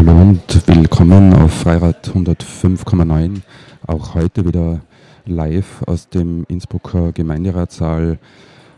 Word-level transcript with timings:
Hallo 0.00 0.18
und 0.18 0.66
willkommen 0.66 1.34
auf 1.34 1.52
Freirad 1.52 2.08
105,9. 2.14 3.42
Auch 3.86 4.14
heute 4.14 4.46
wieder 4.46 4.80
live 5.26 5.82
aus 5.82 6.08
dem 6.08 6.46
Innsbrucker 6.48 7.12
Gemeinderatssaal. 7.12 8.18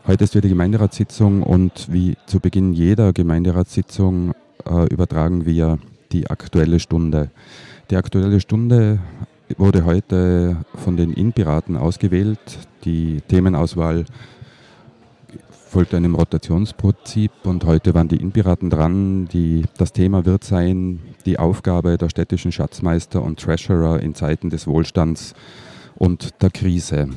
Heute 0.04 0.24
ist 0.24 0.34
wieder 0.34 0.48
Gemeinderatssitzung 0.48 1.44
und 1.44 1.86
wie 1.92 2.16
zu 2.26 2.40
Beginn 2.40 2.72
jeder 2.72 3.12
Gemeinderatssitzung 3.12 4.32
äh, 4.68 4.92
übertragen 4.92 5.46
wir 5.46 5.78
die 6.10 6.28
Aktuelle 6.28 6.80
Stunde. 6.80 7.30
Die 7.90 7.96
Aktuelle 7.96 8.40
Stunde 8.40 8.98
wurde 9.58 9.84
heute 9.84 10.56
von 10.74 10.96
den 10.96 11.12
Innpiraten 11.12 11.76
ausgewählt. 11.76 12.40
Die 12.84 13.20
Themenauswahl 13.28 14.06
folgt 15.72 15.94
einem 15.94 16.14
Rotationsprinzip 16.16 17.32
und 17.44 17.64
heute 17.64 17.94
waren 17.94 18.06
die 18.06 18.20
Innpiraten 18.20 18.68
dran. 18.68 19.26
Die, 19.32 19.64
das 19.78 19.94
Thema 19.94 20.26
wird 20.26 20.44
sein, 20.44 21.00
die 21.24 21.38
Aufgabe 21.38 21.96
der 21.96 22.10
städtischen 22.10 22.52
Schatzmeister 22.52 23.22
und 23.22 23.40
Treasurer 23.40 23.98
in 24.00 24.14
Zeiten 24.14 24.50
des 24.50 24.66
Wohlstands 24.66 25.32
und 25.94 26.42
der 26.42 26.50
Krise. 26.50 27.08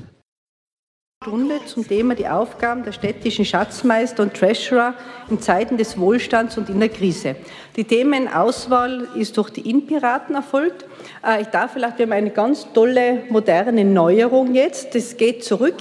Stunde 1.21 1.59
zum 1.65 1.85
Thema 1.85 2.15
die 2.15 2.29
Aufgaben 2.29 2.83
der 2.85 2.93
städtischen 2.93 3.43
Schatzmeister 3.43 4.23
und 4.23 4.33
Treasurer 4.33 4.93
in 5.29 5.41
Zeiten 5.41 5.75
des 5.75 5.99
Wohlstands 5.99 6.57
und 6.57 6.69
in 6.69 6.79
der 6.79 6.89
Krise. 6.89 7.35
Die 7.75 7.83
Themenauswahl 7.83 9.09
ist 9.15 9.35
durch 9.35 9.49
die 9.49 9.69
Innpiraten 9.69 10.33
erfolgt. 10.33 10.85
Äh, 11.25 11.41
ich 11.41 11.47
darf 11.47 11.73
vielleicht, 11.73 11.97
wir 11.97 12.05
haben 12.05 12.13
eine 12.13 12.31
ganz 12.31 12.71
tolle 12.73 13.23
moderne 13.29 13.83
Neuerung 13.83 14.55
jetzt. 14.55 14.95
Das 14.95 15.17
geht 15.17 15.43
zurück. 15.43 15.75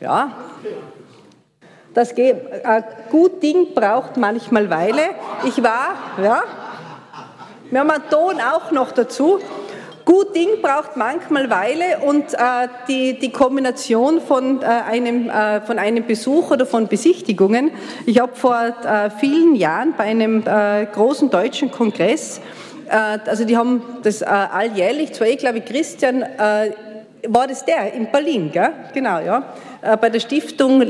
Ja, 0.00 0.34
das 1.94 2.14
geht, 2.14 2.36
ein 2.64 2.84
gut 3.10 3.42
Ding 3.42 3.74
braucht 3.74 4.16
manchmal 4.16 4.70
Weile. 4.70 5.02
Ich 5.44 5.62
war, 5.62 5.94
ja, 6.22 6.42
wir 7.70 7.80
haben 7.80 7.90
einen 7.90 8.08
Ton 8.10 8.40
auch 8.40 8.70
noch 8.70 8.92
dazu. 8.92 9.40
Gut 10.04 10.34
Ding 10.34 10.60
braucht 10.62 10.96
manchmal 10.96 11.50
Weile 11.50 11.98
und 12.04 12.34
äh, 12.34 12.38
die, 12.88 13.18
die 13.18 13.30
Kombination 13.30 14.20
von, 14.20 14.60
äh, 14.62 14.64
einem, 14.64 15.28
äh, 15.28 15.60
von 15.60 15.78
einem 15.78 16.04
Besuch 16.06 16.50
oder 16.50 16.66
von 16.66 16.88
Besichtigungen. 16.88 17.70
Ich 18.06 18.18
habe 18.18 18.34
vor 18.34 18.56
äh, 18.56 19.10
vielen 19.10 19.54
Jahren 19.54 19.94
bei 19.96 20.04
einem 20.04 20.42
äh, 20.44 20.86
großen 20.86 21.30
deutschen 21.30 21.70
Kongress, 21.70 22.40
äh, 22.88 23.18
also 23.26 23.44
die 23.44 23.56
haben 23.56 23.82
das 24.02 24.22
alljährlich, 24.22 25.12
zwar 25.12 25.28
eh 25.28 25.36
glaube 25.36 25.58
ich 25.58 25.64
Christian, 25.66 26.24
war 27.28 27.46
das 27.46 27.64
der 27.64 27.92
in 27.92 28.10
Berlin, 28.10 28.50
gell? 28.50 28.72
genau, 28.94 29.20
ja, 29.20 29.44
bei 30.00 30.08
der 30.08 30.20
Stiftung 30.20 30.80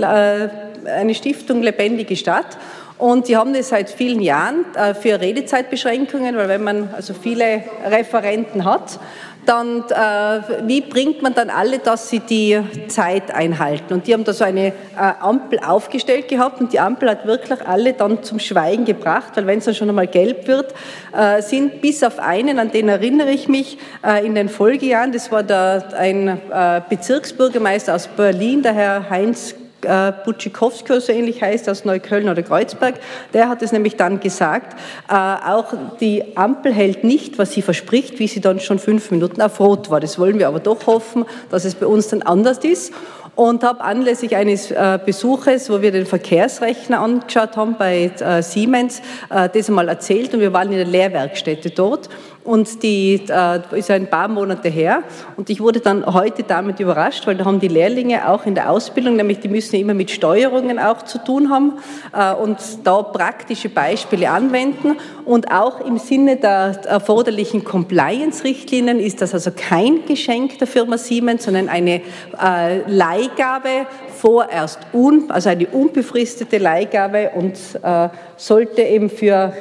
eine 0.87 1.15
Stiftung 1.15 1.63
Lebendige 1.63 2.17
Stadt. 2.17 2.59
Und 2.99 3.29
die 3.29 3.37
haben 3.39 3.55
das 3.55 3.71
seit 3.71 3.89
vielen 3.89 4.21
Jahren 4.21 4.67
äh, 4.75 4.93
für 4.93 5.19
Redezeitbeschränkungen, 5.19 6.37
weil 6.37 6.49
wenn 6.49 6.63
man 6.63 6.91
also 6.95 7.15
viele 7.15 7.65
Referenten 7.87 8.67
hat, 8.67 9.01
dann 9.47 9.85
äh, 9.91 10.67
wie 10.67 10.81
bringt 10.81 11.23
man 11.23 11.35
dann 11.35 11.51
alle, 11.51 11.79
dass 11.79 12.11
sie 12.11 12.21
die 12.21 12.61
Zeit 12.89 13.35
einhalten? 13.35 13.95
Und 13.95 14.07
die 14.07 14.13
haben 14.13 14.25
da 14.25 14.33
so 14.33 14.45
eine 14.45 14.69
äh, 14.69 14.73
Ampel 14.97 15.61
aufgestellt 15.61 16.29
gehabt 16.29 16.61
und 16.61 16.73
die 16.73 16.81
Ampel 16.81 17.11
hat 17.11 17.27
wirklich 17.27 17.67
alle 17.67 17.95
dann 17.95 18.23
zum 18.23 18.39
Schweigen 18.39 18.85
gebracht, 18.85 19.33
weil 19.37 19.47
wenn 19.47 19.59
es 19.59 19.65
dann 19.65 19.75
schon 19.75 19.89
einmal 19.89 20.07
gelb 20.07 20.47
wird, 20.47 20.75
äh, 21.17 21.43
sind 21.43 21.81
bis 21.81 22.03
auf 22.03 22.19
einen, 22.19 22.59
an 22.59 22.71
den 22.71 22.89
erinnere 22.89 23.31
ich 23.31 23.49
mich, 23.49 23.79
äh, 24.07 24.25
in 24.25 24.35
den 24.35 24.49
Folgejahren, 24.49 25.13
das 25.13 25.33
war 25.33 25.43
der, 25.43 25.85
ein 25.97 26.29
äh, 26.29 26.83
Bezirksbürgermeister 26.89 27.95
aus 27.95 28.09
Berlin, 28.09 28.63
der 28.63 28.75
Herr 28.75 29.11
Heinz 29.11 29.55
äh, 29.83 30.13
Butschikowski 30.25 31.01
so 31.01 31.13
ähnlich 31.13 31.43
heißt, 31.43 31.69
aus 31.69 31.85
Neukölln 31.85 32.29
oder 32.29 32.43
Kreuzberg, 32.43 32.95
der 33.33 33.49
hat 33.49 33.63
es 33.63 33.73
nämlich 33.73 33.97
dann 33.97 34.21
gesagt, 34.21 34.79
äh, 35.09 35.15
auch 35.15 35.75
die 36.01 36.37
Ampel 36.37 36.73
hält 36.73 37.05
nicht, 37.05 37.39
was 37.39 37.53
sie 37.53 37.63
verspricht, 37.63 38.19
wie 38.19 38.29
sie 38.29 38.41
dann 38.41 38.61
schon 38.61 38.79
fünf 38.79 39.11
Minuten 39.11 39.41
auf 39.43 39.61
Rot 39.61 39.91
war. 39.91 40.01
Das 40.01 40.19
wollen 40.19 40.39
wir 40.39 40.49
aber 40.49 40.61
doch 40.61 40.87
hoffen, 40.87 41.25
dass 41.51 41.65
es 41.65 41.75
bei 41.75 41.87
uns 41.87 42.09
dann 42.09 42.23
anders 42.23 42.59
ist. 42.59 42.93
Und 43.37 43.63
habe 43.63 43.81
anlässlich 43.83 44.37
eines 44.37 44.71
äh, 44.71 44.99
Besuches, 45.03 45.71
wo 45.71 45.81
wir 45.81 45.93
den 45.93 46.05
Verkehrsrechner 46.05 47.01
angeschaut 47.01 47.57
haben 47.57 47.77
bei 47.79 48.11
äh, 48.21 48.43
Siemens, 48.43 49.01
äh, 49.31 49.49
das 49.49 49.69
einmal 49.69 49.89
erzählt. 49.89 50.35
Und 50.35 50.41
wir 50.41 50.53
waren 50.53 50.71
in 50.71 50.77
der 50.77 50.87
Lehrwerkstätte 50.87 51.71
dort 51.71 52.11
und 52.43 52.83
die 52.83 53.21
äh, 53.29 53.79
ist 53.79 53.91
ein 53.91 54.09
paar 54.09 54.27
Monate 54.29 54.69
her. 54.69 55.03
Und 55.37 55.51
ich 55.51 55.61
wurde 55.61 55.81
dann 55.81 56.07
heute 56.07 56.43
damit 56.43 56.81
überrascht, 56.81 57.27
weil 57.27 57.37
da 57.37 57.45
haben 57.45 57.61
die 57.61 57.69
Lehrlinge 57.69 58.29
auch 58.29 58.47
in 58.47 58.55
der 58.55 58.71
Ausbildung, 58.71 59.17
nämlich 59.17 59.41
die 59.41 59.49
müssen 59.49 59.77
immer 59.77 59.93
mit 59.93 60.11
Steuerungen 60.11 60.79
auch 60.79 61.03
zu 61.03 61.19
tun 61.19 61.51
haben 61.51 61.75
äh, 62.17 62.35
und 62.35 62.57
da 62.85 63.03
praktische 63.03 63.69
Beispiele 63.69 64.31
anwenden. 64.31 64.97
Und 65.27 65.53
auch 65.53 65.81
im 65.81 65.99
Sinne 65.99 66.37
der 66.37 66.81
erforderlichen 66.87 67.63
Compliance-Richtlinien 67.63 69.01
ist 69.01 69.21
das 69.21 69.35
also 69.35 69.51
kein 69.55 70.07
Geschenk 70.07 70.59
der 70.59 70.67
Firma 70.67 70.97
Siemens, 70.97 71.45
sondern 71.45 71.69
eine 71.69 72.01
äh, 72.43 72.81
Leihgabe 72.87 73.87
vorerst, 74.17 74.79
un, 74.95 75.31
also 75.31 75.51
eine 75.51 75.67
unbefristete 75.67 76.57
Leihgabe 76.57 77.33
und 77.35 77.55
äh, 77.83 78.09
sollte 78.37 78.83
eben 78.83 79.11
für 79.11 79.53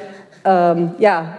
ähm, 0.44 0.92
ja, 0.98 1.36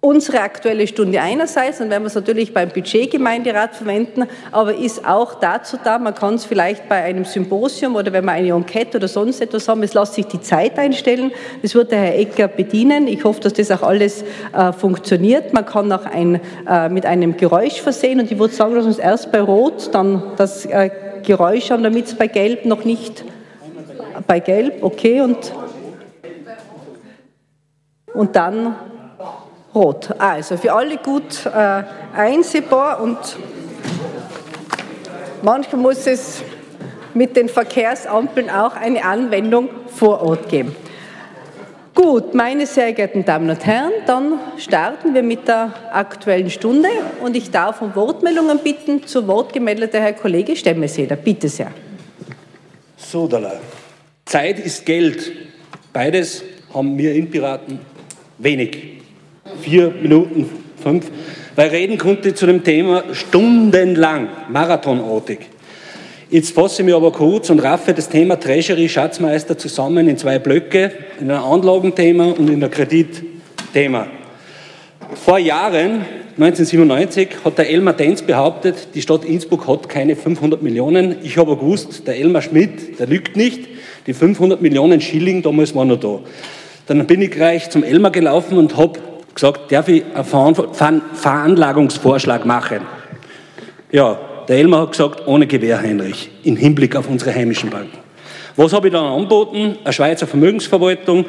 unsere 0.00 0.40
aktuelle 0.40 0.86
Stunde 0.86 1.20
einerseits, 1.20 1.78
dann 1.78 1.90
werden 1.90 2.04
wir 2.04 2.08
es 2.08 2.14
natürlich 2.14 2.54
beim 2.54 2.68
Budgetgemeinderat 2.68 3.74
verwenden, 3.74 4.24
aber 4.52 4.76
ist 4.76 5.04
auch 5.04 5.34
dazu 5.34 5.76
da, 5.82 5.98
man 5.98 6.14
kann 6.14 6.34
es 6.34 6.44
vielleicht 6.44 6.88
bei 6.88 7.02
einem 7.02 7.24
Symposium 7.24 7.96
oder 7.96 8.12
wenn 8.12 8.24
wir 8.24 8.32
eine 8.32 8.52
Enquete 8.52 8.98
oder 8.98 9.08
sonst 9.08 9.40
etwas 9.40 9.66
haben, 9.66 9.82
es 9.82 9.94
lässt 9.94 10.14
sich 10.14 10.26
die 10.26 10.40
Zeit 10.40 10.78
einstellen, 10.78 11.32
das 11.62 11.74
wird 11.74 11.90
der 11.90 11.98
Herr 11.98 12.18
Ecker 12.18 12.46
bedienen. 12.46 13.08
Ich 13.08 13.24
hoffe, 13.24 13.40
dass 13.40 13.54
das 13.54 13.72
auch 13.72 13.82
alles 13.82 14.24
äh, 14.52 14.72
funktioniert. 14.72 15.52
Man 15.52 15.66
kann 15.66 15.90
auch 15.90 16.06
ein, 16.06 16.40
äh, 16.68 16.88
mit 16.88 17.04
einem 17.04 17.36
Geräusch 17.36 17.80
versehen 17.80 18.20
und 18.20 18.30
ich 18.30 18.38
würde 18.38 18.54
sagen, 18.54 18.76
dass 18.76 18.86
uns 18.86 18.98
erst 18.98 19.32
bei 19.32 19.40
Rot 19.40 19.92
dann 19.92 20.22
das 20.36 20.64
äh, 20.66 20.90
Geräusch 21.24 21.72
haben, 21.72 21.82
damit 21.82 22.06
es 22.06 22.14
bei 22.14 22.28
Gelb 22.28 22.64
noch 22.66 22.84
nicht 22.84 23.24
bei 24.26 24.40
Gelb, 24.40 24.82
okay, 24.82 25.20
und, 25.20 25.52
und 28.14 28.36
dann 28.36 28.76
rot. 29.78 30.10
Also 30.18 30.56
für 30.56 30.72
alle 30.72 30.96
gut 30.98 31.46
äh, 31.46 31.82
einsehbar 32.16 33.00
und 33.00 33.18
manchmal 35.42 35.80
muss 35.80 36.06
es 36.06 36.42
mit 37.14 37.36
den 37.36 37.48
Verkehrsampeln 37.48 38.50
auch 38.50 38.76
eine 38.76 39.04
Anwendung 39.04 39.68
vor 39.86 40.22
Ort 40.22 40.48
geben. 40.48 40.74
Gut, 41.94 42.32
meine 42.32 42.64
sehr 42.64 42.92
geehrten 42.92 43.24
Damen 43.24 43.50
und 43.50 43.66
Herren, 43.66 43.90
dann 44.06 44.38
starten 44.56 45.14
wir 45.14 45.22
mit 45.24 45.48
der 45.48 45.74
Aktuellen 45.92 46.48
Stunde 46.48 46.88
und 47.20 47.34
ich 47.34 47.50
darf 47.50 47.82
um 47.82 47.92
Wortmeldungen 47.96 48.60
bitten. 48.60 49.04
Zu 49.04 49.26
Wort 49.26 49.52
gemeldet 49.52 49.94
der 49.94 50.02
Herr 50.02 50.12
Kollege 50.12 50.54
Stemmeseder. 50.54 51.16
Bitte 51.16 51.48
sehr. 51.48 51.72
Sodala. 52.96 53.54
Zeit 54.24 54.60
ist 54.60 54.86
Geld. 54.86 55.32
Beides 55.92 56.44
haben 56.72 56.96
wir 56.96 57.14
in 57.14 57.28
Piraten 57.30 57.80
wenig 58.38 58.97
vier 59.58 59.92
Minuten, 60.02 60.48
fünf, 60.82 61.10
weil 61.56 61.70
reden 61.70 61.98
konnte 61.98 62.34
zu 62.34 62.46
dem 62.46 62.64
Thema 62.64 63.04
stundenlang, 63.12 64.28
marathonartig. 64.48 65.40
Jetzt 66.30 66.54
fasse 66.54 66.82
ich 66.82 66.86
mich 66.86 66.94
aber 66.94 67.10
kurz 67.10 67.48
und 67.48 67.60
raffe 67.60 67.94
das 67.94 68.10
Thema 68.10 68.38
Treasury 68.38 68.88
Schatzmeister 68.88 69.56
zusammen 69.56 70.08
in 70.08 70.18
zwei 70.18 70.38
Blöcke, 70.38 70.92
in 71.20 71.30
ein 71.30 71.38
Anlagenthema 71.38 72.26
und 72.26 72.50
in 72.50 72.62
ein 72.62 72.70
Kreditthema. 72.70 74.08
Vor 75.14 75.38
Jahren, 75.38 76.04
1997, 76.36 77.28
hat 77.44 77.56
der 77.56 77.70
Elmar 77.70 77.94
Denz 77.94 78.20
behauptet, 78.20 78.88
die 78.94 79.00
Stadt 79.00 79.24
Innsbruck 79.24 79.66
hat 79.66 79.88
keine 79.88 80.16
500 80.16 80.62
Millionen. 80.62 81.16
Ich 81.22 81.38
habe 81.38 81.56
gewusst, 81.56 82.06
der 82.06 82.16
Elmar 82.16 82.42
Schmidt, 82.42 83.00
der 83.00 83.06
lügt 83.06 83.34
nicht. 83.34 83.66
Die 84.06 84.12
500 84.12 84.60
Millionen 84.60 85.00
Schilling, 85.00 85.42
damals 85.42 85.74
waren 85.74 85.88
noch 85.88 85.98
da. 85.98 86.20
Dann 86.86 87.06
bin 87.06 87.22
ich 87.22 87.30
gleich 87.30 87.70
zum 87.70 87.82
Elmar 87.82 88.12
gelaufen 88.12 88.58
und 88.58 88.76
habe 88.76 89.00
gesagt, 89.40 89.70
darf 89.70 89.88
ich 89.88 90.04
einen 90.14 91.02
Veranlagungsvorschlag 91.14 92.44
machen? 92.44 92.80
Ja, 93.92 94.18
der 94.48 94.56
Elmar 94.56 94.82
hat 94.82 94.92
gesagt, 94.92 95.26
ohne 95.26 95.46
Gewähr, 95.46 95.80
Heinrich, 95.80 96.30
im 96.42 96.56
Hinblick 96.56 96.96
auf 96.96 97.08
unsere 97.08 97.32
heimischen 97.34 97.70
Banken. 97.70 97.98
Was 98.56 98.72
habe 98.72 98.88
ich 98.88 98.92
dann 98.92 99.04
angeboten? 99.04 99.78
Eine 99.84 99.92
Schweizer 99.92 100.26
Vermögensverwaltung, 100.26 101.24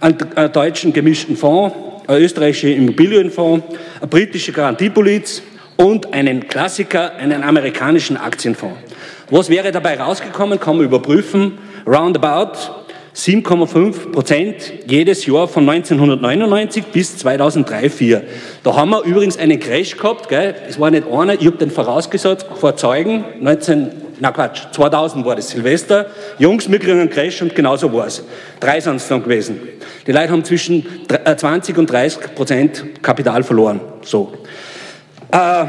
einen, 0.00 0.16
einen 0.34 0.52
deutschen 0.52 0.92
gemischten 0.94 1.36
Fonds, 1.36 1.76
einen 2.06 2.22
österreichischen 2.22 2.70
Immobilienfonds, 2.70 3.66
eine 4.00 4.08
britische 4.08 4.52
Garantiepoliz 4.52 5.42
und 5.76 6.14
einen 6.14 6.48
Klassiker, 6.48 7.16
einen 7.16 7.42
amerikanischen 7.42 8.16
Aktienfonds. 8.16 8.78
Was 9.30 9.50
wäre 9.50 9.72
dabei 9.72 10.00
rausgekommen, 10.00 10.58
kann 10.58 10.76
man 10.76 10.86
überprüfen. 10.86 11.58
Roundabout 11.86 12.81
7,5 13.14 14.10
Prozent 14.10 14.54
jedes 14.86 15.26
Jahr 15.26 15.46
von 15.46 15.68
1999 15.68 16.84
bis 16.86 17.18
2003, 17.18 17.80
2004. 17.88 18.22
Da 18.62 18.74
haben 18.74 18.90
wir 18.90 19.02
übrigens 19.04 19.36
einen 19.36 19.60
Crash 19.60 19.96
gehabt, 19.96 20.30
gell? 20.30 20.54
es 20.66 20.80
war 20.80 20.90
nicht 20.90 21.06
einer, 21.06 21.34
ich 21.34 21.46
habe 21.46 21.58
den 21.58 21.70
vorausgesagt 21.70 22.46
vor 22.58 22.74
Zeugen, 22.76 23.24
19, 23.40 23.90
Na 24.20 24.32
Quatsch, 24.32 24.62
2000 24.72 25.26
war 25.26 25.36
das 25.36 25.50
Silvester. 25.50 26.06
Jungs, 26.38 26.70
wir 26.70 26.78
kriegen 26.78 27.00
einen 27.00 27.10
Crash 27.10 27.42
und 27.42 27.54
genauso 27.54 27.92
war 27.92 28.06
es. 28.06 28.24
Drei 28.60 28.80
sind 28.80 28.96
es 28.96 29.08
dann 29.08 29.22
gewesen. 29.22 29.60
Die 30.06 30.12
Leute 30.12 30.30
haben 30.30 30.44
zwischen 30.44 30.86
20 31.36 31.76
äh, 31.76 31.78
und 31.78 31.90
30 31.90 32.34
Prozent 32.34 33.02
Kapital 33.02 33.42
verloren. 33.42 33.80
So. 34.02 34.32
Äh, 35.30 35.64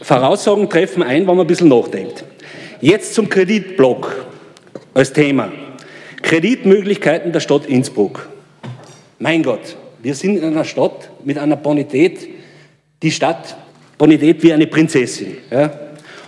Voraussagen 0.00 0.68
treffen 0.70 1.02
ein, 1.02 1.20
wenn 1.20 1.36
man 1.36 1.40
ein 1.40 1.46
bisschen 1.46 1.68
nachdenkt. 1.68 2.24
Jetzt 2.80 3.14
zum 3.14 3.28
Kreditblock 3.28 4.24
als 4.94 5.12
Thema. 5.12 5.50
Kreditmöglichkeiten 6.24 7.32
der 7.32 7.40
Stadt 7.40 7.66
Innsbruck. 7.66 8.30
Mein 9.18 9.42
Gott, 9.42 9.76
wir 10.02 10.14
sind 10.14 10.38
in 10.38 10.44
einer 10.44 10.64
Stadt 10.64 11.10
mit 11.22 11.36
einer 11.36 11.56
Bonität, 11.56 12.28
die 13.02 13.10
Stadt 13.10 13.54
Bonität 13.98 14.42
wie 14.42 14.54
eine 14.54 14.66
Prinzessin. 14.66 15.36
Ja? 15.50 15.70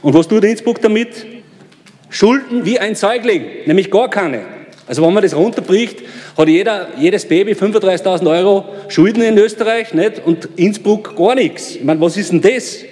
Und 0.03 0.13
was 0.13 0.29
tut 0.29 0.45
Innsbruck 0.45 0.83
damit? 0.83 1.25
Schulden 2.11 2.67
wie 2.67 2.79
ein 2.79 2.95
Säugling, 2.95 3.43
nämlich 3.65 3.91
gar 3.91 4.11
keine. 4.11 4.43
Also 4.87 5.03
wenn 5.03 5.15
man 5.15 5.23
das 5.23 5.35
runterbricht, 5.35 6.03
hat 6.37 6.47
jeder, 6.47 6.89
jedes 6.99 7.25
Baby 7.27 7.53
35.000 7.53 8.31
Euro 8.31 8.65
Schulden 8.89 9.23
in 9.23 9.39
Österreich 9.39 9.95
nicht? 9.95 10.25
und 10.25 10.47
Innsbruck 10.57 11.17
gar 11.17 11.35
nichts. 11.35 11.77
Ich 11.77 11.85
meine, 11.85 12.03
was 12.03 12.19
ist 12.19 12.33
denn 12.33 12.43
das? 12.43 12.85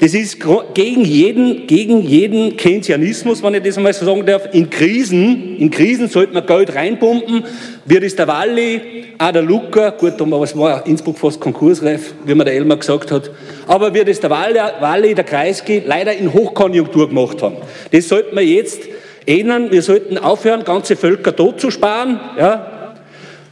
Das 0.00 0.14
ist 0.14 0.38
gegen 0.72 1.04
jeden, 1.04 1.66
gegen 1.66 2.00
jeden 2.00 2.56
Keynesianismus, 2.56 3.42
wenn 3.42 3.52
ich 3.52 3.62
das 3.62 3.76
einmal 3.76 3.92
so 3.92 4.06
sagen 4.06 4.24
darf. 4.24 4.48
In 4.52 4.70
Krisen, 4.70 5.58
in 5.58 5.70
Krisen 5.70 6.08
sollte 6.08 6.32
man 6.32 6.46
Geld 6.46 6.74
reinpumpen. 6.74 7.44
Wird 7.84 8.04
es 8.04 8.16
der 8.16 8.26
Walli, 8.26 8.80
auch 9.18 9.30
der 9.30 9.42
Luca, 9.42 9.90
gut, 9.90 10.14
es 10.18 10.56
war 10.56 10.86
Innsbruck 10.86 11.18
fast 11.18 11.38
konkursreif, 11.38 12.14
wie 12.24 12.34
man 12.34 12.46
der 12.46 12.54
Elmar 12.54 12.78
gesagt 12.78 13.12
hat. 13.12 13.30
Aber 13.66 13.92
wird 13.92 14.08
es 14.08 14.20
der 14.20 14.30
Walli, 14.30 15.14
der 15.14 15.24
Kreisky 15.24 15.82
leider 15.84 16.14
in 16.14 16.32
Hochkonjunktur 16.32 17.10
gemacht 17.10 17.42
haben. 17.42 17.56
Das 17.92 18.08
sollten 18.08 18.34
wir 18.34 18.44
jetzt 18.44 18.80
ändern. 19.26 19.70
Wir 19.70 19.82
sollten 19.82 20.16
aufhören, 20.16 20.64
ganze 20.64 20.96
Völker 20.96 21.36
tot 21.36 21.60
zu 21.60 21.70
sparen. 21.70 22.18
Ja? 22.38 22.94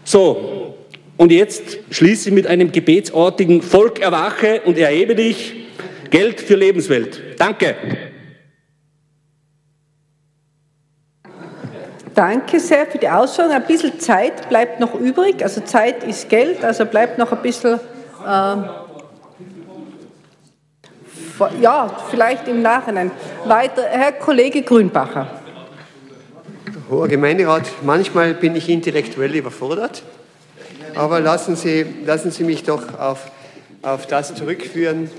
So. 0.03 0.77
Und 1.19 1.31
jetzt 1.31 1.79
schließe 1.91 2.31
ich 2.31 2.35
mit 2.35 2.47
einem 2.47 2.73
gebetsartigen 2.73 3.61
Volk 3.61 4.01
erwache 4.01 4.63
und 4.65 4.79
erhebe 4.79 5.15
dich 5.15 5.68
Geld 6.11 6.41
für 6.41 6.55
Lebenswelt. 6.55 7.39
Danke. 7.39 7.77
Danke 12.15 12.59
sehr 12.59 12.87
für 12.87 12.99
die 12.99 13.09
Ausführung. 13.09 13.53
Ein 13.53 13.67
bisschen 13.67 14.01
Zeit 14.01 14.49
bleibt 14.49 14.81
noch 14.81 14.95
übrig. 14.95 15.43
Also 15.43 15.61
Zeit 15.61 16.03
ist 16.03 16.29
Geld, 16.29 16.65
also 16.65 16.85
bleibt 16.85 17.17
noch 17.19 17.31
ein 17.31 17.43
bisschen. 17.43 17.79
Äh, 18.27 18.57
ja, 21.61 21.97
vielleicht 22.11 22.49
im 22.49 22.63
Nachhinein. 22.63 23.13
Weiter, 23.45 23.85
Herr 23.85 24.13
Kollege 24.13 24.63
Grünbacher. 24.63 25.31
Hoher 26.91 27.07
Gemeinderat, 27.07 27.65
manchmal 27.83 28.35
bin 28.35 28.57
ich 28.57 28.69
intellektuell 28.69 29.35
überfordert, 29.35 30.03
aber 30.95 31.21
lassen 31.21 31.55
Sie, 31.55 31.85
lassen 32.07 32.31
Sie 32.31 32.45
mich 32.45 32.65
doch 32.65 32.99
auf, 32.99 33.31
auf 33.83 34.07
das 34.07 34.35
zurückführen, 34.35 35.11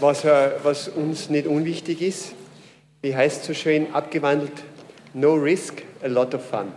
was, 0.00 0.24
äh, 0.24 0.50
was 0.62 0.88
uns 0.88 1.30
nicht 1.30 1.46
unwichtig 1.46 2.02
ist. 2.02 2.32
Wie 3.02 3.14
heißt 3.14 3.44
so 3.44 3.54
schön 3.54 3.92
abgewandelt? 3.92 4.52
No 5.12 5.34
risk, 5.34 5.82
a 6.02 6.08
lot 6.08 6.34
of 6.34 6.44
fun. 6.44 6.72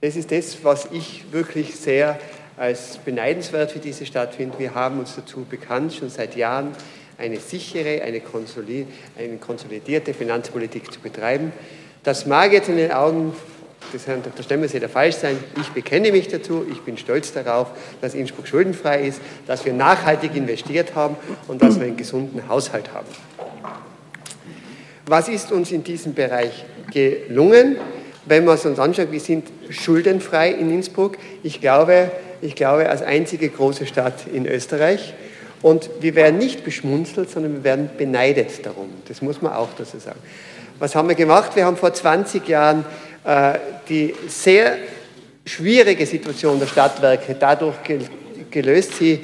Das 0.00 0.16
ist 0.16 0.30
das, 0.30 0.64
was 0.64 0.88
ich 0.92 1.24
wirklich 1.32 1.76
sehr 1.76 2.18
als 2.56 2.98
beneidenswert 2.98 3.72
für 3.72 3.78
diese 3.78 4.06
Stadt 4.06 4.34
finde. 4.34 4.58
Wir 4.58 4.74
haben 4.74 4.98
uns 4.98 5.14
dazu 5.16 5.44
bekannt, 5.48 5.94
schon 5.94 6.10
seit 6.10 6.36
Jahren 6.36 6.72
eine 7.18 7.38
sichere, 7.40 8.02
eine, 8.02 8.20
konsolidierte 8.20 10.14
Finanzpolitik 10.14 10.92
zu 10.92 11.00
betreiben. 11.00 11.52
Das 12.02 12.26
mag 12.26 12.52
jetzt 12.52 12.68
in 12.68 12.76
den 12.76 12.92
Augen 12.92 13.34
des 13.92 14.06
Herrn 14.06 14.22
Dr. 14.22 14.42
Stemmerseder 14.42 14.88
falsch 14.88 15.16
sein. 15.16 15.36
Ich 15.60 15.68
bekenne 15.70 16.12
mich 16.12 16.28
dazu. 16.28 16.64
Ich 16.70 16.80
bin 16.82 16.98
stolz 16.98 17.32
darauf, 17.32 17.68
dass 18.00 18.14
Innsbruck 18.14 18.46
schuldenfrei 18.46 19.02
ist, 19.02 19.20
dass 19.46 19.64
wir 19.64 19.72
nachhaltig 19.72 20.34
investiert 20.36 20.94
haben 20.94 21.16
und 21.46 21.62
dass 21.62 21.78
wir 21.78 21.86
einen 21.86 21.96
gesunden 21.96 22.48
Haushalt 22.48 22.92
haben. 22.92 23.06
Was 25.06 25.28
ist 25.28 25.52
uns 25.52 25.72
in 25.72 25.84
diesem 25.84 26.14
Bereich 26.14 26.64
gelungen? 26.92 27.76
Wenn 28.26 28.44
man 28.44 28.56
es 28.56 28.66
uns 28.66 28.78
anschaut, 28.78 29.10
wir 29.10 29.20
sind 29.20 29.48
schuldenfrei 29.70 30.50
in 30.50 30.70
Innsbruck. 30.70 31.16
Ich 31.42 31.62
glaube, 31.62 32.10
ich 32.42 32.54
glaube, 32.54 32.90
als 32.90 33.00
einzige 33.00 33.48
große 33.48 33.86
Stadt 33.86 34.26
in 34.30 34.46
Österreich. 34.46 35.14
Und 35.62 35.88
wir 36.00 36.14
werden 36.14 36.38
nicht 36.38 36.62
beschmunzelt, 36.62 37.30
sondern 37.30 37.54
wir 37.54 37.64
werden 37.64 37.90
beneidet 37.96 38.64
darum. 38.66 38.90
Das 39.08 39.22
muss 39.22 39.40
man 39.40 39.54
auch 39.54 39.70
dazu 39.76 39.98
sagen. 39.98 40.20
Was 40.78 40.94
haben 40.94 41.08
wir 41.08 41.16
gemacht? 41.16 41.56
Wir 41.56 41.64
haben 41.64 41.76
vor 41.76 41.92
20 41.92 42.46
Jahren 42.46 42.84
die 43.88 44.14
sehr 44.26 44.78
schwierige 45.44 46.06
Situation 46.06 46.58
der 46.58 46.66
Stadtwerke 46.66 47.34
dadurch 47.38 47.76
gelöst, 48.50 48.94
sie 48.94 49.20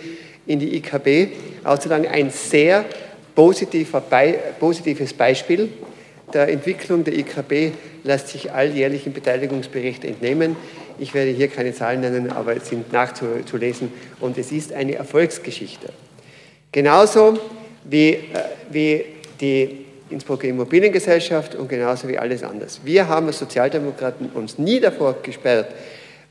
in 0.47 0.59
die 0.59 0.77
IKB 0.77 1.33
auszutragen. 1.65 2.07
Ein 2.07 2.31
sehr 2.31 2.85
positives 3.35 5.13
Beispiel 5.13 5.69
der 6.33 6.49
Entwicklung 6.49 7.05
der 7.05 7.17
IKB 7.17 7.73
lässt 8.03 8.29
sich 8.29 8.51
alljährlichen 8.53 9.13
Beteiligungsbericht 9.13 10.05
entnehmen. 10.05 10.57
Ich 10.99 11.15
werde 11.15 11.31
hier 11.31 11.49
keine 11.49 11.73
Zahlen 11.73 12.01
nennen, 12.01 12.31
aber 12.31 12.57
es 12.57 12.69
sind 12.69 12.93
nachzulesen 12.93 13.93
und 14.21 14.37
es 14.37 14.53
ist 14.53 14.73
eine 14.73 14.95
Erfolgsgeschichte. 14.95 15.89
Genauso 16.73 17.39
wie, 17.85 18.11
äh, 18.11 18.21
wie 18.71 19.05
die 19.41 19.84
Innsbrucker 20.15 20.49
Immobiliengesellschaft 20.49 21.55
und 21.57 21.69
genauso 21.69 22.09
wie 22.09 22.17
alles 22.17 22.43
anders. 22.43 22.81
Wir 22.85 23.09
haben 23.09 23.27
als 23.27 23.39
Sozialdemokraten 23.41 24.31
uns 24.31 24.59
nie 24.59 24.81
davor 24.81 25.17
gesperrt, 25.23 25.75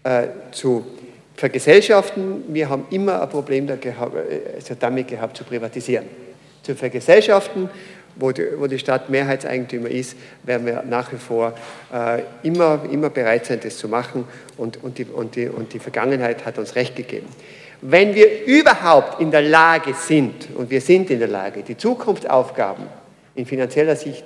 äh, 0.03 0.27
zu 0.51 0.85
vergesellschaften. 1.35 2.43
Wir 2.47 2.69
haben 2.69 2.85
immer 2.89 3.21
ein 3.21 3.29
Problem 3.29 3.67
gehabt, 3.67 4.15
also 4.55 4.75
damit 4.79 5.09
gehabt, 5.09 5.37
zu 5.37 5.43
privatisieren. 5.43 6.05
Zu 6.61 6.75
vergesellschaften, 6.75 7.69
wo 8.15 8.31
die, 8.31 8.47
wo 8.57 8.67
die 8.67 8.79
Stadt 8.79 9.09
Mehrheitseigentümer 9.09 9.89
ist, 9.89 10.15
werden 10.43 10.65
wir 10.65 10.83
nach 10.87 11.11
wie 11.11 11.17
vor 11.17 11.53
äh, 11.93 12.21
immer, 12.43 12.81
immer 12.91 13.09
bereit 13.09 13.45
sein, 13.45 13.59
das 13.61 13.77
zu 13.77 13.89
machen 13.89 14.25
und, 14.57 14.81
und, 14.83 14.97
die, 14.97 15.05
und, 15.05 15.35
die, 15.35 15.47
und 15.47 15.73
die 15.73 15.79
Vergangenheit 15.79 16.45
hat 16.45 16.57
uns 16.57 16.75
recht 16.75 16.95
gegeben. 16.95 17.27
Wenn 17.81 18.15
wir 18.15 18.45
überhaupt 18.45 19.19
in 19.19 19.29
der 19.29 19.41
Lage 19.41 19.93
sind, 19.93 20.47
und 20.55 20.69
wir 20.69 20.79
sind 20.79 21.09
in 21.09 21.19
der 21.19 21.27
Lage, 21.27 21.63
die 21.63 21.75
Zukunftsaufgaben 21.75 23.02
in 23.35 23.45
finanzieller 23.45 23.95
Sicht 23.95 24.23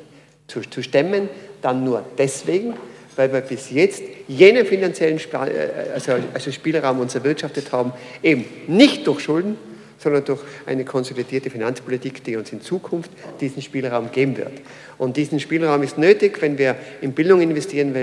zu, 0.48 0.62
zu 0.62 0.82
stemmen, 0.82 1.30
dann 1.62 1.84
nur 1.84 2.06
deswegen, 2.18 2.74
weil 3.16 3.32
wir 3.34 3.42
bis 3.42 3.72
jetzt 3.72 4.04
jenen 4.28 4.66
finanziellen 4.66 5.18
Sp 5.20 5.36
äh, 5.36 5.94
also, 5.94 6.14
also 6.34 6.52
Spielraum 6.52 7.00
uns 7.00 7.16
erwirtschaftet 7.16 7.72
haben, 7.72 7.92
eben 8.24 8.46
nicht 8.68 9.06
durch 9.08 9.22
Schulden, 9.22 9.58
sondern 9.98 10.24
durch 10.26 10.42
eine 10.66 10.86
konsolidierte 10.86 11.50
Finanzpolitik, 11.50 12.24
die 12.24 12.36
uns 12.36 12.52
in 12.52 12.62
Zukunft 12.62 13.10
diesen 13.42 13.62
Spielraum 13.62 14.12
geben 14.12 14.38
wird. 14.38 14.54
Und 14.98 15.18
diesen 15.18 15.40
Spielraum 15.40 15.82
ist 15.84 15.98
nötig, 15.98 16.42
wenn 16.42 16.58
wir 16.58 16.76
in 17.02 17.14
Bildung 17.14 17.42
investieren 17.42 17.96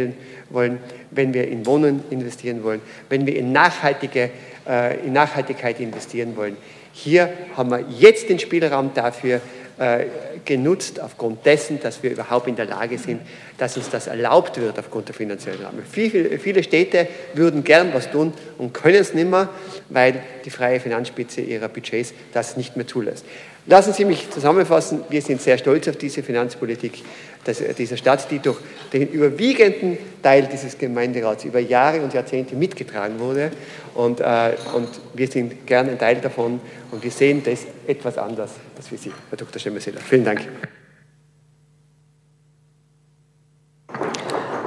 wollen, 0.50 0.78
wenn 1.10 1.32
wir 1.32 1.46
in 1.48 1.64
Wohnen 1.66 2.02
investieren 2.10 2.62
wollen, 2.64 2.80
wenn 3.08 3.26
wir 3.26 3.36
in, 3.36 3.52
nachhaltige, 3.52 4.30
äh, 4.68 4.98
in 5.06 5.12
Nachhaltigkeit 5.12 5.78
investieren 5.80 6.36
wollen. 6.36 6.56
Hier 6.92 7.32
haben 7.56 7.70
wir 7.70 7.84
jetzt 7.98 8.28
den 8.28 8.38
Spielraum 8.38 8.92
dafür, 8.94 9.40
äh, 9.78 10.06
genutzt 10.44 11.00
aufgrund 11.00 11.44
dessen, 11.44 11.80
dass 11.80 12.02
wir 12.02 12.12
überhaupt 12.12 12.46
in 12.46 12.56
der 12.56 12.66
Lage 12.66 12.96
sind, 12.98 13.20
dass 13.58 13.76
uns 13.76 13.90
das 13.90 14.06
erlaubt 14.06 14.60
wird 14.60 14.78
aufgrund 14.78 15.08
der 15.08 15.14
finanziellen 15.14 15.60
Rahmen. 15.62 15.82
Viele, 15.90 16.38
viele 16.38 16.62
Städte 16.62 17.08
würden 17.34 17.64
gern 17.64 17.92
was 17.92 18.10
tun 18.10 18.32
und 18.58 18.72
können 18.72 18.96
es 18.96 19.14
nicht 19.14 19.28
mehr, 19.28 19.48
weil 19.88 20.22
die 20.44 20.50
freie 20.50 20.78
Finanzspitze 20.78 21.40
ihrer 21.40 21.68
Budgets 21.68 22.14
das 22.32 22.56
nicht 22.56 22.76
mehr 22.76 22.86
zulässt. 22.86 23.24
Lassen 23.66 23.94
Sie 23.94 24.04
mich 24.04 24.30
zusammenfassen, 24.30 25.04
wir 25.08 25.22
sind 25.22 25.40
sehr 25.40 25.56
stolz 25.56 25.88
auf 25.88 25.96
diese 25.96 26.22
Finanzpolitik 26.22 27.02
dieser 27.46 27.96
Stadt, 27.96 28.30
die 28.30 28.38
durch 28.38 28.58
den 28.92 29.08
überwiegenden 29.08 29.98
Teil 30.22 30.48
dieses 30.50 30.78
Gemeinderats 30.78 31.44
über 31.44 31.60
Jahre 31.60 32.00
und 32.00 32.14
Jahrzehnte 32.14 32.56
mitgetragen 32.56 33.18
wurde. 33.18 33.50
Und, 33.94 34.20
äh, 34.20 34.52
und 34.74 34.88
wir 35.14 35.28
sind 35.28 35.66
gern 35.66 35.88
ein 35.88 35.98
Teil 35.98 36.16
davon 36.16 36.60
und 36.90 37.02
wir 37.02 37.10
sehen 37.10 37.42
das 37.44 37.66
etwas 37.86 38.18
anders 38.18 38.50
als 38.76 38.90
wie 38.90 38.96
Sie, 38.96 39.12
Herr 39.30 39.38
Dr. 39.38 39.60
Schemmerseller. 39.60 40.00
Vielen 40.00 40.24
Dank. 40.24 40.40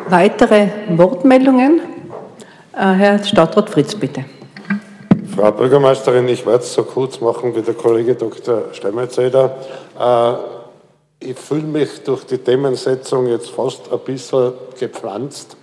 Weitere 0.10 0.70
Wortmeldungen? 0.90 1.82
Äh, 2.74 2.94
Herr 2.94 3.24
Stadtrat 3.24 3.70
Fritz, 3.70 3.96
bitte. 3.96 4.24
Frau 5.36 5.52
Bürgermeisterin, 5.52 6.28
ich 6.30 6.46
werde 6.46 6.64
es 6.64 6.74
so 6.74 6.84
kurz 6.84 7.20
machen 7.20 7.56
wie 7.56 7.62
der 7.62 7.74
Kollege 7.74 8.16
Dr. 8.16 8.74
Stemmerzeder. 8.74 9.58
Äh, 10.00 10.57
ich 11.20 11.38
fühle 11.38 11.64
mich 11.64 12.04
durch 12.04 12.26
die 12.26 12.38
Themensetzung 12.38 13.28
jetzt 13.28 13.50
fast 13.50 13.92
ein 13.92 14.00
bisschen 14.00 14.54
gepflanzt, 14.80 15.58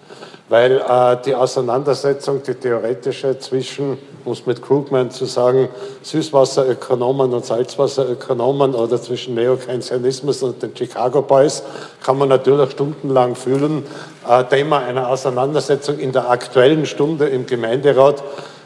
weil 0.48 0.78
äh, 0.78 1.16
die 1.24 1.34
Auseinandersetzung, 1.34 2.42
die 2.42 2.54
theoretische 2.54 3.38
zwischen, 3.38 3.96
um 4.24 4.32
es 4.32 4.46
mit 4.46 4.60
Krugman 4.60 5.12
zu 5.12 5.26
sagen, 5.26 5.68
Süßwasserökonomen 6.02 7.32
und 7.32 7.44
Salzwasserökonomen 7.46 8.74
oder 8.74 9.00
zwischen 9.00 9.34
Neokeynesianismus 9.36 10.42
und 10.42 10.60
den 10.60 10.76
Chicago 10.76 11.22
Boys, 11.22 11.62
kann 12.02 12.18
man 12.18 12.30
natürlich 12.30 12.72
stundenlang 12.72 13.36
fühlen. 13.36 13.86
Äh, 14.28 14.44
Thema 14.44 14.80
einer 14.80 15.08
Auseinandersetzung 15.08 15.98
in 16.00 16.10
der 16.10 16.30
aktuellen 16.30 16.84
Stunde 16.84 17.26
im 17.26 17.46
Gemeinderat 17.46 18.22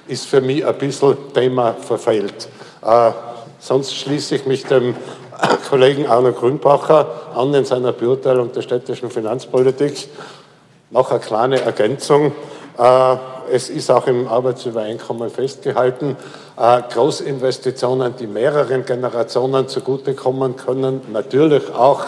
ist 0.06 0.26
für 0.26 0.40
mich 0.40 0.64
ein 0.64 0.78
bisschen 0.78 1.16
Thema 1.34 1.74
verfehlt. 1.74 2.48
Äh, 2.82 3.10
sonst 3.58 3.94
schließe 3.94 4.36
ich 4.36 4.46
mich 4.46 4.64
dem 4.64 4.94
Kollegen 5.68 6.06
Arno 6.06 6.32
Grünbacher 6.32 7.06
an 7.34 7.52
in 7.52 7.66
seiner 7.66 7.92
Beurteilung 7.92 8.52
der 8.52 8.62
städtischen 8.62 9.10
Finanzpolitik. 9.10 10.08
Noch 10.90 11.10
eine 11.10 11.20
kleine 11.20 11.60
Ergänzung. 11.60 12.32
Äh, 12.78 13.16
es 13.52 13.68
ist 13.68 13.90
auch 13.90 14.06
im 14.06 14.28
Arbeitsübereinkommen 14.28 15.28
festgehalten, 15.28 16.16
äh, 16.56 16.80
Großinvestitionen, 16.90 18.16
die 18.16 18.26
mehreren 18.26 18.86
Generationen 18.86 19.68
zugutekommen 19.68 20.56
können, 20.56 21.02
natürlich 21.12 21.70
auch 21.74 22.04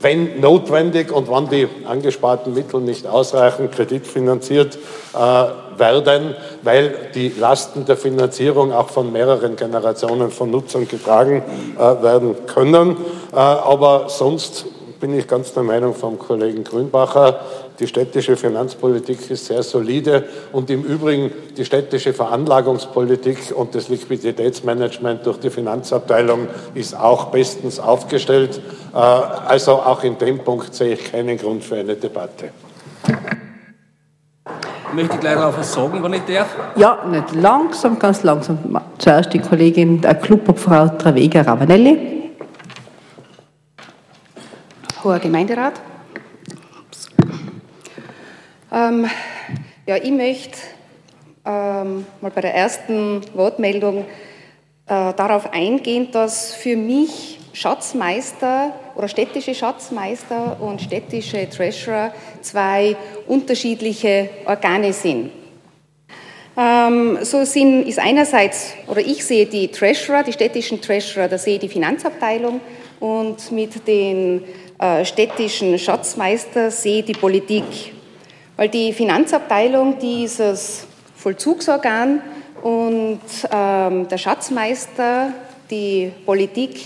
wenn 0.00 0.40
notwendig 0.40 1.12
und 1.12 1.28
wann 1.28 1.48
die 1.50 1.68
angesparten 1.84 2.54
Mittel 2.54 2.80
nicht 2.80 3.06
ausreichen, 3.06 3.70
kreditfinanziert 3.70 4.78
äh, 5.14 5.78
werden, 5.78 6.34
weil 6.62 7.10
die 7.14 7.28
Lasten 7.28 7.84
der 7.84 7.96
Finanzierung 7.96 8.72
auch 8.72 8.88
von 8.88 9.12
mehreren 9.12 9.56
Generationen 9.56 10.30
von 10.30 10.50
Nutzern 10.50 10.88
getragen 10.88 11.42
äh, 11.76 12.02
werden 12.02 12.34
können. 12.46 12.96
Äh, 13.32 13.36
aber 13.36 14.08
sonst 14.08 14.64
bin 15.00 15.18
ich 15.18 15.26
ganz 15.26 15.52
der 15.52 15.62
Meinung 15.62 15.94
vom 15.94 16.18
Kollegen 16.18 16.64
Grünbacher, 16.64 17.40
die 17.80 17.86
städtische 17.86 18.36
Finanzpolitik 18.36 19.30
ist 19.30 19.46
sehr 19.46 19.62
solide 19.62 20.24
und 20.52 20.68
im 20.68 20.84
Übrigen 20.84 21.32
die 21.56 21.64
städtische 21.64 22.12
Veranlagungspolitik 22.12 23.54
und 23.56 23.74
das 23.74 23.88
Liquiditätsmanagement 23.88 25.24
durch 25.24 25.38
die 25.38 25.50
Finanzabteilung 25.50 26.48
ist 26.74 26.94
auch 26.94 27.26
bestens 27.26 27.80
aufgestellt. 27.80 28.60
Äh, 28.92 28.98
also 28.98 29.72
auch 29.72 30.04
in 30.04 30.18
dem 30.18 30.40
Punkt 30.40 30.74
sehe 30.74 30.92
ich 30.92 31.10
keinen 31.10 31.38
Grund 31.38 31.64
für 31.64 31.76
eine 31.76 31.96
Debatte. 31.96 32.50
Ich 34.88 34.94
möchte 34.94 35.18
gleich 35.18 35.36
noch 35.36 35.56
was 35.56 35.72
sagen, 35.72 36.02
wenn 36.02 36.12
ich 36.12 36.22
darf. 36.24 36.48
Ja, 36.76 37.04
nicht 37.08 37.34
langsam, 37.34 37.98
ganz 37.98 38.22
langsam. 38.24 38.58
Zuerst 38.98 39.32
die 39.32 39.38
Kollegin, 39.38 40.00
der 40.00 40.16
Klubobfrau 40.16 40.88
Travega 40.98 41.42
Ravanelli. 41.42 42.32
Hoher 45.02 45.18
Gemeinderat. 45.18 45.80
Ähm, 48.72 49.10
ja, 49.86 49.96
ich 49.96 50.12
möchte 50.12 50.58
ähm, 51.44 52.06
mal 52.20 52.30
bei 52.32 52.40
der 52.40 52.54
ersten 52.54 53.20
Wortmeldung 53.34 54.04
äh, 54.86 55.12
darauf 55.14 55.52
eingehen, 55.52 56.08
dass 56.12 56.54
für 56.54 56.76
mich 56.76 57.40
Schatzmeister 57.52 58.72
oder 58.94 59.08
städtische 59.08 59.56
Schatzmeister 59.56 60.56
und 60.60 60.80
städtische 60.80 61.50
Treasurer 61.50 62.12
zwei 62.42 62.96
unterschiedliche 63.26 64.30
Organe 64.46 64.92
sind. 64.92 65.32
Ähm, 66.56 67.18
so 67.22 67.44
sind, 67.44 67.88
ist 67.88 67.98
einerseits, 67.98 68.74
oder 68.86 69.00
ich 69.00 69.24
sehe 69.24 69.46
die 69.46 69.68
Treasurer, 69.68 70.22
die 70.22 70.32
städtischen 70.32 70.80
Treasurer, 70.80 71.26
da 71.26 71.38
sehe 71.38 71.54
ich 71.54 71.60
die 71.60 71.68
Finanzabteilung 71.68 72.60
und 73.00 73.50
mit 73.50 73.86
den 73.88 74.44
äh, 74.78 75.04
städtischen 75.04 75.76
Schatzmeister 75.76 76.70
sehe 76.70 77.00
ich 77.00 77.06
die 77.06 77.14
Politik. 77.14 77.64
Weil 78.60 78.68
die 78.68 78.92
Finanzabteilung, 78.92 79.98
dieses 80.00 80.86
Vollzugsorgan 81.16 82.20
und 82.62 83.20
ähm, 83.50 84.06
der 84.06 84.18
Schatzmeister, 84.18 85.32
die 85.70 86.12
Politik, 86.26 86.82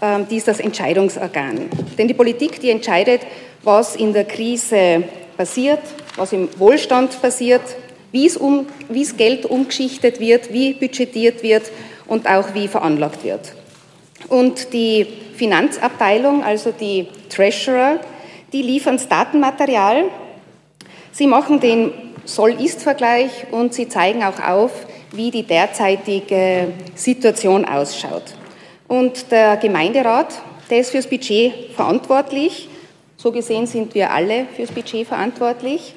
ähm, 0.00 0.28
die 0.30 0.36
ist 0.36 0.46
das 0.46 0.60
Entscheidungsorgan. 0.60 1.68
Denn 1.98 2.06
die 2.06 2.14
Politik, 2.14 2.60
die 2.60 2.70
entscheidet, 2.70 3.22
was 3.64 3.96
in 3.96 4.12
der 4.12 4.24
Krise 4.24 5.02
passiert, 5.36 5.80
was 6.14 6.32
im 6.32 6.48
Wohlstand 6.60 7.20
passiert, 7.20 7.62
wie 8.12 8.30
um, 8.36 8.68
es 8.94 9.16
Geld 9.16 9.46
umgeschichtet 9.46 10.20
wird, 10.20 10.52
wie 10.52 10.74
budgetiert 10.74 11.42
wird 11.42 11.72
und 12.06 12.28
auch 12.28 12.54
wie 12.54 12.68
veranlagt 12.68 13.24
wird. 13.24 13.52
Und 14.28 14.72
die 14.72 15.08
Finanzabteilung, 15.34 16.44
also 16.44 16.70
die 16.70 17.08
Treasurer, 17.30 17.98
die 18.52 18.62
liefern 18.62 18.96
das 18.96 19.08
Datenmaterial. 19.08 20.04
Sie 21.16 21.26
machen 21.26 21.60
den 21.60 21.92
Soll-Ist-Vergleich 22.26 23.46
und 23.50 23.72
sie 23.72 23.88
zeigen 23.88 24.22
auch 24.22 24.38
auf, 24.38 24.70
wie 25.12 25.30
die 25.30 25.44
derzeitige 25.44 26.74
Situation 26.94 27.64
ausschaut. 27.64 28.34
Und 28.86 29.32
der 29.32 29.56
Gemeinderat, 29.56 30.26
der 30.68 30.80
ist 30.80 30.90
fürs 30.90 31.06
Budget 31.06 31.72
verantwortlich. 31.74 32.68
So 33.16 33.32
gesehen 33.32 33.66
sind 33.66 33.94
wir 33.94 34.10
alle 34.10 34.44
fürs 34.56 34.70
Budget 34.70 35.08
verantwortlich. 35.08 35.94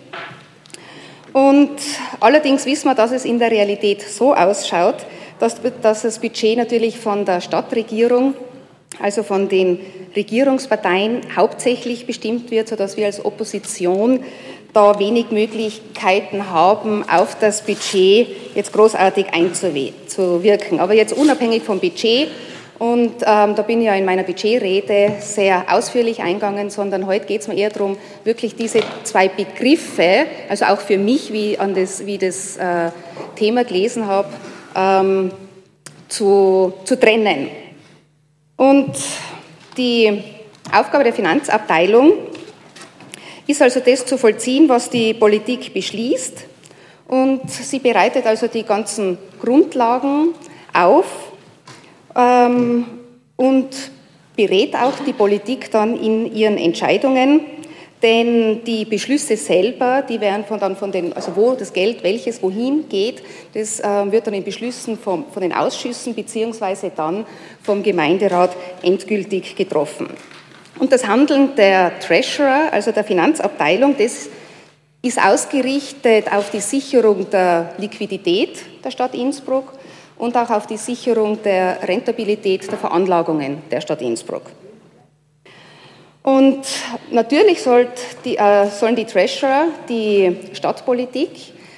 Und 1.34 1.76
allerdings 2.22 2.66
wissen 2.66 2.88
wir, 2.88 2.96
dass 2.96 3.12
es 3.12 3.26
in 3.26 3.40
der 3.40 3.52
Realität 3.52 4.02
so 4.02 4.34
ausschaut, 4.34 5.06
dass, 5.38 5.58
dass 5.82 6.04
das 6.04 6.20
Budget 6.20 6.58
natürlich 6.58 6.98
von 6.98 7.26
der 7.26 7.42
Stadtregierung, 7.42 8.36
also 9.02 9.24
von 9.24 9.50
den 9.50 9.82
Regierungsparteien 10.16 11.36
hauptsächlich 11.36 12.08
bestimmt 12.08 12.52
wird, 12.52 12.70
sodass 12.70 12.96
wir 12.96 13.06
als 13.06 13.24
Opposition 13.26 14.24
da 14.74 15.00
wenig 15.00 15.32
Möglichkeiten 15.32 16.50
haben, 16.52 17.04
auf 17.10 17.38
das 17.40 17.64
Budget 17.64 18.28
jetzt 18.56 18.72
großartig 18.74 19.28
einzuwirken. 19.34 20.80
Aber 20.80 20.94
jetzt 20.94 21.14
unabhängig 21.14 21.64
vom 21.64 21.80
Budget 21.80 22.30
und 22.80 23.16
ähm, 23.26 23.56
da 23.56 23.62
bin 23.62 23.82
ich 23.82 23.88
ja 23.88 23.96
in 23.96 24.06
meiner 24.06 24.24
Budgetrede 24.24 25.16
sehr 25.20 25.66
ausführlich 25.70 26.22
eingegangen, 26.22 26.70
sondern 26.70 27.08
heute 27.08 27.26
geht 27.26 27.42
es 27.42 27.50
mir 27.50 27.56
eher 27.56 27.72
darum, 27.72 27.98
wirklich 28.24 28.56
diese 28.56 28.80
zwei 29.04 29.28
Begriffe, 29.28 30.26
also 30.48 30.64
auch 30.64 30.80
für 30.80 30.98
mich, 30.98 31.34
wie, 31.34 31.60
an 31.60 31.76
das, 31.76 32.06
wie 32.06 32.18
das 32.18 32.56
äh, 32.56 32.92
Thema 33.36 33.66
gelesen 33.66 34.08
habe, 34.08 34.30
ähm, 34.76 35.32
zu, 36.08 36.74
zu 36.86 36.98
trennen. 36.98 37.50
Und 38.56 38.94
die 39.76 40.24
Aufgabe 40.74 41.04
der 41.04 41.14
Finanzabteilung 41.14 42.14
ist 43.50 43.64
also 43.64 43.80
das 43.80 44.06
zu 44.06 44.20
vollziehen, 44.20 44.70
was 44.70 44.92
die 44.92 45.16
Politik 45.16 45.74
beschließt. 45.74 46.46
Und 47.08 47.50
sie 47.50 47.80
bereitet 47.80 48.28
also 48.28 48.48
die 48.48 48.62
ganzen 48.62 49.18
Grundlagen 49.42 50.36
auf 50.72 51.06
ähm, 52.16 52.86
und 53.36 53.70
berät 54.36 54.76
auch 54.76 54.94
die 55.06 55.14
Politik 55.14 55.72
dann 55.72 56.00
in 56.00 56.32
ihren 56.32 56.60
Entscheidungen. 56.60 57.42
Denn 58.04 58.64
die 58.64 58.86
Beschlüsse 58.86 59.36
selber, 59.36 60.04
die 60.08 60.22
werden 60.22 60.46
von, 60.46 60.60
dann 60.60 60.78
von 60.78 60.92
den, 60.92 61.12
also 61.14 61.36
wo 61.36 61.54
das 61.54 61.74
Geld, 61.74 62.04
welches 62.04 62.44
wohin 62.44 62.88
geht, 62.88 63.24
das 63.54 63.80
äh, 63.80 64.12
wird 64.12 64.28
dann 64.28 64.36
in 64.36 64.44
Beschlüssen 64.44 64.98
vom, 64.98 65.26
von 65.34 65.42
den 65.42 65.54
Ausschüssen 65.54 66.14
beziehungsweise 66.14 66.92
dann 66.96 67.26
vom 67.64 67.82
Gemeinderat 67.82 68.56
endgültig 68.84 69.56
getroffen. 69.56 70.08
Und 70.80 70.94
das 70.94 71.06
Handeln 71.06 71.56
der 71.56 72.00
Treasurer, 72.00 72.72
also 72.72 72.94
der 72.94 73.04
Finanzabteilung, 73.04 73.96
das 73.98 74.30
ist 75.02 75.22
ausgerichtet 75.22 76.32
auf 76.32 76.50
die 76.52 76.62
Sicherung 76.62 77.30
der 77.30 77.74
Liquidität 77.78 78.60
der 78.84 78.92
Stadt 78.92 79.14
Innsbruck 79.14 79.74
und 80.18 80.36
auch 80.38 80.50
auf 80.50 80.68
die 80.68 80.78
Sicherung 80.78 81.42
der 81.44 81.86
Rentabilität 81.86 82.70
der 82.72 82.78
Veranlagungen 82.78 83.62
der 83.70 83.82
Stadt 83.82 84.02
Innsbruck. 84.02 84.44
Und 86.24 86.62
natürlich 87.12 87.60
die, 88.24 88.38
äh, 88.38 88.68
sollen 88.68 88.96
die 88.96 89.06
Treasurer 89.06 89.68
die 89.88 90.36
Stadtpolitik 90.54 91.30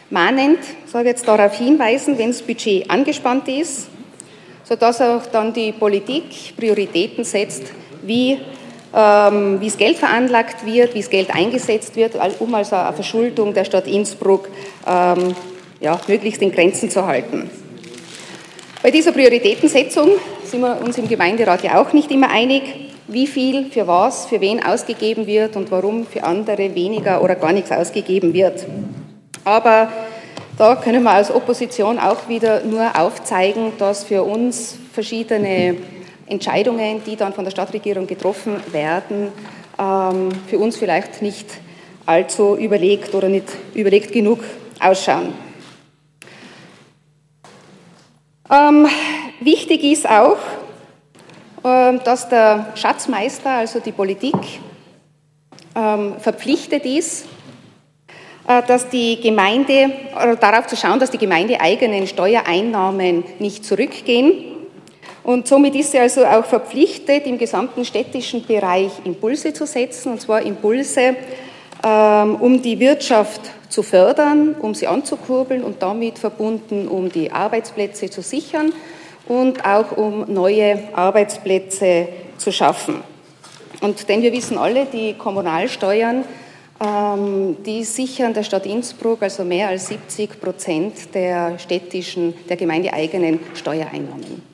mahnend, 0.09 0.59
sage 0.85 1.09
jetzt 1.09 1.27
darauf 1.27 1.57
hinweisen, 1.57 2.17
wenn 2.17 2.31
das 2.31 2.41
Budget 2.41 2.89
angespannt 2.89 3.47
ist, 3.47 3.87
sodass 4.63 5.01
auch 5.01 5.25
dann 5.27 5.53
die 5.53 5.71
Politik 5.71 6.55
Prioritäten 6.57 7.23
setzt, 7.23 7.63
wie 8.01 8.39
wie 8.93 9.65
das 9.65 9.77
Geld 9.77 9.97
veranlagt 9.97 10.65
wird, 10.65 10.93
wie 10.93 10.99
das 10.99 11.09
Geld 11.09 11.33
eingesetzt 11.33 11.95
wird, 11.95 12.15
um 12.39 12.53
also 12.53 12.75
eine 12.75 12.93
Verschuldung 12.93 13.53
der 13.53 13.63
Stadt 13.63 13.87
Innsbruck 13.87 14.49
ähm, 14.85 15.35
ja, 15.79 15.99
möglichst 16.07 16.41
in 16.41 16.51
Grenzen 16.51 16.89
zu 16.89 17.05
halten. 17.05 17.49
Bei 18.83 18.91
dieser 18.91 19.11
Prioritätensetzung 19.11 20.09
sind 20.43 20.61
wir 20.61 20.81
uns 20.81 20.97
im 20.97 21.07
Gemeinderat 21.07 21.63
ja 21.63 21.81
auch 21.81 21.93
nicht 21.93 22.11
immer 22.11 22.29
einig, 22.29 22.63
wie 23.07 23.27
viel 23.27 23.69
für 23.71 23.87
was, 23.87 24.25
für 24.25 24.41
wen 24.41 24.63
ausgegeben 24.63 25.27
wird 25.27 25.55
und 25.55 25.69
warum 25.71 26.05
für 26.05 26.23
andere 26.23 26.73
weniger 26.75 27.21
oder 27.21 27.35
gar 27.35 27.53
nichts 27.53 27.71
ausgegeben 27.71 28.33
wird. 28.33 28.65
Aber 29.43 29.89
da 30.57 30.75
können 30.75 31.03
wir 31.03 31.11
als 31.11 31.33
Opposition 31.33 31.99
auch 31.99 32.27
wieder 32.27 32.63
nur 32.63 32.99
aufzeigen, 32.99 33.73
dass 33.77 34.03
für 34.03 34.23
uns 34.23 34.77
verschiedene 34.93 35.77
Entscheidungen, 36.31 37.03
die 37.05 37.15
dann 37.15 37.33
von 37.33 37.43
der 37.43 37.51
Stadtregierung 37.51 38.07
getroffen 38.07 38.55
werden, 38.71 39.27
ähm, 39.77 40.29
für 40.47 40.57
uns 40.57 40.77
vielleicht 40.77 41.21
nicht 41.21 41.47
allzu 42.05 42.55
überlegt 42.55 43.13
oder 43.13 43.29
nicht 43.29 43.47
überlegt 43.73 44.11
genug 44.11 44.39
ausschauen. 44.79 45.33
Ähm, 48.49 48.87
wichtig 49.39 49.83
ist 49.83 50.09
auch, 50.09 50.37
äh, 51.63 51.97
dass 52.03 52.27
der 52.27 52.73
Schatzmeister, 52.75 53.51
also 53.51 53.79
die 53.79 53.91
Politik, 53.91 54.35
ähm, 55.75 56.15
verpflichtet 56.19 56.85
ist, 56.85 57.25
äh, 58.47 58.61
dass 58.67 58.89
die 58.89 59.21
Gemeinde, 59.21 59.91
oder 60.15 60.35
darauf 60.35 60.67
zu 60.67 60.75
schauen, 60.75 60.99
dass 60.99 61.11
die 61.11 61.17
gemeindeeigenen 61.17 62.07
Steuereinnahmen 62.07 63.23
nicht 63.39 63.63
zurückgehen. 63.63 64.50
Und 65.23 65.47
somit 65.47 65.75
ist 65.75 65.91
sie 65.91 65.99
also 65.99 66.25
auch 66.25 66.45
verpflichtet, 66.45 67.27
im 67.27 67.37
gesamten 67.37 67.85
städtischen 67.85 68.45
Bereich 68.45 68.91
Impulse 69.03 69.53
zu 69.53 69.65
setzen, 69.65 70.13
und 70.13 70.21
zwar 70.21 70.41
Impulse, 70.41 71.15
ähm, 71.83 72.35
um 72.35 72.61
die 72.61 72.79
Wirtschaft 72.79 73.41
zu 73.69 73.83
fördern, 73.83 74.55
um 74.59 74.73
sie 74.73 74.87
anzukurbeln 74.87 75.63
und 75.63 75.81
damit 75.81 76.17
verbunden, 76.19 76.87
um 76.87 77.09
die 77.09 77.31
Arbeitsplätze 77.31 78.09
zu 78.09 78.21
sichern 78.21 78.73
und 79.27 79.63
auch 79.65 79.95
um 79.95 80.25
neue 80.31 80.83
Arbeitsplätze 80.93 82.07
zu 82.37 82.51
schaffen. 82.51 82.95
Und 83.81 84.09
denn 84.09 84.21
wir 84.21 84.33
wissen 84.33 84.57
alle, 84.57 84.85
die 84.85 85.13
Kommunalsteuern 85.13 86.23
ähm, 86.81 87.57
die 87.63 87.83
sichern 87.83 88.33
der 88.33 88.43
Stadt 88.43 88.65
Innsbruck 88.65 89.21
also 89.21 89.43
mehr 89.43 89.67
als 89.67 89.87
70 89.87 90.41
Prozent 90.41 91.13
der 91.13 91.59
städtischen, 91.59 92.33
der 92.49 92.57
gemeindeeigenen 92.57 93.39
Steuereinnahmen. 93.53 94.50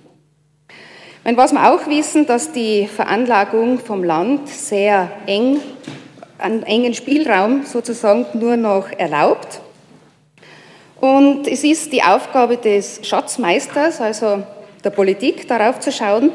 Was 1.36 1.52
wir 1.52 1.70
auch 1.74 1.86
wissen, 1.88 2.26
dass 2.26 2.54
die 2.54 2.88
Veranlagung 2.88 3.80
vom 3.80 4.02
Land 4.02 4.48
sehr 4.48 5.12
eng, 5.26 5.60
einen 6.40 6.64
engen 6.64 6.94
Spielraum 6.94 7.64
sozusagen 7.66 8.26
nur 8.34 8.56
noch 8.56 8.90
erlaubt. 8.98 9.60
Und 11.02 11.46
es 11.46 11.66
ist 11.66 11.92
die 11.92 12.02
Aufgabe 12.02 12.56
des 12.56 13.02
Schatzmeisters, 13.04 14.00
also 14.00 14.42
der 14.86 14.90
Politik, 14.90 15.50
darauf 15.50 15.82
zu 15.82 15.92
schauen, 15.92 16.32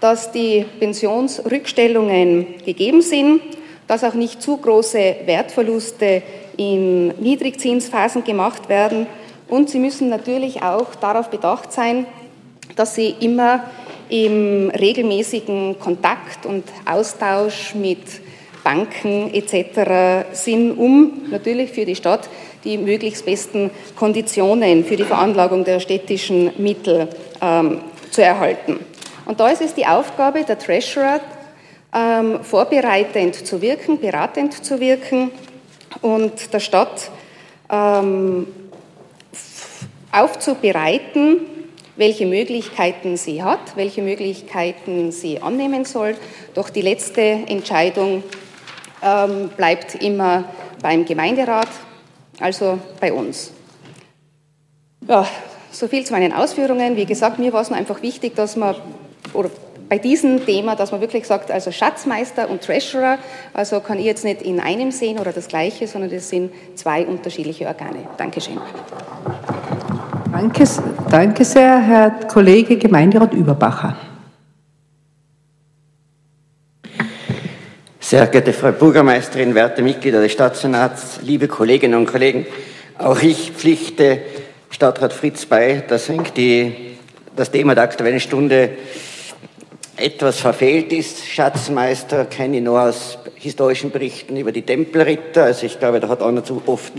dass 0.00 0.30
die 0.30 0.64
Pensionsrückstellungen 0.78 2.46
gegeben 2.64 3.02
sind, 3.02 3.40
dass 3.88 4.04
auch 4.04 4.14
nicht 4.14 4.40
zu 4.40 4.58
große 4.58 5.16
Wertverluste 5.26 6.22
in 6.56 7.08
Niedrigzinsphasen 7.18 8.22
gemacht 8.22 8.68
werden. 8.68 9.08
Und 9.48 9.70
Sie 9.70 9.80
müssen 9.80 10.08
natürlich 10.08 10.62
auch 10.62 10.94
darauf 10.94 11.30
bedacht 11.30 11.72
sein, 11.72 12.06
dass 12.76 12.94
Sie 12.94 13.12
immer 13.20 13.64
im 14.08 14.70
regelmäßigen 14.70 15.78
Kontakt 15.78 16.46
und 16.46 16.64
Austausch 16.84 17.74
mit 17.74 18.00
Banken 18.62 19.32
etc. 19.32 20.26
sind, 20.32 20.72
um 20.72 21.22
natürlich 21.30 21.70
für 21.70 21.84
die 21.84 21.96
Stadt 21.96 22.28
die 22.64 22.78
möglichst 22.78 23.24
besten 23.24 23.70
Konditionen 23.94 24.84
für 24.84 24.96
die 24.96 25.04
Veranlagung 25.04 25.64
der 25.64 25.78
städtischen 25.78 26.50
Mittel 26.58 27.08
ähm, 27.40 27.80
zu 28.10 28.22
erhalten. 28.22 28.80
Und 29.24 29.38
da 29.38 29.48
ist 29.48 29.62
es 29.62 29.74
die 29.74 29.86
Aufgabe 29.86 30.42
der 30.42 30.58
Treasurer, 30.58 31.20
ähm, 31.94 32.40
vorbereitend 32.42 33.46
zu 33.46 33.62
wirken, 33.62 34.00
beratend 34.00 34.64
zu 34.64 34.80
wirken 34.80 35.30
und 36.02 36.52
der 36.52 36.60
Stadt 36.60 37.10
ähm, 37.70 38.46
aufzubereiten, 40.12 41.40
welche 41.96 42.26
Möglichkeiten 42.26 43.16
sie 43.16 43.42
hat, 43.42 43.76
welche 43.76 44.02
Möglichkeiten 44.02 45.12
sie 45.12 45.40
annehmen 45.40 45.84
soll. 45.84 46.16
Doch 46.54 46.70
die 46.70 46.82
letzte 46.82 47.20
Entscheidung 47.20 48.22
ähm, 49.02 49.50
bleibt 49.56 49.94
immer 49.96 50.44
beim 50.82 51.04
Gemeinderat, 51.04 51.68
also 52.40 52.78
bei 53.00 53.12
uns. 53.12 53.52
Ja, 55.08 55.26
so 55.70 55.88
viel 55.88 56.04
zu 56.04 56.12
meinen 56.12 56.32
Ausführungen. 56.32 56.96
Wie 56.96 57.06
gesagt, 57.06 57.38
mir 57.38 57.52
war 57.52 57.62
es 57.62 57.70
nur 57.70 57.78
einfach 57.78 58.02
wichtig, 58.02 58.34
dass 58.34 58.56
man, 58.56 58.74
oder 59.32 59.50
bei 59.88 59.98
diesem 59.98 60.44
Thema, 60.44 60.74
dass 60.74 60.90
man 60.90 61.00
wirklich 61.00 61.26
sagt, 61.26 61.50
also 61.50 61.70
Schatzmeister 61.70 62.50
und 62.50 62.62
Treasurer, 62.62 63.18
also 63.54 63.80
kann 63.80 63.98
ich 63.98 64.04
jetzt 64.04 64.24
nicht 64.24 64.42
in 64.42 64.58
einem 64.58 64.90
sehen 64.90 65.18
oder 65.18 65.32
das 65.32 65.48
Gleiche, 65.48 65.86
sondern 65.86 66.10
das 66.10 66.28
sind 66.28 66.52
zwei 66.74 67.06
unterschiedliche 67.06 67.66
Organe. 67.66 68.08
Dankeschön. 68.16 68.58
Danke, 70.36 70.64
danke 71.08 71.44
sehr, 71.46 71.80
Herr 71.80 72.10
Kollege 72.28 72.76
Gemeinderat 72.76 73.32
Überbacher. 73.32 73.96
Sehr 77.98 78.26
geehrte 78.26 78.52
Frau 78.52 78.70
Bürgermeisterin, 78.70 79.54
werte 79.54 79.80
Mitglieder 79.80 80.20
des 80.20 80.32
Stadtsenats, 80.32 81.20
liebe 81.22 81.48
Kolleginnen 81.48 81.98
und 81.98 82.06
Kollegen, 82.06 82.44
auch 82.98 83.22
ich 83.22 83.52
pflichte 83.52 84.18
Stadtrat 84.68 85.14
Fritz 85.14 85.46
bei, 85.46 85.82
dass 85.88 86.12
die, 86.36 86.98
das 87.34 87.50
Thema 87.50 87.74
der 87.74 87.84
Aktuellen 87.84 88.20
Stunde 88.20 88.72
etwas 89.96 90.38
verfehlt 90.38 90.92
ist. 90.92 91.26
Schatzmeister 91.26 92.26
kenne 92.26 92.58
ich 92.58 92.62
nur 92.62 92.82
aus 92.82 93.16
historischen 93.36 93.90
Berichten 93.90 94.36
über 94.36 94.52
die 94.52 94.60
Tempelritter. 94.60 95.44
Also 95.44 95.64
ich 95.64 95.78
glaube, 95.78 95.98
da 95.98 96.08
hat 96.08 96.22
einer 96.22 96.44
zu 96.44 96.60
oft 96.66 96.92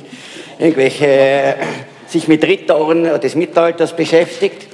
irgendwelche 0.58 1.56
sich 2.08 2.28
mit 2.28 2.44
Rittern 2.44 3.20
des 3.20 3.36
Mittelalters 3.36 3.96
beschäftigt. 3.96 4.68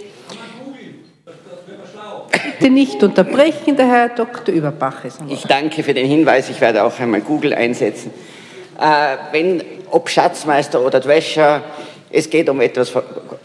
Bitte 2.31 2.71
nicht 2.71 3.03
unterbrechen, 3.03 3.75
der 3.75 3.87
Herr 3.87 4.09
Dr. 4.09 4.53
Überbach 4.53 5.03
ist. 5.05 5.19
Ich 5.27 5.43
danke 5.43 5.83
für 5.83 5.93
den 5.93 6.07
Hinweis. 6.07 6.49
Ich 6.49 6.61
werde 6.61 6.83
auch 6.83 6.97
einmal 6.99 7.21
Google 7.21 7.53
einsetzen. 7.53 8.11
Äh, 8.79 9.17
wenn, 9.31 9.63
ob 9.91 10.09
Schatzmeister 10.09 10.81
oder 10.81 10.99
Dwäscher, 10.99 11.61
es 12.09 12.29
geht 12.29 12.49
um 12.49 12.61
etwas 12.61 12.91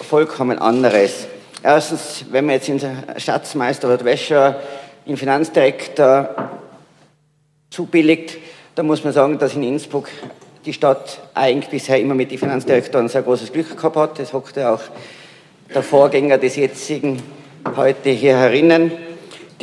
vollkommen 0.06 0.58
anderes. 0.58 1.26
Erstens, 1.62 2.24
wenn 2.30 2.46
man 2.46 2.54
jetzt 2.56 2.68
in 2.68 2.80
Schatzmeister 3.16 3.92
oder 3.92 4.04
Wäscher 4.04 4.60
in 5.06 5.16
Finanzdirektor 5.16 6.50
zubilligt, 7.70 8.36
dann 8.74 8.86
muss 8.86 9.02
man 9.02 9.12
sagen, 9.12 9.38
dass 9.38 9.54
in 9.54 9.64
Innsbruck 9.64 10.08
die 10.68 10.74
Stadt 10.74 11.18
eigentlich 11.32 11.70
bisher 11.70 11.98
immer 11.98 12.14
mit 12.14 12.30
den 12.30 12.36
Finanzdirektoren 12.36 13.08
sehr 13.08 13.22
großes 13.22 13.50
Glück 13.50 13.74
gehabt 13.74 13.96
hat. 13.96 14.18
Das 14.18 14.34
hockte 14.34 14.68
auch 14.68 14.82
der 15.74 15.82
Vorgänger 15.82 16.36
des 16.36 16.56
jetzigen 16.56 17.22
heute 17.74 18.10
hier 18.10 18.36
herinnen, 18.36 18.92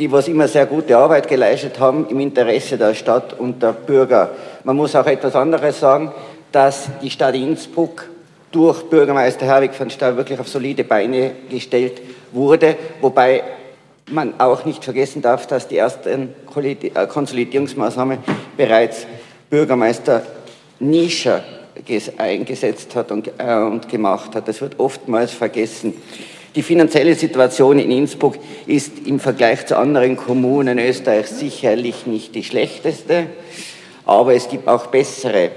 die 0.00 0.10
was 0.10 0.26
immer 0.26 0.48
sehr 0.48 0.66
gute 0.66 0.96
Arbeit 0.98 1.28
geleistet 1.28 1.78
haben 1.78 2.08
im 2.08 2.18
Interesse 2.18 2.76
der 2.76 2.92
Stadt 2.94 3.38
und 3.38 3.62
der 3.62 3.72
Bürger. 3.72 4.30
Man 4.64 4.74
muss 4.74 4.96
auch 4.96 5.06
etwas 5.06 5.36
anderes 5.36 5.78
sagen, 5.78 6.10
dass 6.50 6.88
die 7.00 7.10
Stadt 7.10 7.36
Innsbruck 7.36 8.08
durch 8.50 8.82
Bürgermeister 8.82 9.46
Herwig 9.46 9.74
von 9.74 9.88
Stahl 9.90 10.16
wirklich 10.16 10.40
auf 10.40 10.48
solide 10.48 10.82
Beine 10.82 11.30
gestellt 11.48 12.02
wurde, 12.32 12.74
wobei 13.00 13.44
man 14.10 14.40
auch 14.40 14.64
nicht 14.64 14.82
vergessen 14.82 15.22
darf, 15.22 15.46
dass 15.46 15.68
die 15.68 15.76
ersten 15.76 16.34
äh, 16.56 17.06
Konsolidierungsmaßnahmen 17.06 18.18
bereits 18.56 19.06
Bürgermeister 19.50 20.22
Nischer 20.78 21.42
eingesetzt 22.16 22.94
hat 22.96 23.12
und, 23.12 23.30
äh, 23.38 23.54
und 23.54 23.88
gemacht 23.88 24.34
hat. 24.34 24.48
Das 24.48 24.60
wird 24.60 24.78
oftmals 24.78 25.32
vergessen. 25.32 25.94
Die 26.54 26.62
finanzielle 26.62 27.14
Situation 27.14 27.78
in 27.78 27.90
Innsbruck 27.90 28.38
ist 28.66 29.06
im 29.06 29.20
Vergleich 29.20 29.66
zu 29.66 29.76
anderen 29.76 30.16
Kommunen 30.16 30.78
Österreichs 30.78 31.38
sicherlich 31.38 32.06
nicht 32.06 32.34
die 32.34 32.44
schlechteste, 32.44 33.26
aber 34.06 34.34
es 34.34 34.48
gibt 34.48 34.66
auch 34.66 34.86
bessere. 34.86 35.50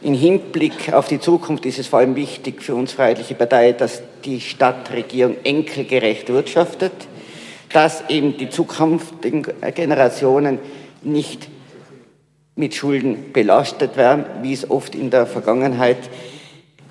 Im 0.00 0.14
Hinblick 0.14 0.92
auf 0.92 1.06
die 1.06 1.20
Zukunft 1.20 1.66
ist 1.66 1.78
es 1.78 1.86
vor 1.86 1.98
allem 1.98 2.16
wichtig 2.16 2.62
für 2.62 2.74
uns 2.74 2.92
Freiheitliche 2.92 3.34
Partei, 3.34 3.72
dass 3.72 4.02
die 4.24 4.40
Stadtregierung 4.40 5.36
enkelgerecht 5.44 6.28
wirtschaftet, 6.30 6.92
dass 7.72 8.02
eben 8.08 8.36
die 8.36 8.48
zukünftigen 8.48 9.46
Generationen 9.74 10.58
nicht 11.02 11.48
mit 12.54 12.74
Schulden 12.74 13.32
belastet 13.32 13.96
werden, 13.96 14.24
wie 14.42 14.52
es 14.52 14.70
oft 14.70 14.94
in 14.94 15.10
der 15.10 15.26
Vergangenheit 15.26 15.98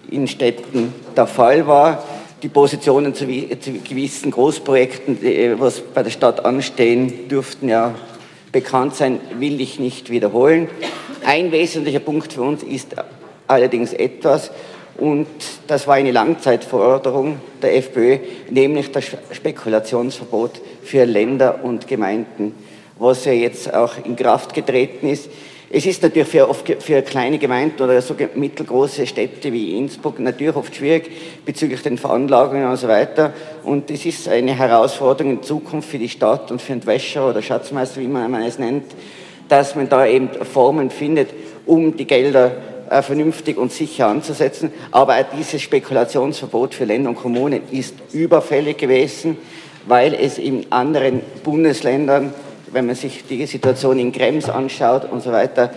in 0.09 0.27
Städten 0.27 0.93
der 1.15 1.27
Fall 1.27 1.67
war. 1.67 2.03
Die 2.41 2.49
Positionen 2.49 3.13
zu, 3.13 3.27
gewissen 3.27 4.31
Großprojekten, 4.31 5.19
was 5.59 5.79
bei 5.79 6.01
der 6.01 6.09
Stadt 6.09 6.43
anstehen, 6.43 7.27
dürften 7.29 7.69
ja 7.69 7.93
bekannt 8.51 8.95
sein, 8.95 9.19
will 9.37 9.61
ich 9.61 9.79
nicht 9.79 10.09
wiederholen. 10.09 10.67
Ein 11.23 11.51
wesentlicher 11.51 11.99
Punkt 11.99 12.33
für 12.33 12.41
uns 12.41 12.63
ist 12.63 12.95
allerdings 13.47 13.93
etwas, 13.93 14.51
und 14.97 15.27
das 15.67 15.87
war 15.87 15.95
eine 15.95 16.11
Langzeitforderung 16.11 17.37
der 17.61 17.75
FPÖ, 17.77 18.19
nämlich 18.49 18.91
das 18.91 19.05
Spekulationsverbot 19.31 20.61
für 20.83 21.05
Länder 21.05 21.63
und 21.63 21.87
Gemeinden, 21.87 22.55
was 23.01 23.25
ja 23.25 23.31
jetzt 23.31 23.73
auch 23.73 23.93
in 24.05 24.15
Kraft 24.15 24.53
getreten 24.53 25.07
ist. 25.09 25.29
Es 25.71 25.85
ist 25.85 26.03
natürlich 26.03 26.27
für, 26.27 26.47
oft 26.47 26.67
für 26.83 27.01
kleine 27.01 27.39
Gemeinden 27.39 27.81
oder 27.81 27.99
so 28.01 28.13
mittelgroße 28.35 29.07
Städte 29.07 29.51
wie 29.51 29.77
Innsbruck 29.77 30.19
natürlich 30.19 30.55
oft 30.55 30.75
schwierig 30.75 31.09
bezüglich 31.43 31.81
den 31.81 31.97
Veranlagungen 31.97 32.67
und 32.67 32.75
so 32.75 32.87
weiter. 32.87 33.33
Und 33.63 33.89
es 33.89 34.05
ist 34.05 34.27
eine 34.27 34.53
Herausforderung 34.53 35.37
in 35.37 35.43
Zukunft 35.43 35.89
für 35.89 35.97
die 35.97 36.09
Stadt 36.09 36.51
und 36.51 36.61
für 36.61 36.73
den 36.73 36.85
Wäscher 36.85 37.27
oder 37.27 37.41
Schatzmeister, 37.41 38.01
wie 38.01 38.07
man 38.07 38.35
es 38.43 38.59
nennt, 38.59 38.83
dass 39.47 39.75
man 39.75 39.89
da 39.89 40.05
eben 40.05 40.29
Formen 40.45 40.91
findet, 40.91 41.29
um 41.65 41.95
die 41.97 42.05
Gelder 42.05 42.51
äh, 42.89 43.01
vernünftig 43.01 43.57
und 43.57 43.71
sicher 43.71 44.07
anzusetzen. 44.07 44.71
Aber 44.91 45.15
auch 45.15 45.25
dieses 45.35 45.61
Spekulationsverbot 45.61 46.75
für 46.75 46.85
Länder 46.85 47.09
und 47.09 47.15
Kommunen 47.15 47.61
ist 47.71 47.95
überfällig 48.11 48.77
gewesen, 48.77 49.37
weil 49.87 50.13
es 50.13 50.37
in 50.37 50.65
anderen 50.69 51.21
Bundesländern, 51.43 52.33
wenn 52.71 52.85
man 52.85 52.95
sich 52.95 53.25
die 53.27 53.45
Situation 53.45 53.99
in 53.99 54.11
Krems 54.11 54.49
anschaut 54.49 55.05
und 55.11 55.21
so 55.21 55.31
weiter, 55.31 55.71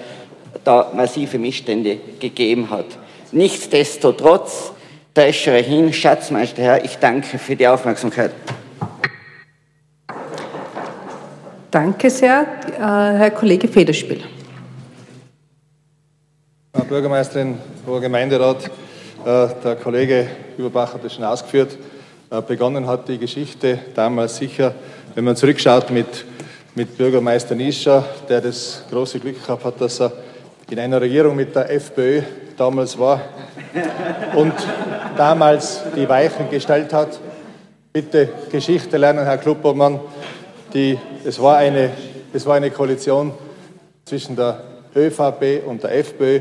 da 0.62 0.92
massive 0.94 1.38
Missstände 1.38 1.98
gegeben 2.20 2.70
hat. 2.70 2.86
Nichtsdestotrotz, 3.32 4.72
Treasurer 5.12 5.62
hin, 5.62 5.92
Schatzmeister 5.92 6.62
Herr, 6.62 6.84
ich 6.84 6.96
danke 6.98 7.38
für 7.38 7.56
die 7.56 7.66
Aufmerksamkeit. 7.66 8.32
Danke 11.70 12.08
sehr. 12.08 12.46
Äh, 12.76 12.80
Herr 12.80 13.30
Kollege 13.32 13.66
Federspiel. 13.66 14.22
Frau 16.72 16.84
Bürgermeisterin, 16.84 17.58
Hoher 17.86 18.00
Gemeinderat, 18.00 18.64
äh, 19.24 19.48
der 19.64 19.76
Kollege 19.82 20.28
Überbach 20.56 20.94
hat 20.94 21.04
es 21.04 21.14
schon 21.14 21.24
ausgeführt. 21.24 21.76
Äh, 22.30 22.42
begonnen 22.42 22.86
hat 22.86 23.08
die 23.08 23.18
Geschichte 23.18 23.78
damals 23.94 24.36
sicher, 24.36 24.74
wenn 25.14 25.24
man 25.24 25.36
zurückschaut 25.36 25.90
mit, 25.90 26.24
mit 26.76 26.98
Bürgermeister 26.98 27.54
Nischer, 27.54 28.04
der 28.28 28.40
das 28.40 28.82
große 28.90 29.20
Glück 29.20 29.40
gehabt 29.40 29.64
hat, 29.64 29.80
dass 29.80 30.00
er 30.00 30.12
in 30.68 30.80
einer 30.80 31.00
Regierung 31.00 31.36
mit 31.36 31.54
der 31.54 31.70
FPÖ 31.70 32.22
damals 32.56 32.98
war 32.98 33.20
und 34.34 34.54
damals 35.16 35.82
die 35.94 36.08
Weichen 36.08 36.50
gestellt 36.50 36.92
hat. 36.92 37.20
Bitte 37.92 38.28
Geschichte 38.50 38.96
lernen, 38.96 39.24
Herr 39.24 39.38
Kluppermann. 39.38 40.00
Die, 40.72 40.98
es, 41.24 41.40
war 41.40 41.58
eine, 41.58 41.90
es 42.32 42.44
war 42.44 42.56
eine 42.56 42.72
Koalition 42.72 43.32
zwischen 44.04 44.34
der 44.34 44.64
ÖVP 44.96 45.64
und 45.64 45.84
der 45.84 45.96
FPÖ 45.96 46.40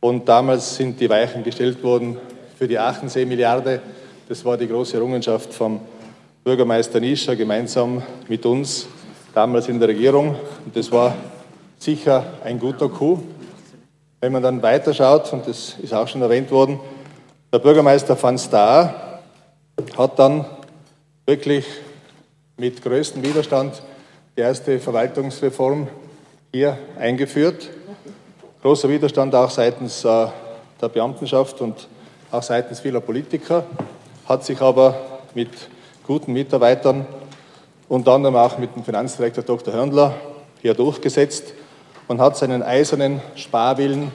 und 0.00 0.28
damals 0.28 0.76
sind 0.76 1.00
die 1.00 1.08
Weichen 1.08 1.42
gestellt 1.42 1.82
worden 1.82 2.18
für 2.58 2.68
die 2.68 2.78
Aachensee 2.78 3.24
Milliarde. 3.24 3.80
Das 4.28 4.44
war 4.44 4.58
die 4.58 4.68
große 4.68 4.98
Errungenschaft 4.98 5.54
vom 5.54 5.80
Bürgermeister 6.44 7.00
Nischer 7.00 7.36
gemeinsam 7.36 8.02
mit 8.28 8.44
uns 8.44 8.86
damals 9.36 9.68
in 9.68 9.78
der 9.78 9.88
Regierung. 9.88 10.34
Und 10.64 10.74
das 10.74 10.90
war 10.90 11.14
sicher 11.78 12.24
ein 12.42 12.58
guter 12.58 12.88
Coup. 12.88 13.22
Wenn 14.18 14.32
man 14.32 14.42
dann 14.42 14.62
weiterschaut, 14.62 15.30
und 15.34 15.46
das 15.46 15.76
ist 15.82 15.92
auch 15.92 16.08
schon 16.08 16.22
erwähnt 16.22 16.50
worden, 16.50 16.80
der 17.52 17.58
Bürgermeister 17.58 18.20
van 18.20 18.38
Staar 18.38 19.20
hat 19.98 20.18
dann 20.18 20.46
wirklich 21.26 21.66
mit 22.56 22.82
größtem 22.82 23.22
Widerstand 23.22 23.82
die 24.38 24.40
erste 24.40 24.80
Verwaltungsreform 24.80 25.86
hier 26.50 26.78
eingeführt. 26.98 27.68
Großer 28.62 28.88
Widerstand 28.88 29.34
auch 29.34 29.50
seitens 29.50 30.02
äh, 30.02 30.28
der 30.80 30.88
Beamtenschaft 30.88 31.60
und 31.60 31.88
auch 32.30 32.42
seitens 32.42 32.80
vieler 32.80 33.00
Politiker, 33.00 33.64
hat 34.26 34.46
sich 34.46 34.62
aber 34.62 34.96
mit 35.34 35.50
guten 36.06 36.32
Mitarbeitern, 36.32 37.06
unter 37.88 38.12
anderem 38.12 38.36
auch 38.36 38.58
mit 38.58 38.74
dem 38.74 38.84
Finanzdirektor 38.84 39.44
Dr. 39.44 39.72
Hörnler, 39.72 40.14
hier 40.62 40.74
durchgesetzt 40.74 41.54
und 42.08 42.20
hat 42.20 42.36
seinen 42.36 42.62
eisernen 42.62 43.20
Sparwillen 43.34 44.10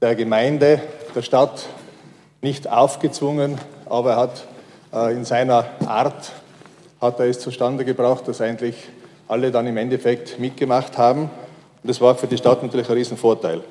der 0.00 0.14
Gemeinde, 0.14 0.80
der 1.14 1.22
Stadt 1.22 1.66
nicht 2.40 2.68
aufgezwungen, 2.68 3.58
aber 3.86 4.12
er 4.12 4.16
hat 4.16 4.46
äh, 4.92 5.12
in 5.14 5.24
seiner 5.24 5.66
Art 5.86 6.32
hat 7.00 7.20
er 7.20 7.26
es 7.26 7.40
zustande 7.40 7.84
gebracht, 7.84 8.26
dass 8.26 8.40
eigentlich 8.40 8.76
alle 9.28 9.50
dann 9.50 9.66
im 9.66 9.76
Endeffekt 9.76 10.38
mitgemacht 10.38 10.98
haben. 10.98 11.22
Und 11.22 11.30
das 11.82 12.00
war 12.00 12.14
für 12.14 12.26
die 12.26 12.36
Stadt 12.36 12.62
natürlich 12.62 12.88
ein 12.88 12.94
Riesenvorteil. 12.94 13.62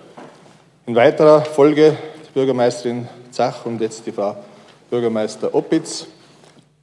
In 0.85 0.95
weiterer 0.95 1.41
Folge 1.41 1.97
die 2.27 2.31
Bürgermeisterin 2.33 3.07
Zach 3.31 3.65
und 3.65 3.79
jetzt 3.79 4.05
die 4.05 4.11
Frau 4.11 4.35
Bürgermeister 4.89 5.53
Oppitz. 5.53 6.07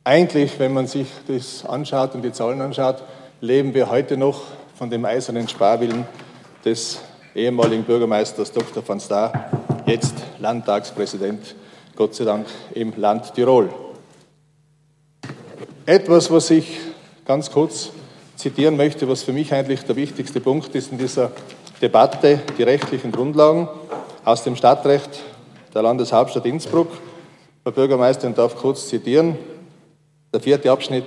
Eigentlich, 0.08 0.58
wenn 0.58 0.72
man 0.72 0.86
sich 0.86 1.06
das 1.26 1.66
anschaut 1.66 2.14
und 2.14 2.22
die 2.22 2.32
Zahlen 2.32 2.62
anschaut, 2.62 3.02
leben 3.42 3.74
wir 3.74 3.90
heute 3.90 4.16
noch 4.16 4.40
von 4.74 4.88
dem 4.88 5.04
eisernen 5.04 5.46
Sparwillen 5.48 6.06
des 6.64 7.00
ehemaligen 7.34 7.84
Bürgermeisters 7.84 8.50
Dr. 8.50 8.82
van 8.88 9.00
Staar, 9.00 9.50
jetzt 9.84 10.14
Landtagspräsident, 10.38 11.54
Gott 11.94 12.14
sei 12.14 12.24
Dank 12.24 12.46
im 12.72 12.94
Land 12.96 13.34
Tirol. 13.34 13.68
Etwas, 15.84 16.30
was 16.30 16.48
ich 16.52 16.78
ganz 17.26 17.50
kurz 17.50 17.90
zitieren 18.34 18.78
möchte, 18.78 19.06
was 19.10 19.22
für 19.22 19.34
mich 19.34 19.52
eigentlich 19.52 19.82
der 19.82 19.96
wichtigste 19.96 20.40
Punkt 20.40 20.74
ist 20.74 20.90
in 20.90 20.96
dieser 20.96 21.32
Debatte, 21.82 22.40
die 22.56 22.62
rechtlichen 22.62 23.12
Grundlagen 23.12 23.68
aus 24.24 24.42
dem 24.42 24.56
Stadtrecht 24.56 25.10
der 25.74 25.82
Landeshauptstadt 25.82 26.46
Innsbruck. 26.46 26.88
Frau 27.62 27.72
Bürgermeisterin 27.72 28.34
darf 28.34 28.56
kurz 28.56 28.88
zitieren. 28.88 29.36
Der 30.32 30.40
vierte 30.40 30.70
Abschnitt 30.70 31.04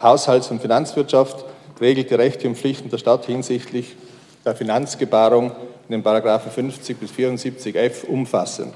Haushalts- 0.00 0.50
und 0.50 0.60
Finanzwirtschaft 0.60 1.42
regelt 1.80 2.10
die 2.10 2.14
Rechte 2.14 2.46
und 2.46 2.56
Pflichten 2.56 2.90
der 2.90 2.98
Stadt 2.98 3.24
hinsichtlich 3.24 3.96
der 4.44 4.54
Finanzgebarung 4.54 5.52
in 5.88 5.92
den 5.92 6.02
Paragraphen 6.02 6.50
50 6.52 6.98
bis 6.98 7.10
74f 7.12 8.04
umfassend. 8.06 8.74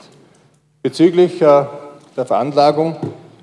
Bezüglich 0.83 1.43
äh, 1.43 1.67
der 2.17 2.25
Veranlagung 2.27 2.97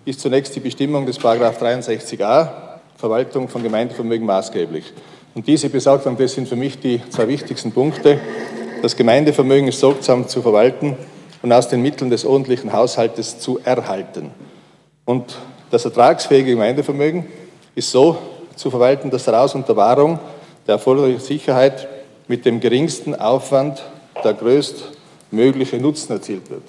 ist 0.06 0.22
zunächst 0.22 0.56
die 0.56 0.60
Bestimmung 0.60 1.06
des 1.06 1.20
Paragraph 1.20 1.62
63a 1.62 2.50
Verwaltung 2.98 3.48
von 3.48 3.62
Gemeindevermögen 3.62 4.26
maßgeblich. 4.26 4.92
Und 5.36 5.46
diese 5.46 5.70
besagt, 5.70 6.08
und 6.08 6.20
das 6.20 6.34
sind 6.34 6.48
für 6.48 6.56
mich 6.56 6.80
die 6.80 7.00
zwei 7.12 7.28
wichtigsten 7.28 7.72
Punkte, 7.72 8.20
das 8.82 8.96
Gemeindevermögen 8.96 9.68
ist 9.68 9.80
sorgsam 9.80 10.28
zu 10.28 10.42
verwalten 10.42 10.98
und 11.44 11.54
aus 11.54 11.68
den 11.68 11.84
Mitteln 11.84 12.10
des 12.10 12.26
ordentlichen 12.26 12.74
Haushaltes 12.74 13.40
zu 13.40 13.60
erhalten. 13.64 14.32
Und 15.06 15.38
das 15.72 15.86
ertragsfähige 15.86 16.52
Gemeindevermögen 16.52 17.26
ist 17.76 17.92
so 17.92 18.18
zu 18.56 18.70
verwalten, 18.70 19.10
dass 19.10 19.26
daraus 19.26 19.56
unter 19.56 19.76
Wahrung 19.76 20.20
der 20.68 20.76
erforderlichen 20.76 21.22
Sicherheit 21.22 21.88
mit 22.28 22.46
dem 22.46 22.60
geringsten 22.60 23.16
Aufwand 23.16 23.84
der 24.24 24.34
größtmögliche 24.34 25.78
Nutzen 25.78 26.14
erzielt 26.14 26.50
wird. 26.50 26.64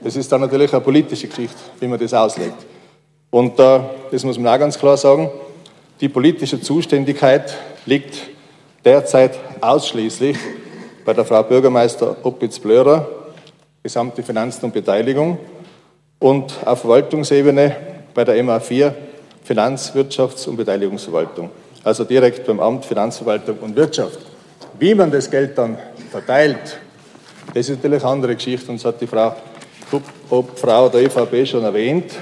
Das 0.00 0.16
ist 0.16 0.30
dann 0.30 0.40
natürlich 0.40 0.72
eine 0.72 0.80
politische 0.80 1.28
Geschichte, 1.28 1.56
wie 1.80 1.88
man 1.88 1.98
das 1.98 2.14
auslegt. 2.14 2.66
Und 3.30 3.58
äh, 3.58 3.80
das 4.10 4.24
muss 4.24 4.38
man 4.38 4.54
auch 4.54 4.58
ganz 4.58 4.78
klar 4.78 4.96
sagen, 4.96 5.30
die 6.00 6.08
politische 6.08 6.60
Zuständigkeit 6.60 7.56
liegt 7.86 8.14
derzeit 8.84 9.38
ausschließlich 9.60 10.36
bei 11.04 11.12
der 11.12 11.24
Frau 11.24 11.42
Bürgermeister 11.42 12.16
Oppitz-Blörer, 12.22 13.06
gesamte 13.82 14.22
Finanzen 14.22 14.66
und 14.66 14.74
Beteiligung, 14.74 15.38
und 16.18 16.54
auf 16.64 16.80
Verwaltungsebene 16.80 17.76
bei 18.16 18.24
der 18.24 18.42
MA4 18.42 18.92
Finanz-, 19.44 19.92
Wirtschafts- 19.94 20.48
und 20.48 20.56
Beteiligungsverwaltung, 20.56 21.50
also 21.84 22.02
direkt 22.02 22.46
beim 22.46 22.58
Amt 22.58 22.86
Finanzverwaltung 22.86 23.58
und 23.58 23.76
Wirtschaft. 23.76 24.18
Wie 24.78 24.94
man 24.94 25.10
das 25.10 25.30
Geld 25.30 25.56
dann 25.56 25.76
verteilt, 26.10 26.78
das 27.52 27.68
ist 27.68 27.76
natürlich 27.76 28.02
eine 28.02 28.12
andere 28.12 28.34
Geschichte 28.34 28.70
und 28.70 28.78
das 28.78 28.86
hat 28.86 29.00
die 29.00 29.06
Frau, 29.06 29.36
Frau 30.56 30.88
der 30.88 31.04
ÖVP 31.04 31.46
schon 31.46 31.62
erwähnt, 31.62 32.12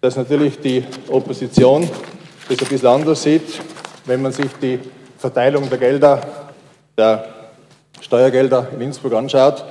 dass 0.00 0.16
natürlich 0.16 0.58
die 0.58 0.82
Opposition 1.08 1.88
das 2.48 2.58
ein 2.58 2.68
bisschen 2.68 2.88
anders 2.88 3.22
sieht, 3.22 3.60
wenn 4.06 4.22
man 4.22 4.32
sich 4.32 4.50
die 4.60 4.80
Verteilung 5.18 5.68
der 5.68 5.78
Gelder, 5.78 6.20
der 6.96 7.26
Steuergelder 8.00 8.68
in 8.74 8.80
Innsbruck 8.80 9.12
anschaut, 9.12 9.62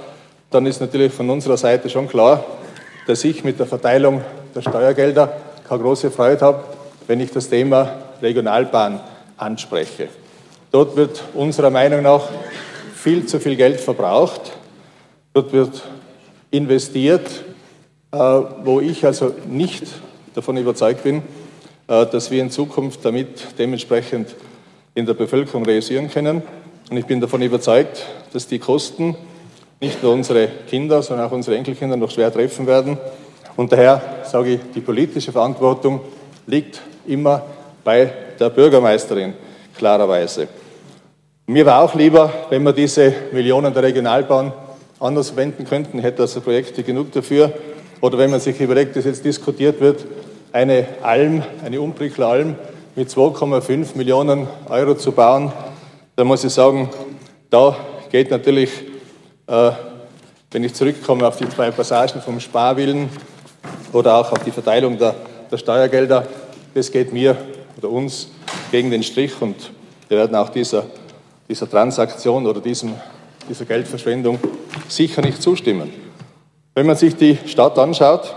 dann 0.51 0.67
ist 0.67 0.79
natürlich 0.79 1.11
von 1.11 1.29
unserer 1.31 1.57
Seite 1.57 1.89
schon 1.89 2.07
klar, 2.07 2.45
dass 3.07 3.23
ich 3.23 3.43
mit 3.43 3.59
der 3.59 3.65
Verteilung 3.65 4.21
der 4.55 4.61
Steuergelder 4.61 5.33
keine 5.67 5.81
große 5.81 6.11
Freude 6.11 6.45
habe, 6.45 6.63
wenn 7.07 7.19
ich 7.19 7.31
das 7.31 7.49
Thema 7.49 7.93
Regionalbahn 8.21 8.99
anspreche. 9.37 10.09
Dort 10.71 10.95
wird 10.95 11.23
unserer 11.33 11.69
Meinung 11.69 12.03
nach 12.03 12.29
viel 12.95 13.25
zu 13.25 13.39
viel 13.39 13.55
Geld 13.55 13.79
verbraucht. 13.79 14.51
Dort 15.33 15.51
wird 15.53 15.81
investiert, 16.51 17.27
äh, 18.11 18.17
wo 18.17 18.79
ich 18.79 19.05
also 19.05 19.33
nicht 19.47 19.83
davon 20.33 20.57
überzeugt 20.57 21.03
bin, 21.03 21.23
äh, 21.87 22.05
dass 22.05 22.31
wir 22.31 22.41
in 22.41 22.51
Zukunft 22.51 23.03
damit 23.03 23.57
dementsprechend 23.57 24.35
in 24.93 25.05
der 25.05 25.13
Bevölkerung 25.13 25.65
realisieren 25.65 26.09
können. 26.09 26.41
Und 26.89 26.97
ich 26.97 27.05
bin 27.05 27.21
davon 27.21 27.41
überzeugt, 27.41 28.05
dass 28.33 28.47
die 28.47 28.59
Kosten 28.59 29.15
nicht 29.79 30.03
nur 30.03 30.13
unsere 30.13 30.47
Kinder, 30.69 31.01
sondern 31.01 31.27
auch 31.27 31.31
unsere 31.31 31.57
Enkelkinder 31.57 31.97
noch 31.97 32.11
schwer 32.11 32.31
treffen 32.31 32.67
werden. 32.67 32.97
Und 33.55 33.71
daher 33.71 34.01
sage 34.23 34.53
ich, 34.53 34.59
die 34.73 34.81
politische 34.81 35.31
Verantwortung 35.31 36.01
liegt 36.47 36.81
immer 37.05 37.43
bei 37.83 38.11
der 38.39 38.49
Bürgermeisterin, 38.49 39.33
klarerweise. 39.77 40.47
Mir 41.47 41.65
war 41.65 41.83
auch 41.83 41.95
lieber, 41.95 42.31
wenn 42.49 42.63
wir 42.63 42.73
diese 42.73 43.13
Millionen 43.31 43.73
der 43.73 43.83
Regionalbahn 43.83 44.53
anders 44.99 45.29
verwenden 45.29 45.65
könnten, 45.65 45.99
hätte 45.99 46.21
also 46.21 46.41
Projekte 46.41 46.83
genug 46.83 47.11
dafür. 47.11 47.51
Oder 47.99 48.17
wenn 48.17 48.31
man 48.31 48.39
sich 48.39 48.59
überlegt, 48.59 48.95
dass 48.95 49.05
jetzt 49.05 49.25
diskutiert 49.25 49.79
wird, 49.81 50.05
eine 50.51 50.85
Alm, 51.01 51.43
eine 51.65 51.81
Umbrickler 51.81 52.27
Alm 52.27 52.55
mit 52.95 53.09
2,5 53.09 53.97
Millionen 53.97 54.47
Euro 54.69 54.95
zu 54.95 55.11
bauen, 55.11 55.51
dann 56.15 56.27
muss 56.27 56.43
ich 56.43 56.53
sagen, 56.53 56.89
da 57.49 57.75
geht 58.11 58.31
natürlich 58.31 58.69
Äh, 59.51 59.71
wenn 60.51 60.63
ich 60.63 60.73
zurückkomme 60.73 61.27
auf 61.27 61.35
die 61.35 61.49
zwei 61.49 61.71
Passagen 61.71 62.21
vom 62.21 62.39
Sparwillen 62.39 63.09
oder 63.93 64.15
auch 64.15 64.31
auf 64.31 64.43
die 64.43 64.51
Verteilung 64.51 64.97
der, 64.97 65.15
der 65.51 65.57
Steuergelder, 65.57 66.27
das 66.73 66.91
geht 66.91 67.13
mir 67.13 67.37
oder 67.77 67.89
uns 67.89 68.29
gegen 68.71 68.91
den 68.91 69.03
Strich 69.03 69.33
und 69.41 69.71
wir 70.07 70.17
werden 70.17 70.35
auch 70.35 70.49
dieser, 70.49 70.85
dieser 71.47 71.69
Transaktion 71.69 72.45
oder 72.47 72.61
diesem, 72.61 72.93
dieser 73.49 73.65
Geldverschwendung 73.65 74.39
sicher 74.87 75.21
nicht 75.21 75.41
zustimmen. 75.41 75.91
Wenn 76.73 76.85
man 76.85 76.95
sich 76.95 77.15
die 77.15 77.37
Stadt 77.45 77.77
anschaut, 77.77 78.33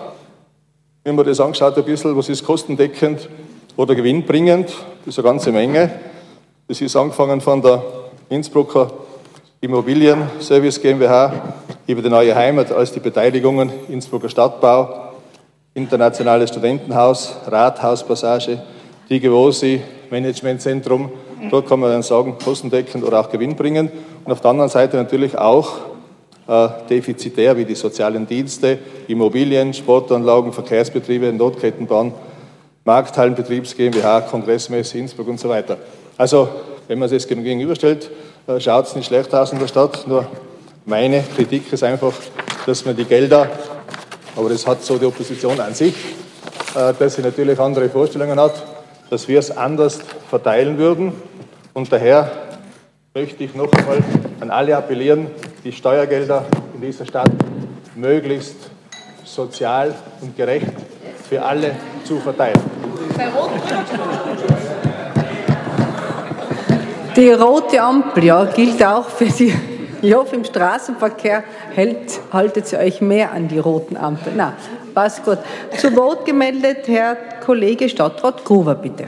wenn 1.04 1.14
man 1.14 1.26
das 1.26 1.40
anschaut, 1.40 1.76
ein 1.76 1.84
bisschen, 1.84 2.16
was 2.16 2.28
ist 2.28 2.44
kostendeckend 2.44 3.28
oder 3.76 3.94
gewinnbringend, 3.94 4.68
das 5.04 5.14
ist 5.14 5.18
eine 5.18 5.28
ganze 5.28 5.52
Menge. 5.52 5.90
Das 6.66 6.80
ist 6.80 6.96
angefangen 6.96 7.40
von 7.40 7.60
der 7.60 7.82
Innsbrucker 8.30 8.90
Immobilien-Service 9.60 10.80
GmbH 10.80 11.54
über 11.86 12.02
die 12.02 12.08
neue 12.08 12.34
Heimat 12.34 12.72
als 12.72 12.92
die 12.92 13.00
Beteiligungen 13.00 13.70
Innsbrucker 13.88 14.28
Stadtbau, 14.28 15.13
Internationales 15.74 16.50
Studentenhaus, 16.50 17.34
Rathauspassage, 17.46 18.62
Digevosi, 19.10 19.82
Managementzentrum. 20.10 21.10
Dort 21.50 21.68
kann 21.68 21.80
man 21.80 21.90
dann 21.90 22.02
sagen, 22.02 22.36
kostendeckend 22.42 23.04
oder 23.04 23.20
auch 23.20 23.28
gewinnbringend. 23.28 23.90
Und 24.24 24.32
auf 24.32 24.40
der 24.40 24.50
anderen 24.50 24.70
Seite 24.70 24.96
natürlich 24.96 25.36
auch 25.36 25.78
äh, 26.46 26.68
defizitär 26.88 27.56
wie 27.56 27.64
die 27.64 27.74
sozialen 27.74 28.26
Dienste, 28.26 28.78
Immobilien, 29.08 29.74
Sportanlagen, 29.74 30.52
Verkehrsbetriebe, 30.52 31.32
Notkettenbahn, 31.32 32.14
Markthallenbetriebs 32.84 33.76
GmbH, 33.76 34.22
Kongressmesse 34.22 34.98
Innsbruck 34.98 35.28
und 35.28 35.40
so 35.40 35.48
weiter. 35.48 35.78
Also, 36.16 36.48
wenn 36.86 36.98
man 36.98 37.10
das 37.10 37.26
gegenüberstellt, 37.26 38.10
äh, 38.46 38.60
schaut 38.60 38.86
es 38.86 38.94
nicht 38.94 39.06
schlecht 39.06 39.34
aus 39.34 39.52
in 39.52 39.58
der 39.58 39.68
Stadt. 39.68 40.06
Nur 40.06 40.26
meine 40.84 41.24
Kritik 41.34 41.72
ist 41.72 41.82
einfach, 41.82 42.12
dass 42.66 42.84
man 42.84 42.94
die 42.94 43.04
Gelder, 43.04 43.48
aber 44.36 44.48
das 44.48 44.66
hat 44.66 44.82
so 44.82 44.98
die 44.98 45.06
Opposition 45.06 45.58
an 45.60 45.74
sich, 45.74 45.94
äh, 46.74 46.92
dass 46.98 47.14
sie 47.14 47.22
natürlich 47.22 47.58
andere 47.58 47.88
Vorstellungen 47.88 48.38
hat, 48.38 48.62
dass 49.10 49.28
wir 49.28 49.38
es 49.38 49.56
anders 49.56 50.00
verteilen 50.28 50.78
würden. 50.78 51.12
Und 51.72 51.92
daher 51.92 52.30
möchte 53.14 53.44
ich 53.44 53.54
noch 53.54 53.72
einmal 53.72 53.98
an 54.40 54.50
alle 54.50 54.76
appellieren, 54.76 55.28
die 55.62 55.72
Steuergelder 55.72 56.44
in 56.74 56.80
dieser 56.80 57.06
Stadt 57.06 57.30
möglichst 57.94 58.56
sozial 59.24 59.94
und 60.20 60.36
gerecht 60.36 60.72
für 61.28 61.42
alle 61.42 61.76
zu 62.04 62.18
verteilen. 62.18 62.60
Die 67.16 67.30
rote 67.30 67.80
Ampel 67.80 68.24
ja, 68.24 68.44
gilt 68.46 68.84
auch 68.84 69.08
für 69.08 69.30
Sie. 69.30 69.54
Ich 70.08 70.14
hoffe, 70.14 70.36
im 70.36 70.44
Straßenverkehr 70.44 71.44
hält, 71.74 72.20
haltet 72.30 72.70
ihr 72.72 72.78
euch 72.78 73.00
mehr 73.00 73.32
an 73.32 73.48
die 73.48 73.58
roten 73.58 73.96
Ampeln. 73.96 74.36
Na, 74.36 74.52
passt 74.94 75.24
gut. 75.24 75.38
Zu 75.78 75.96
Wort 75.96 76.26
gemeldet 76.26 76.86
Herr 76.88 77.16
Kollege 77.44 77.88
Stadtrat 77.88 78.44
Gruber, 78.44 78.74
bitte. 78.74 79.06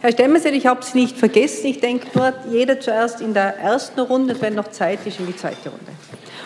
Herr 0.00 0.12
Stemmersel, 0.12 0.54
ich 0.54 0.66
habe 0.66 0.84
Sie 0.84 1.00
nicht 1.00 1.18
vergessen. 1.18 1.66
Ich 1.66 1.80
denke 1.80 2.06
nur, 2.14 2.32
jeder 2.50 2.78
zuerst 2.78 3.20
in 3.20 3.34
der 3.34 3.58
ersten 3.58 3.98
Runde, 3.98 4.36
wenn 4.40 4.54
noch 4.54 4.68
Zeit 4.68 5.00
ist, 5.06 5.18
in 5.18 5.26
die 5.26 5.36
zweite 5.36 5.70
Runde. 5.70 5.92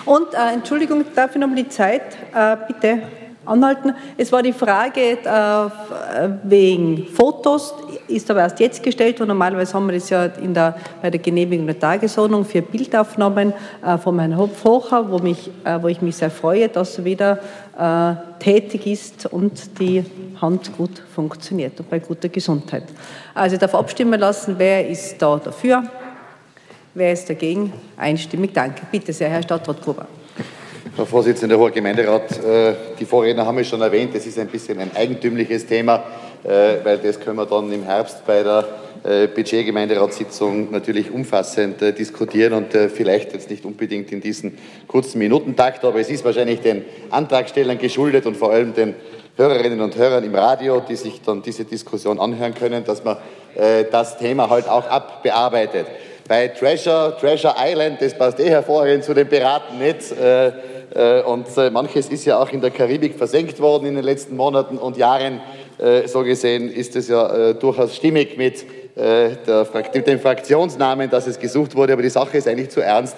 Und 0.06 0.32
äh, 0.32 0.54
Entschuldigung, 0.54 1.04
darf 1.14 1.32
ich 1.32 1.40
noch 1.40 1.48
mal 1.48 1.56
die 1.56 1.68
Zeit 1.68 2.02
äh, 2.34 2.56
bitte 2.66 3.02
anhalten? 3.44 3.94
Es 4.16 4.30
war 4.32 4.42
die 4.42 4.52
Frage 4.52 5.00
äh, 5.00 6.28
wegen 6.44 7.06
Fotos, 7.06 7.74
ist 8.08 8.30
aber 8.30 8.40
erst 8.40 8.60
jetzt 8.60 8.82
gestellt 8.82 9.20
und 9.20 9.28
normalerweise 9.28 9.74
haben 9.74 9.86
wir 9.86 9.94
das 9.94 10.10
ja 10.10 10.24
in 10.24 10.54
der, 10.54 10.74
bei 11.00 11.10
der 11.10 11.20
Genehmigung 11.20 11.66
der 11.66 11.78
Tagesordnung 11.78 12.44
für 12.44 12.62
Bildaufnahmen 12.62 13.52
äh, 13.84 13.98
von 13.98 14.18
Herrn 14.18 14.36
Hocher, 14.36 15.10
wo, 15.10 15.18
mich, 15.18 15.50
äh, 15.64 15.82
wo 15.82 15.88
ich 15.88 16.02
mich 16.02 16.16
sehr 16.16 16.30
freue, 16.30 16.68
dass 16.68 16.98
er 16.98 17.04
wieder 17.04 17.38
äh, 17.78 18.14
tätig 18.42 18.86
ist 18.86 19.26
und 19.26 19.78
die 19.80 20.04
Hand 20.40 20.76
gut 20.76 21.02
funktioniert 21.14 21.78
und 21.80 21.90
bei 21.90 21.98
guter 21.98 22.28
Gesundheit. 22.28 22.84
Also 23.34 23.54
ich 23.54 23.60
darf 23.60 23.74
abstimmen 23.74 24.18
lassen, 24.18 24.54
wer 24.58 24.88
ist 24.88 25.20
da 25.20 25.36
dafür, 25.36 25.84
wer 26.94 27.12
ist 27.12 27.28
dagegen. 27.28 27.72
Einstimmig 27.96 28.52
danke. 28.52 28.82
Bitte 28.90 29.12
sehr, 29.12 29.28
Herr 29.28 29.42
Stadtrat 29.42 29.82
Gruber. 29.82 30.06
Frau 31.00 31.06
Vorsitzende, 31.06 31.58
Hoher 31.58 31.70
Gemeinderat, 31.70 32.44
äh, 32.44 32.74
die 32.98 33.06
Vorredner 33.06 33.46
haben 33.46 33.56
es 33.56 33.68
schon 33.68 33.80
erwähnt, 33.80 34.14
es 34.14 34.26
ist 34.26 34.38
ein 34.38 34.48
bisschen 34.48 34.78
ein 34.78 34.90
eigentümliches 34.94 35.64
Thema, 35.64 36.04
äh, 36.44 36.84
weil 36.84 36.98
das 36.98 37.18
können 37.18 37.36
wir 37.36 37.46
dann 37.46 37.72
im 37.72 37.84
Herbst 37.84 38.26
bei 38.26 38.42
der 38.42 38.68
äh, 39.04 39.26
Budget-Gemeinderatssitzung 39.28 40.70
natürlich 40.70 41.10
umfassend 41.10 41.80
diskutieren 41.80 42.52
und 42.52 42.74
vielleicht 42.74 43.32
jetzt 43.32 43.48
nicht 43.48 43.64
unbedingt 43.64 44.12
in 44.12 44.20
diesen 44.20 44.58
kurzen 44.88 45.20
Minutentakt, 45.20 45.86
aber 45.86 46.00
es 46.00 46.10
ist 46.10 46.22
wahrscheinlich 46.22 46.60
den 46.60 46.84
Antragstellern 47.08 47.78
geschuldet 47.78 48.26
und 48.26 48.36
vor 48.36 48.52
allem 48.52 48.74
den 48.74 48.94
Hörerinnen 49.38 49.80
und 49.80 49.96
Hörern 49.96 50.22
im 50.22 50.34
Radio, 50.34 50.82
die 50.86 50.96
sich 50.96 51.22
dann 51.22 51.40
diese 51.40 51.64
Diskussion 51.64 52.20
anhören 52.20 52.52
können, 52.52 52.84
dass 52.84 53.02
man 53.04 53.16
das 53.90 54.18
Thema 54.18 54.50
halt 54.50 54.68
auch 54.68 54.86
abbearbeitet. 54.86 55.86
Bei 56.28 56.48
Treasure, 56.48 57.16
Treasure 57.18 57.54
Island, 57.58 58.02
das 58.02 58.16
passt 58.16 58.38
eh 58.38 58.50
hervorragend 58.50 59.02
zu 59.02 59.14
dem 59.14 59.28
Beraten 59.28 59.78
nicht. 59.78 60.12
Äh, 60.94 61.22
und 61.22 61.46
äh, 61.56 61.70
manches 61.70 62.08
ist 62.08 62.24
ja 62.24 62.38
auch 62.38 62.50
in 62.50 62.60
der 62.60 62.70
Karibik 62.70 63.14
versenkt 63.16 63.60
worden 63.60 63.86
in 63.86 63.94
den 63.94 64.04
letzten 64.04 64.36
Monaten 64.36 64.76
und 64.76 64.96
Jahren. 64.96 65.40
Äh, 65.78 66.08
so 66.08 66.22
gesehen 66.22 66.70
ist 66.70 66.96
es 66.96 67.08
ja 67.08 67.52
durchaus 67.54 67.96
stimmig 67.96 68.36
mit 68.36 68.64
dem 68.96 70.18
Fraktionsnamen, 70.20 71.08
dass 71.08 71.26
es 71.26 71.38
gesucht 71.38 71.74
wurde, 71.76 71.92
aber 71.92 72.02
die 72.02 72.10
Sache 72.10 72.36
ist 72.36 72.48
eigentlich 72.48 72.70
zu 72.70 72.80
ernst. 72.80 73.16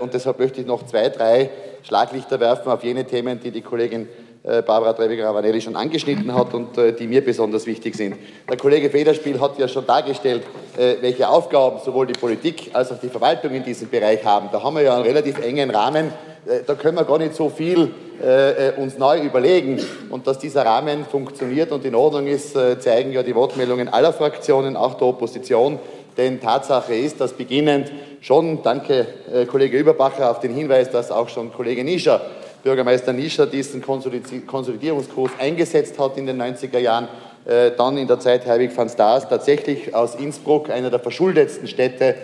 Und 0.00 0.14
deshalb 0.14 0.38
möchte 0.38 0.60
ich 0.60 0.66
noch 0.66 0.84
zwei, 0.84 1.08
drei 1.08 1.50
Schlaglichter 1.82 2.38
werfen 2.38 2.70
auf 2.70 2.84
jene 2.84 3.04
Themen, 3.04 3.40
die 3.40 3.50
die 3.50 3.62
Kollegin 3.62 4.08
Barbara 4.42 4.94
Treviger-Ravanelli 4.94 5.60
schon 5.60 5.76
angeschnitten 5.76 6.34
hat 6.34 6.54
und 6.54 6.68
die 6.98 7.06
mir 7.06 7.22
besonders 7.22 7.66
wichtig 7.66 7.94
sind. 7.94 8.16
Der 8.48 8.56
Kollege 8.56 8.88
Federspiel 8.88 9.38
hat 9.38 9.58
ja 9.58 9.68
schon 9.68 9.86
dargestellt, 9.86 10.44
welche 10.76 11.28
Aufgaben 11.28 11.78
sowohl 11.84 12.06
die 12.06 12.18
Politik 12.18 12.70
als 12.72 12.90
auch 12.90 12.98
die 12.98 13.10
Verwaltung 13.10 13.52
in 13.52 13.62
diesem 13.62 13.90
Bereich 13.90 14.24
haben. 14.24 14.48
Da 14.50 14.62
haben 14.62 14.76
wir 14.76 14.82
ja 14.82 14.94
einen 14.94 15.04
relativ 15.04 15.38
engen 15.44 15.70
Rahmen 15.70 16.10
äh, 16.46 16.60
da 16.66 16.74
können 16.74 16.96
wir 16.96 17.04
gar 17.04 17.18
nicht 17.18 17.34
so 17.34 17.48
viel 17.48 17.92
äh, 18.22 18.68
äh, 18.68 18.72
uns 18.76 18.98
neu 18.98 19.20
überlegen. 19.20 19.80
Und 20.10 20.26
dass 20.26 20.38
dieser 20.38 20.64
Rahmen 20.64 21.04
funktioniert 21.04 21.72
und 21.72 21.84
in 21.84 21.94
Ordnung 21.94 22.26
ist, 22.26 22.56
äh, 22.56 22.78
zeigen 22.78 23.12
ja 23.12 23.22
die 23.22 23.34
Wortmeldungen 23.34 23.88
aller 23.88 24.12
Fraktionen, 24.12 24.76
auch 24.76 24.94
der 24.94 25.08
Opposition. 25.08 25.78
Denn 26.16 26.40
Tatsache 26.40 26.94
ist, 26.94 27.20
dass 27.20 27.32
beginnend 27.32 27.92
schon, 28.20 28.62
danke 28.62 29.06
äh, 29.32 29.46
Kollege 29.46 29.78
Überbacher 29.78 30.30
auf 30.30 30.40
den 30.40 30.54
Hinweis, 30.54 30.90
dass 30.90 31.10
auch 31.10 31.28
schon 31.28 31.52
Kollege 31.52 31.84
Nischer, 31.84 32.20
Bürgermeister 32.62 33.12
Nischer, 33.12 33.46
diesen 33.46 33.82
Konsolidierungskurs 33.82 35.32
eingesetzt 35.38 35.98
hat 35.98 36.16
in 36.16 36.26
den 36.26 36.40
90er 36.40 36.78
Jahren, 36.78 37.08
äh, 37.46 37.70
dann 37.76 37.96
in 37.96 38.06
der 38.06 38.20
Zeit 38.20 38.44
Herbig 38.46 38.76
van 38.76 38.88
Staas 38.88 39.28
tatsächlich 39.28 39.94
aus 39.94 40.14
Innsbruck, 40.14 40.70
einer 40.70 40.90
der 40.90 41.00
verschuldetsten 41.00 41.68
Städte 41.68 42.14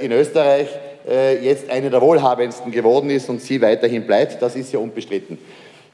in 0.00 0.10
Österreich, 0.10 0.66
äh, 1.08 1.42
jetzt 1.42 1.70
eine 1.70 1.88
der 1.88 2.02
wohlhabendsten 2.02 2.70
geworden 2.70 3.10
ist 3.10 3.30
und 3.30 3.40
sie 3.40 3.60
weiterhin 3.62 4.06
bleibt. 4.06 4.42
Das 4.42 4.56
ist 4.56 4.72
ja 4.72 4.78
unbestritten. 4.78 5.38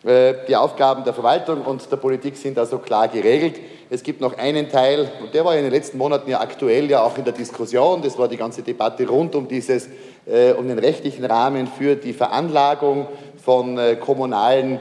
Äh, 0.05 0.35
die 0.49 0.57
Aufgaben 0.57 1.05
der 1.05 1.15
Verwaltung 1.15 1.63
und 1.63 1.91
der 1.91 1.97
Politik 1.97 2.37
sind 2.37 2.59
also 2.59 2.79
klar 2.79 3.09
geregelt. 3.09 3.61
Es 3.91 4.03
gibt 4.03 4.21
noch 4.21 4.37
einen 4.37 4.69
Teil, 4.69 5.09
und 5.23 5.33
der 5.33 5.45
war 5.45 5.57
in 5.57 5.63
den 5.63 5.73
letzten 5.73 5.99
Monaten 5.99 6.29
ja 6.29 6.41
aktuell 6.41 6.91
ja 6.91 7.03
auch 7.03 7.17
in 7.17 7.25
der 7.25 7.33
Diskussion, 7.33 8.03
das 8.03 8.19
war 8.19 8.29
die 8.29 8.37
ganze 8.37 8.63
Debatte 8.63 9.07
rund 9.07 9.35
um, 9.35 9.47
dieses, 9.47 9.89
äh, 10.27 10.53
um 10.53 10.67
den 10.67 10.79
rechtlichen 10.79 11.25
Rahmen 11.25 11.69
für 11.69 11.95
die 11.95 12.13
Veranlagung 12.13 13.07
von 13.45 13.79
kommunalen 14.01 14.81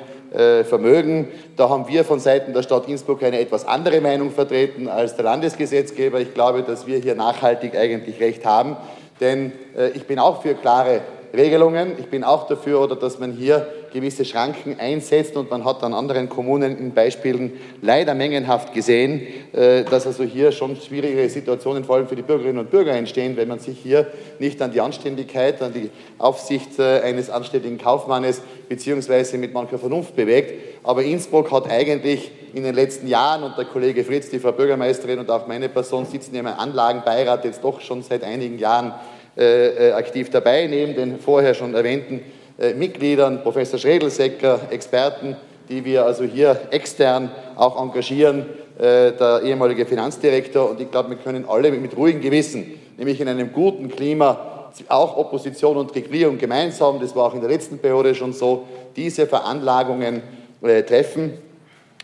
Vermögen. 0.63 1.28
Da 1.58 1.69
haben 1.69 1.88
wir 1.88 2.04
von 2.04 2.19
Seiten 2.19 2.54
der 2.54 2.63
Stadt 2.63 2.88
Innsbruck 2.88 3.21
eine 3.21 3.39
etwas 3.39 3.67
andere 3.67 4.02
Meinung 4.02 4.32
vertreten 4.32 4.88
als 4.88 5.15
der 5.15 5.26
Landesgesetzgeber. 5.26 6.19
Ich 6.19 6.34
glaube, 6.34 6.63
dass 6.63 6.88
wir 6.88 6.97
hier 6.97 7.13
nachhaltig 7.13 7.78
eigentlich 7.78 8.19
recht 8.19 8.43
haben. 8.43 8.76
Denn 9.19 9.52
äh, 9.78 9.89
ich 9.89 10.06
bin 10.06 10.19
auch 10.19 10.41
für 10.41 10.56
klare 10.56 11.02
Regelungen. 11.36 11.93
Ich 11.98 12.08
bin 12.08 12.24
auch 12.24 12.48
dafür, 12.48 12.80
oder 12.80 12.96
dass 12.96 13.17
man 13.17 13.32
hier 13.32 13.67
gewisse 13.91 14.24
Schranken 14.24 14.80
einsetzt 14.80 15.36
und 15.36 15.50
man 15.50 15.65
hat 15.65 15.84
an 15.84 15.93
anderen 15.93 16.30
Kommunen 16.30 16.78
in 16.78 16.93
Beispielen 16.93 17.54
leider 17.82 18.13
mengenhaft 18.13 18.74
gesehen, 18.74 19.22
äh, 19.52 19.84
dass 19.84 20.06
also 20.06 20.24
hier 20.24 20.52
schon 20.52 20.76
schwierige 20.76 21.28
Situationen 21.30 21.84
vor 21.84 21.96
allem 21.96 22.08
für 22.08 22.15
die 22.15 22.22
Bürgerinnen 22.22 22.60
und 22.60 22.72
Bürger 22.72 22.93
entstehen, 22.93 23.36
wenn 23.38 23.48
man 23.48 23.60
sich 23.60 23.80
hier 23.80 24.08
nicht 24.39 24.62
an 24.62 24.72
die 24.72 24.82
Anständigkeit, 24.82 25.62
an 25.62 25.74
die 25.74 25.89
Aufsicht 26.17 26.78
äh, 26.80 27.02
eines 27.02 27.30
anständigen 27.30 27.78
Kaufmannes 27.78 28.41
beziehungsweise 28.69 29.38
mit 29.38 29.54
mancher 29.54 29.80
Vernunft 29.80 30.15
bewegt. 30.15 30.54
Aber 30.84 31.04
Innsbruck 31.04 31.52
hat 31.52 31.69
eigentlich 31.69 32.32
in 32.54 32.63
den 32.63 32.76
letzten 32.76 33.08
Jahren 33.08 33.43
und 33.43 33.58
der 33.58 33.65
Kollege 33.65 34.04
Fritz, 34.04 34.30
die 34.30 34.39
Frau 34.39 34.52
Bürgermeisterin 34.52 35.19
und 35.19 35.32
auch 35.32 35.48
meine 35.48 35.69
Person 35.69 36.06
sitzen 36.06 36.36
im 36.36 36.46
Anlagenbeirat 36.46 37.46
jetzt 37.46 37.63
doch 37.63 37.82
schon 37.82 38.04
seit 38.04 38.24
einigen 38.24 38.60
Jahren 38.60 38.93
aktiv 39.36 40.30
dabei, 40.30 40.67
neben 40.67 40.96
den 40.96 41.19
vorher 41.19 41.54
schon 41.54 41.74
erwähnten 41.74 42.22
äh, 42.60 42.74
Mitgliedern, 42.74 43.41
Professor 43.41 43.80
Schredelsecker, 43.80 44.60
Experten, 44.69 45.36
die 45.69 45.84
wir 45.84 46.06
also 46.06 46.24
hier 46.24 46.60
extern 46.69 47.32
auch 47.56 47.82
engagieren, 47.82 48.46
der 48.78 49.41
ehemalige 49.43 49.86
Finanzdirektor. 49.86 50.72
Und 50.72 50.82
ich 50.82 50.89
glaube, 50.89 51.12
wir 51.12 51.17
können 51.17 51.46
alle 51.48 51.72
mit 51.72 51.96
ruhigem 51.96 52.22
Gewissen, 52.22 52.80
nämlich 52.98 53.22
in 53.22 53.28
einem 53.28 53.54
guten 53.54 53.88
Klima, 53.88 54.54
auch 54.89 55.17
Opposition 55.17 55.78
und 55.78 55.93
Regierung 55.96 56.38
gemeinsam, 56.38 57.00
das 57.00 57.15
war 57.15 57.26
auch 57.26 57.34
in 57.34 57.41
der 57.41 57.50
letzten 57.50 57.78
Periode 57.78 58.15
schon 58.15 58.34
so, 58.34 58.63
diese 58.96 59.28
Veranlagungen 59.28 60.22
äh, 60.62 60.84
treffen. 60.84 61.34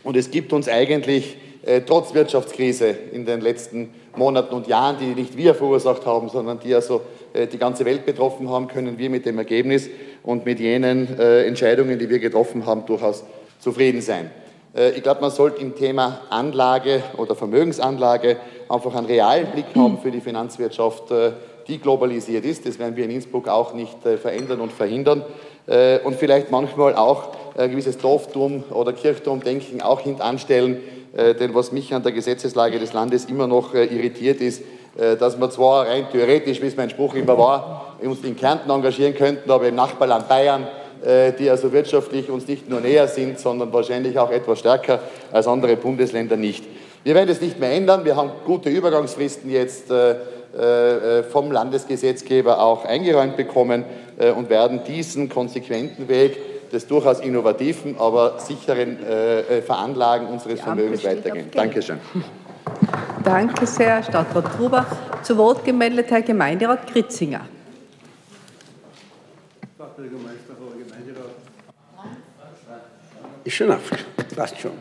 Und 0.03 0.15
es 0.15 0.31
gibt 0.31 0.53
uns 0.53 0.67
eigentlich 0.67 1.37
äh, 1.63 1.81
trotz 1.81 2.13
Wirtschaftskrise 2.13 2.87
in 3.11 3.25
den 3.25 3.41
letzten 3.41 3.93
Monaten 4.15 4.53
und 4.53 4.67
Jahren, 4.67 4.97
die 4.99 5.19
nicht 5.19 5.37
wir 5.37 5.55
verursacht 5.55 6.05
haben, 6.05 6.29
sondern 6.29 6.59
die 6.59 6.73
also 6.73 6.97
äh, 6.97 7.18
die 7.33 7.57
ganze 7.57 7.85
Welt 7.85 8.05
betroffen 8.05 8.49
haben, 8.49 8.67
können 8.67 8.97
wir 8.97 9.09
mit 9.09 9.25
dem 9.25 9.37
Ergebnis 9.37 9.89
und 10.23 10.45
mit 10.45 10.59
jenen 10.59 11.19
äh, 11.19 11.45
Entscheidungen, 11.45 11.99
die 11.99 12.09
wir 12.09 12.19
getroffen 12.19 12.65
haben, 12.65 12.85
durchaus 12.85 13.23
zufrieden 13.59 14.01
sein. 14.01 14.31
Äh, 14.75 14.91
ich 14.91 15.03
glaube, 15.03 15.21
man 15.21 15.31
sollte 15.31 15.61
im 15.61 15.75
Thema 15.75 16.21
Anlage 16.29 17.03
oder 17.17 17.35
Vermögensanlage 17.35 18.37
einfach 18.67 18.95
einen 18.95 19.07
realen 19.07 19.47
Blick 19.47 19.65
haben 19.75 19.99
für 19.99 20.11
die 20.11 20.21
Finanzwirtschaft, 20.21 21.11
äh, 21.11 21.31
die 21.67 21.79
globalisiert 21.79 22.45
ist. 22.45 22.65
Das 22.65 22.79
werden 22.79 22.95
wir 22.95 23.05
in 23.05 23.11
Innsbruck 23.11 23.47
auch 23.47 23.73
nicht 23.73 24.05
äh, 24.05 24.17
verändern 24.17 24.61
und 24.61 24.71
verhindern. 24.71 25.23
Und 26.03 26.15
vielleicht 26.15 26.49
manchmal 26.49 26.95
auch 26.95 27.29
ein 27.55 27.69
gewisses 27.69 27.99
Dorftum- 27.99 28.63
oder 28.71 28.91
Kirchturmdenken 28.91 29.83
auch 29.83 29.99
hintanstellen. 29.99 30.77
Denn 31.15 31.53
was 31.53 31.71
mich 31.71 31.93
an 31.93 32.01
der 32.01 32.11
Gesetzeslage 32.11 32.79
des 32.79 32.93
Landes 32.93 33.25
immer 33.25 33.45
noch 33.45 33.75
irritiert 33.75 34.41
ist, 34.41 34.63
dass 35.19 35.39
wir 35.39 35.49
zwar 35.49 35.87
rein 35.87 36.07
theoretisch, 36.11 36.61
wie 36.61 36.67
es 36.67 36.75
mein 36.75 36.89
Spruch 36.89 37.15
immer 37.15 37.37
war, 37.37 37.95
uns 38.01 38.23
in 38.23 38.35
Kärnten 38.35 38.69
engagieren 38.69 39.15
könnten, 39.15 39.49
aber 39.49 39.67
im 39.67 39.75
Nachbarland 39.75 40.27
Bayern 40.27 40.67
äh, 41.01 41.31
die 41.31 41.49
also 41.49 41.71
wirtschaftlich 41.71 42.29
uns 42.29 42.45
nicht 42.47 42.69
nur 42.69 42.81
näher 42.81 43.07
sind, 43.07 43.39
sondern 43.39 43.71
wahrscheinlich 43.71 44.19
auch 44.19 44.31
etwas 44.31 44.59
stärker 44.59 44.99
als 45.31 45.47
andere 45.47 45.77
Bundesländer 45.77 46.35
nicht. 46.35 46.65
Wir 47.05 47.15
werden 47.15 47.29
es 47.29 47.39
nicht 47.39 47.57
mehr 47.57 47.71
ändern. 47.71 48.03
Wir 48.03 48.17
haben 48.17 48.31
gute 48.45 48.69
Übergangsfristen 48.69 49.49
jetzt 49.49 49.89
äh, 49.89 50.15
äh, 51.19 51.23
vom 51.23 51.53
Landesgesetzgeber 51.53 52.61
auch 52.61 52.83
eingeräumt 52.83 53.37
bekommen 53.37 53.85
und 54.35 54.49
werden 54.49 54.81
diesen 54.85 55.29
konsequenten 55.29 56.09
Weg 56.09 56.71
des 56.71 56.87
durchaus 56.87 57.21
innovativen, 57.21 57.95
aber 57.97 58.37
sicheren 58.39 58.97
Veranlagen 59.65 60.27
unseres 60.27 60.59
Vermögens 60.59 61.05
weitergehen. 61.05 61.49
Dankeschön. 61.53 61.99
Danke 63.23 63.65
sehr, 63.65 64.01
Stadtrat 64.01 64.57
Gruber. 64.57 64.85
Zu 65.23 65.37
Wort 65.37 65.65
gemeldet 65.65 66.09
Herr 66.09 66.21
Gemeinderat 66.21 66.87
Kritzinger. 66.87 67.41
Ist 73.43 73.55
schon 73.55 73.71
aufgeschrieben, 73.71 74.35
passt 74.35 74.59
schon. 74.59 74.71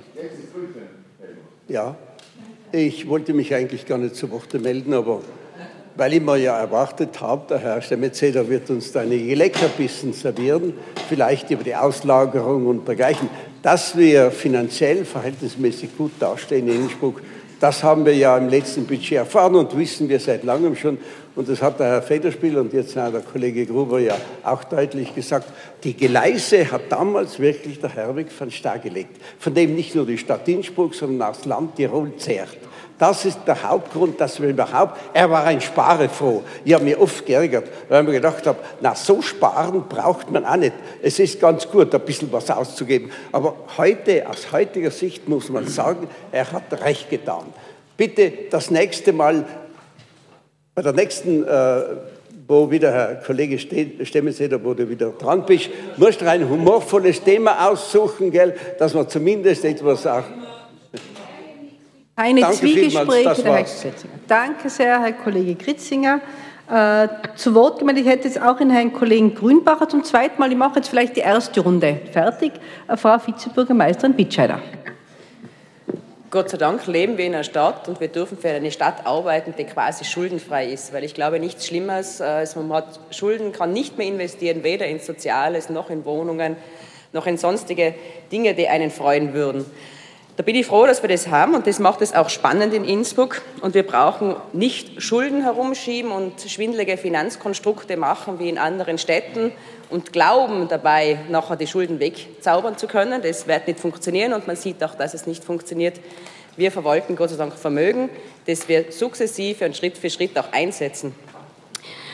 Ja, 1.68 1.96
ich 2.72 3.08
wollte 3.08 3.34
mich 3.34 3.54
eigentlich 3.54 3.86
gar 3.86 3.98
nicht 3.98 4.14
zu 4.14 4.30
Wort 4.30 4.54
melden, 4.54 4.94
aber 4.94 5.20
weil 5.96 6.14
ich 6.14 6.22
mir 6.22 6.36
ja 6.36 6.56
erwartet 6.56 7.20
habe, 7.20 7.44
der 7.48 7.58
Herr 7.58 7.82
Stemmetzeder 7.82 8.48
wird 8.48 8.70
uns 8.70 8.92
da 8.92 9.00
einige 9.00 9.34
Leckerbissen 9.34 10.12
servieren, 10.12 10.74
vielleicht 11.08 11.50
über 11.50 11.64
die 11.64 11.74
Auslagerung 11.74 12.66
und 12.66 12.86
dergleichen. 12.86 13.28
Dass 13.62 13.96
wir 13.96 14.30
finanziell 14.30 15.04
verhältnismäßig 15.04 15.96
gut 15.98 16.12
dastehen 16.20 16.68
in 16.68 16.82
Innsbruck, 16.82 17.20
das 17.60 17.82
haben 17.82 18.04
wir 18.04 18.14
ja 18.14 18.36
im 18.36 18.48
letzten 18.48 18.86
Budget 18.86 19.18
erfahren 19.18 19.54
und 19.56 19.76
wissen 19.76 20.08
wir 20.08 20.20
seit 20.20 20.44
langem 20.44 20.76
schon. 20.76 20.98
Und 21.34 21.48
das 21.48 21.62
hat 21.62 21.78
der 21.78 21.86
Herr 21.86 22.02
Federspiel 22.02 22.56
und 22.58 22.72
jetzt 22.72 22.96
der 22.96 23.10
Kollege 23.20 23.66
Gruber 23.66 24.00
ja 24.00 24.16
auch 24.42 24.64
deutlich 24.64 25.14
gesagt. 25.14 25.52
Die 25.84 25.94
Gleise 25.94 26.70
hat 26.70 26.82
damals 26.90 27.38
wirklich 27.38 27.80
der 27.80 27.90
Herwig 27.90 28.26
van 28.36 28.50
Staar 28.50 28.78
gelegt, 28.78 29.20
von 29.38 29.54
dem 29.54 29.74
nicht 29.74 29.94
nur 29.94 30.06
die 30.06 30.18
Stadt 30.18 30.48
Innsbruck, 30.48 30.94
sondern 30.94 31.28
auch 31.28 31.36
das 31.36 31.44
Land 31.44 31.76
Tirol 31.76 32.12
zehrt. 32.16 32.58
Das 32.98 33.24
ist 33.24 33.38
der 33.46 33.62
Hauptgrund, 33.62 34.20
dass 34.20 34.42
wir 34.42 34.48
überhaupt, 34.48 34.98
er 35.14 35.30
war 35.30 35.44
ein 35.44 35.60
Sparefroh. 35.60 36.42
Ich 36.64 36.74
habe 36.74 36.84
mich 36.84 36.96
oft 36.96 37.24
geärgert, 37.24 37.68
weil 37.88 38.00
ich 38.02 38.08
mir 38.08 38.14
gedacht 38.14 38.44
habe, 38.46 38.58
na, 38.80 38.94
so 38.96 39.22
sparen 39.22 39.84
braucht 39.88 40.32
man 40.32 40.44
auch 40.44 40.56
nicht. 40.56 40.72
Es 41.00 41.20
ist 41.20 41.40
ganz 41.40 41.68
gut, 41.68 41.94
ein 41.94 42.00
bisschen 42.00 42.32
was 42.32 42.50
auszugeben. 42.50 43.12
Aber 43.30 43.54
heute, 43.76 44.28
aus 44.28 44.50
heutiger 44.50 44.90
Sicht 44.90 45.28
muss 45.28 45.48
man 45.48 45.68
sagen, 45.68 46.08
er 46.32 46.50
hat 46.50 46.72
recht 46.82 47.08
getan. 47.08 47.44
Bitte 47.96 48.32
das 48.50 48.70
nächste 48.70 49.12
Mal, 49.12 49.44
bei 50.74 50.82
der 50.82 50.92
nächsten, 50.92 51.44
äh, 51.46 51.82
wo 52.48 52.68
wieder 52.70 52.90
Herr 52.90 53.14
Kollege 53.16 53.58
Stemmenseder, 53.58 54.62
wo 54.64 54.74
du 54.74 54.88
wieder 54.88 55.10
dran 55.10 55.44
bist, 55.46 55.70
musst 55.96 56.20
du 56.20 56.28
ein 56.28 56.48
humorvolles 56.48 57.22
Thema 57.22 57.68
aussuchen, 57.68 58.32
gell, 58.32 58.54
dass 58.78 58.94
man 58.94 59.08
zumindest 59.08 59.64
etwas 59.64 60.04
auch 60.06 60.24
keine 62.18 62.40
Danke 62.40 62.56
Zwiegespräche. 62.56 63.44
Herr 63.44 63.64
Danke 64.26 64.68
sehr, 64.68 65.00
Herr 65.00 65.12
Kollege 65.12 65.54
Kritzinger. 65.54 66.20
Äh, 66.68 67.08
zu 67.36 67.54
Wort 67.54 67.78
gemeldet, 67.78 68.04
ich 68.04 68.10
hätte 68.10 68.26
jetzt 68.26 68.42
auch 68.42 68.58
in 68.60 68.70
Herrn 68.70 68.92
Kollegen 68.92 69.34
Grünbacher 69.34 69.88
zum 69.88 70.02
zweiten 70.02 70.38
Mal, 70.38 70.50
ich 70.50 70.58
mache 70.58 70.76
jetzt 70.76 70.88
vielleicht 70.88 71.16
die 71.16 71.20
erste 71.20 71.60
Runde 71.60 71.98
fertig, 72.12 72.52
äh, 72.88 72.96
Frau 72.96 73.16
Vizebürgermeisterin 73.24 74.14
Bitscheider. 74.14 74.60
Gott 76.30 76.50
sei 76.50 76.58
Dank 76.58 76.86
leben 76.86 77.16
wir 77.16 77.24
in 77.24 77.34
einer 77.34 77.44
Stadt 77.44 77.88
und 77.88 78.00
wir 78.00 78.08
dürfen 78.08 78.36
für 78.36 78.50
eine 78.50 78.70
Stadt 78.70 79.06
arbeiten, 79.06 79.54
die 79.56 79.64
quasi 79.64 80.04
schuldenfrei 80.04 80.66
ist, 80.66 80.92
weil 80.92 81.04
ich 81.04 81.14
glaube 81.14 81.38
nichts 81.38 81.66
Schlimmeres, 81.66 82.20
als 82.20 82.54
man 82.54 82.70
hat 82.72 83.00
Schulden, 83.12 83.52
kann 83.52 83.72
nicht 83.72 83.96
mehr 83.96 84.08
investieren, 84.08 84.62
weder 84.62 84.86
in 84.86 84.98
Soziales 84.98 85.70
noch 85.70 85.88
in 85.88 86.04
Wohnungen, 86.04 86.56
noch 87.14 87.26
in 87.26 87.38
sonstige 87.38 87.94
Dinge, 88.30 88.52
die 88.52 88.68
einen 88.68 88.90
freuen 88.90 89.32
würden. 89.32 89.64
Da 90.38 90.44
bin 90.44 90.54
ich 90.54 90.66
froh, 90.66 90.86
dass 90.86 91.02
wir 91.02 91.08
das 91.08 91.26
haben 91.26 91.54
und 91.54 91.66
das 91.66 91.80
macht 91.80 92.00
es 92.00 92.14
auch 92.14 92.28
spannend 92.28 92.72
in 92.72 92.84
Innsbruck. 92.84 93.42
Und 93.60 93.74
wir 93.74 93.82
brauchen 93.82 94.36
nicht 94.52 95.02
Schulden 95.02 95.42
herumschieben 95.42 96.12
und 96.12 96.40
schwindelige 96.42 96.96
Finanzkonstrukte 96.96 97.96
machen 97.96 98.38
wie 98.38 98.48
in 98.48 98.56
anderen 98.56 98.98
Städten 98.98 99.50
und 99.90 100.12
glauben 100.12 100.68
dabei, 100.68 101.18
nachher 101.28 101.56
die 101.56 101.66
Schulden 101.66 101.98
wegzaubern 101.98 102.78
zu 102.78 102.86
können. 102.86 103.20
Das 103.20 103.48
wird 103.48 103.66
nicht 103.66 103.80
funktionieren 103.80 104.32
und 104.32 104.46
man 104.46 104.54
sieht 104.54 104.84
auch, 104.84 104.94
dass 104.94 105.12
es 105.12 105.26
nicht 105.26 105.42
funktioniert. 105.42 105.98
Wir 106.56 106.70
verwalten 106.70 107.16
Gott 107.16 107.30
sei 107.30 107.36
Dank 107.36 107.54
Vermögen, 107.54 108.08
das 108.46 108.68
wir 108.68 108.92
sukzessive 108.92 109.64
und 109.64 109.76
Schritt 109.76 109.98
für 109.98 110.08
Schritt 110.08 110.38
auch 110.38 110.52
einsetzen. 110.52 111.16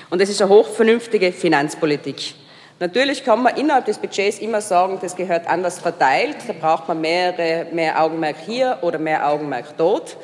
Und 0.08 0.22
das 0.22 0.30
ist 0.30 0.40
eine 0.40 0.50
hochvernünftige 0.50 1.30
Finanzpolitik. 1.30 2.36
Natürlich 2.80 3.24
kann 3.24 3.42
man 3.42 3.56
innerhalb 3.56 3.84
des 3.84 3.98
Budgets 3.98 4.40
immer 4.40 4.60
sagen, 4.60 4.98
das 5.00 5.14
gehört 5.14 5.46
anders 5.48 5.78
verteilt, 5.78 6.36
da 6.48 6.52
braucht 6.52 6.88
man 6.88 7.00
mehrere, 7.00 7.66
mehr 7.72 8.02
Augenmerk 8.02 8.36
hier 8.44 8.78
oder 8.82 8.98
mehr 8.98 9.28
Augenmerk 9.28 9.76
dort. 9.76 10.16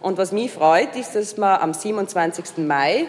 Und 0.00 0.16
was 0.16 0.30
mich 0.30 0.52
freut, 0.52 0.94
ist, 0.94 1.16
dass 1.16 1.36
wir 1.36 1.60
am 1.60 1.74
27. 1.74 2.58
Mai, 2.58 3.06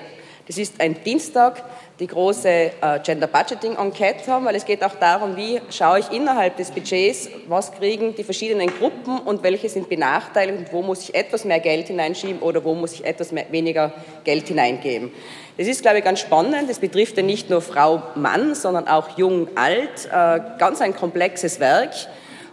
das 0.47 0.58
ist 0.58 0.82
ein 0.82 1.04
Dienstag, 1.04 1.63
die 1.99 2.08
große 2.08 2.49
äh, 2.49 2.71
Gender 3.04 3.28
Budgeting 3.28 3.75
Enquete 3.75 4.32
haben, 4.32 4.45
weil 4.45 4.56
es 4.56 4.65
geht 4.65 4.84
auch 4.84 4.95
darum, 4.95 5.36
wie 5.36 5.62
schaue 5.69 5.99
ich 5.99 6.10
innerhalb 6.12 6.58
des 6.58 6.71
Budgets, 6.71 7.30
was 7.47 7.71
kriegen 7.71 8.15
die 8.15 8.23
verschiedenen 8.23 8.69
Gruppen 8.75 9.19
und 9.19 9.43
welche 9.43 9.69
sind 9.69 9.89
benachteiligt 9.89 10.58
und 10.58 10.73
wo 10.73 10.82
muss 10.82 11.04
ich 11.04 11.13
etwas 11.13 11.45
mehr 11.45 11.60
Geld 11.60 11.88
hineinschieben 11.88 12.41
oder 12.41 12.63
wo 12.63 12.73
muss 12.73 12.93
ich 12.93 13.06
etwas 13.06 13.32
mehr, 13.32 13.45
weniger 13.52 13.91
Geld 14.23 14.47
hineingeben. 14.47 15.12
Das 15.60 15.67
ist, 15.67 15.82
glaube 15.82 15.98
ich, 15.98 16.06
ganz 16.06 16.22
spannend. 16.22 16.69
Das 16.69 16.80
betrifft 16.80 17.17
ja 17.17 17.24
nicht 17.24 17.50
nur 17.50 17.60
Frau, 17.60 18.02
Mann, 18.15 18.56
sondern 18.56 18.88
auch 18.88 19.17
Jung, 19.17 19.50
Alt. 19.56 20.06
Äh, 20.06 20.39
ganz 20.58 20.80
ein 20.80 20.95
komplexes 20.95 21.60
Werk. 21.60 21.91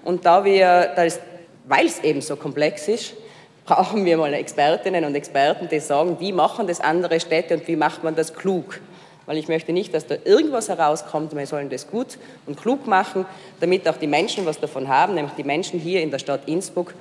Und 0.02 0.26
da 0.26 0.44
wir, 0.44 0.90
weil 1.68 1.86
es 1.86 2.02
eben 2.02 2.20
so 2.20 2.34
komplex 2.34 2.88
ist, 2.88 3.14
brauchen 3.64 4.04
wir 4.04 4.16
mal 4.16 4.34
Expertinnen 4.34 5.04
und 5.04 5.14
Experten, 5.14 5.68
die 5.68 5.78
sagen, 5.78 6.16
wie 6.18 6.32
machen 6.32 6.66
das 6.66 6.80
andere 6.80 7.20
Städte 7.20 7.54
und 7.54 7.68
wie 7.68 7.76
macht 7.76 8.02
man 8.02 8.16
das 8.16 8.34
klug. 8.34 8.80
Weil 9.26 9.36
ich 9.36 9.46
möchte 9.46 9.72
nicht, 9.72 9.94
dass 9.94 10.08
da 10.08 10.16
irgendwas 10.24 10.68
herauskommt, 10.68 11.32
wir 11.36 11.46
sollen 11.46 11.70
das 11.70 11.88
gut 11.88 12.18
und 12.46 12.60
klug 12.60 12.88
machen, 12.88 13.24
damit 13.60 13.88
auch 13.88 13.98
die 13.98 14.08
Menschen 14.08 14.46
was 14.46 14.58
davon 14.58 14.88
haben, 14.88 15.14
nämlich 15.14 15.34
die 15.34 15.44
Menschen 15.44 15.78
hier 15.78 16.02
in 16.02 16.10
der 16.10 16.18
Stadt 16.18 16.40
Innsbruck 16.46 16.92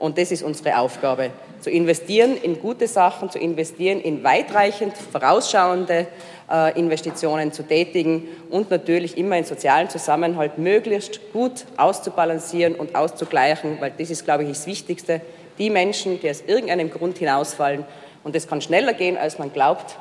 und 0.00 0.18
das 0.18 0.32
ist 0.32 0.42
unsere 0.42 0.78
Aufgabe, 0.78 1.30
zu 1.60 1.70
investieren 1.70 2.36
in 2.42 2.58
gute 2.58 2.88
Sachen, 2.88 3.30
zu 3.30 3.38
investieren 3.38 4.00
in 4.00 4.24
weitreichend 4.24 4.94
vorausschauende 4.96 6.08
äh, 6.50 6.78
Investitionen 6.78 7.52
zu 7.52 7.62
tätigen 7.62 8.26
und 8.48 8.70
natürlich 8.70 9.16
immer 9.18 9.36
in 9.36 9.44
sozialen 9.44 9.90
Zusammenhalt 9.90 10.58
möglichst 10.58 11.20
gut 11.32 11.66
auszubalancieren 11.76 12.74
und 12.74 12.94
auszugleichen, 12.94 13.76
weil 13.80 13.92
das 13.96 14.10
ist, 14.10 14.24
glaube 14.24 14.44
ich, 14.44 14.48
das 14.48 14.66
Wichtigste. 14.66 15.20
Die 15.58 15.68
Menschen, 15.68 16.18
die 16.18 16.30
aus 16.30 16.42
irgendeinem 16.46 16.90
Grund 16.90 17.18
hinausfallen, 17.18 17.84
und 18.22 18.34
es 18.36 18.46
kann 18.46 18.60
schneller 18.60 18.92
gehen, 18.92 19.16
als 19.16 19.38
man 19.38 19.52
glaubt, 19.52 19.96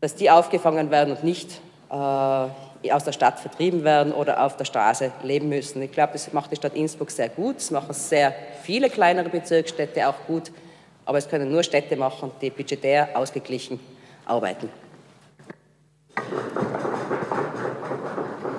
dass 0.00 0.14
die 0.14 0.30
aufgefangen 0.30 0.90
werden 0.90 1.14
und 1.14 1.24
nicht 1.24 1.60
äh, 1.90 2.46
aus 2.92 3.04
der 3.04 3.12
Stadt 3.12 3.40
vertrieben 3.40 3.84
werden 3.84 4.12
oder 4.12 4.44
auf 4.44 4.56
der 4.56 4.64
Straße 4.64 5.10
leben 5.22 5.48
müssen. 5.48 5.82
Ich 5.82 5.92
glaube, 5.92 6.12
das 6.12 6.32
macht 6.32 6.52
die 6.52 6.56
Stadt 6.56 6.74
Innsbruck 6.74 7.10
sehr 7.10 7.28
gut. 7.28 7.56
Das 7.56 7.70
machen 7.70 7.92
sehr 7.92 8.32
viele 8.62 8.88
kleinere 8.88 9.28
Bezirksstädte 9.28 10.08
auch 10.08 10.26
gut. 10.26 10.52
Aber 11.04 11.18
es 11.18 11.28
können 11.28 11.50
nur 11.50 11.62
Städte 11.62 11.96
machen, 11.96 12.30
die 12.40 12.50
budgetär 12.50 13.08
ausgeglichen 13.14 13.80
arbeiten. 14.26 14.68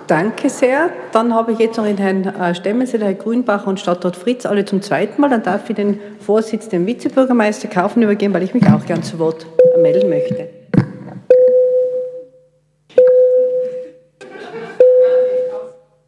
Danke 0.07 0.49
sehr. 0.49 0.89
Dann 1.11 1.35
habe 1.35 1.51
ich 1.51 1.59
jetzt 1.59 1.77
noch 1.77 1.85
den 1.85 1.99
Herrn 1.99 2.25
äh, 2.25 2.55
Stemmenseder, 2.55 3.05
Herrn 3.05 3.19
Grünbach 3.19 3.67
und 3.67 3.79
Stadtrat 3.79 4.15
Fritz 4.15 4.47
alle 4.47 4.65
zum 4.65 4.81
zweiten 4.81 5.21
Mal. 5.21 5.29
Dann 5.29 5.43
darf 5.43 5.69
ich 5.69 5.75
den 5.75 5.99
Vorsitz 6.19 6.67
dem 6.67 6.87
Vizebürgermeister 6.87 7.67
Kaufen 7.67 8.01
übergeben, 8.01 8.33
weil 8.33 8.41
ich 8.41 8.55
mich 8.55 8.65
auch 8.67 8.85
gern 8.87 9.03
zu 9.03 9.19
Wort 9.19 9.45
melden 9.77 10.09
möchte. 10.09 10.58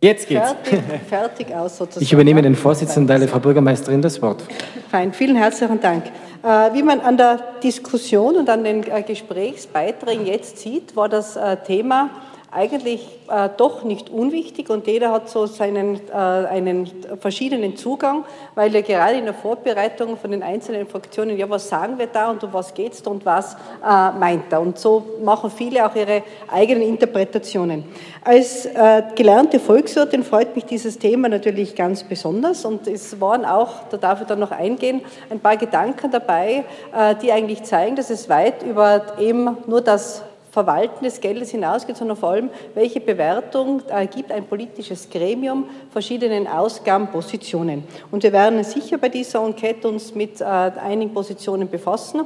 Jetzt 0.04 0.28
geht's. 0.28 0.56
Fertig, 0.64 0.82
fertig 1.08 1.56
aus 1.56 1.78
sozusagen. 1.78 2.04
Ich 2.04 2.12
übernehme 2.12 2.42
den 2.42 2.56
Vorsitzenden, 2.56 3.08
teile 3.08 3.28
Frau 3.28 3.38
Bürgermeisterin 3.38 4.02
das 4.02 4.20
Wort. 4.20 4.44
Fein, 4.90 5.14
vielen 5.14 5.36
herzlichen 5.36 5.80
Dank. 5.80 6.06
Äh, 6.44 6.74
wie 6.74 6.82
man 6.82 7.02
an 7.02 7.18
der 7.18 7.38
Diskussion 7.64 8.36
und 8.36 8.50
an 8.50 8.64
den 8.64 8.82
äh, 8.82 9.04
Gesprächsbeiträgen 9.04 10.26
jetzt 10.26 10.58
sieht, 10.58 10.96
war 10.96 11.08
das 11.08 11.36
äh, 11.36 11.56
Thema 11.58 12.10
eigentlich 12.52 13.08
äh, 13.30 13.48
doch 13.56 13.84
nicht 13.84 14.10
unwichtig 14.10 14.70
und 14.70 14.86
jeder 14.86 15.12
hat 15.12 15.30
so 15.30 15.46
seinen 15.46 16.02
äh, 16.10 16.14
einen 16.14 16.90
verschiedenen 17.20 17.78
Zugang, 17.78 18.26
weil 18.56 18.74
ja 18.74 18.82
gerade 18.82 19.18
in 19.18 19.24
der 19.24 19.34
Vorbereitung 19.34 20.18
von 20.18 20.32
den 20.32 20.44
einzelnen 20.44 20.86
Fraktionen, 20.86 21.38
ja, 21.38 21.50
was 21.50 21.70
sagen 21.70 21.98
wir 21.98 22.08
da 22.08 22.30
und 22.30 22.44
um 22.44 22.52
was 22.52 22.74
geht 22.74 22.92
es 22.92 23.02
und 23.02 23.26
was 23.26 23.54
äh, 23.54 24.12
meint 24.20 24.52
er? 24.52 24.60
Und 24.60 24.78
so 24.78 25.04
machen 25.24 25.50
viele 25.50 25.86
auch 25.86 25.96
ihre 25.96 26.24
eigenen 26.52 26.84
Interpretationen. 26.84 27.86
Als 28.24 28.66
äh, 28.66 29.04
gelernte 29.16 29.60
Volkswirtin 29.60 30.24
freut 30.24 30.54
mich 30.54 30.66
dieses 30.66 31.00
Thema 31.00 31.30
natürlich 31.30 31.74
ganz 31.74 32.04
besonders 32.04 32.66
und 32.66 32.86
es 32.86 33.22
waren 33.22 33.46
auch, 33.46 33.88
da 33.90 33.96
darf 33.96 34.22
ich 34.22 34.28
dann 34.28 34.40
noch 34.40 34.52
eingehen, 34.52 35.02
ein 35.30 35.40
paar 35.40 35.56
Gedanken 35.56 36.12
dabei, 36.12 36.66
äh, 36.94 37.16
die 37.22 37.32
eigentlich 37.32 37.64
zeigen, 37.64 37.96
dass 37.96 38.10
es 38.10 38.28
weit 38.28 38.62
über 38.64 39.18
eben 39.20 39.58
nur 39.68 39.80
das 39.80 40.24
Verwalten 40.52 41.04
des 41.04 41.22
Geldes 41.22 41.52
hinausgeht, 41.52 41.98
sondern 41.98 42.18
vor 42.18 42.32
allem, 42.32 42.50
welche 42.76 43.00
Bewertung 43.00 43.82
gibt 44.14 44.32
ein 44.32 44.46
politisches 44.46 45.10
Gremium 45.10 45.66
verschiedenen 45.92 46.46
Ausgabenpositionen. 46.48 47.84
Und 48.12 48.24
wir 48.24 48.34
werden 48.34 48.64
sicher 48.64 48.98
bei 48.98 49.10
dieser 49.10 49.44
Enquete 49.46 49.88
uns 49.88 50.14
mit 50.14 50.42
äh, 50.42 50.44
einigen 50.44 51.14
Positionen 51.14 51.70
befassen 51.70 52.22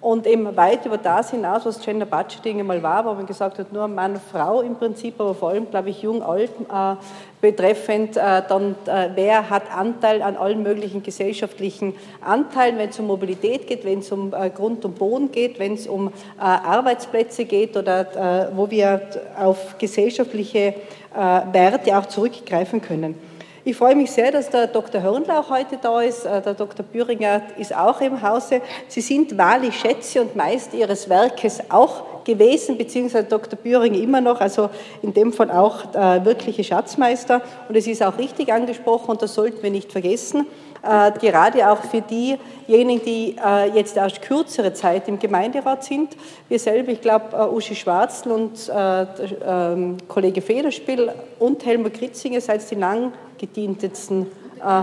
und 0.00 0.26
eben 0.26 0.56
weit 0.56 0.86
über 0.86 0.96
das 0.96 1.30
hinaus, 1.30 1.66
was 1.66 1.80
Gender 1.80 2.06
Budgeting 2.06 2.58
einmal 2.60 2.82
war, 2.82 3.04
wo 3.04 3.12
man 3.12 3.26
gesagt 3.26 3.58
hat, 3.58 3.70
nur 3.72 3.86
Mann, 3.86 4.18
Frau 4.32 4.62
im 4.62 4.76
Prinzip, 4.76 5.20
aber 5.20 5.34
vor 5.34 5.50
allem, 5.50 5.68
glaube 5.68 5.90
ich, 5.90 6.00
jung, 6.00 6.22
alt, 6.22 6.50
äh, 6.72 6.96
betreffend 7.40 8.16
äh, 8.16 8.42
dann, 8.48 8.76
äh, 8.86 9.10
wer 9.14 9.50
hat 9.50 9.70
Anteil 9.74 10.22
an 10.22 10.36
allen 10.36 10.62
möglichen 10.62 11.02
gesellschaftlichen 11.02 11.94
Anteilen, 12.22 12.78
wenn 12.78 12.88
es 12.88 12.98
um 12.98 13.08
Mobilität 13.08 13.66
geht, 13.66 13.84
wenn 13.84 13.98
es 13.98 14.10
um 14.10 14.32
äh, 14.32 14.48
Grund 14.48 14.84
und 14.86 14.98
Boden 14.98 15.32
geht, 15.32 15.58
wenn 15.58 15.74
es 15.74 15.86
um 15.86 16.08
äh, 16.08 16.10
Arbeitsplätze 16.38 17.44
geht 17.44 17.76
oder 17.76 18.48
äh, 18.48 18.56
wo 18.56 18.70
wir 18.70 19.02
auf 19.38 19.76
gesellschaftliche 19.78 20.74
Werte 21.12 21.98
auch 21.98 22.06
zurückgreifen 22.06 22.80
können. 22.80 23.29
Ich 23.70 23.76
freue 23.76 23.94
mich 23.94 24.10
sehr, 24.10 24.32
dass 24.32 24.50
der 24.50 24.66
Dr. 24.66 25.00
Hörnler 25.00 25.38
auch 25.38 25.48
heute 25.48 25.78
da 25.80 26.00
ist. 26.00 26.26
Äh, 26.26 26.42
der 26.42 26.54
Dr. 26.54 26.84
Büringer 26.84 27.40
ist 27.56 27.72
auch 27.72 28.00
im 28.00 28.20
Hause. 28.20 28.62
Sie 28.88 29.00
sind 29.00 29.38
wahrlich 29.38 29.76
Schätze 29.78 30.22
und 30.22 30.34
Meister 30.34 30.76
Ihres 30.76 31.08
Werkes 31.08 31.60
auch 31.68 32.24
gewesen, 32.24 32.76
beziehungsweise 32.76 33.28
Dr. 33.28 33.56
Büringer 33.56 34.00
immer 34.00 34.20
noch, 34.20 34.40
also 34.40 34.70
in 35.02 35.14
dem 35.14 35.32
Fall 35.32 35.52
auch 35.52 35.84
wirkliche 36.24 36.64
Schatzmeister. 36.64 37.42
Und 37.68 37.76
es 37.76 37.86
ist 37.86 38.02
auch 38.02 38.18
richtig 38.18 38.52
angesprochen 38.52 39.12
und 39.12 39.22
das 39.22 39.34
sollten 39.34 39.62
wir 39.62 39.70
nicht 39.70 39.92
vergessen. 39.92 40.46
Äh, 40.82 41.12
gerade 41.20 41.70
auch 41.70 41.82
für 41.82 42.00
diejenigen, 42.00 43.04
die 43.04 43.36
äh, 43.44 43.70
jetzt 43.74 43.96
erst 43.96 44.22
kürzere 44.22 44.72
Zeit 44.72 45.08
im 45.08 45.18
Gemeinderat 45.18 45.84
sind. 45.84 46.16
Wir 46.48 46.58
selber, 46.58 46.92
ich 46.92 47.02
glaube, 47.02 47.36
äh, 47.36 47.54
Uschi 47.54 47.74
Schwarzl 47.74 48.30
und 48.30 48.68
äh, 48.68 49.06
ähm, 49.44 49.98
Kollege 50.08 50.40
Federspiel 50.40 51.12
und 51.38 51.64
Helmut 51.66 51.94
Kritzinger 51.94 52.40
seid 52.40 52.68
die 52.70 52.76
lang 52.76 53.12
gedientetsten 53.38 54.26
äh, 54.64 54.82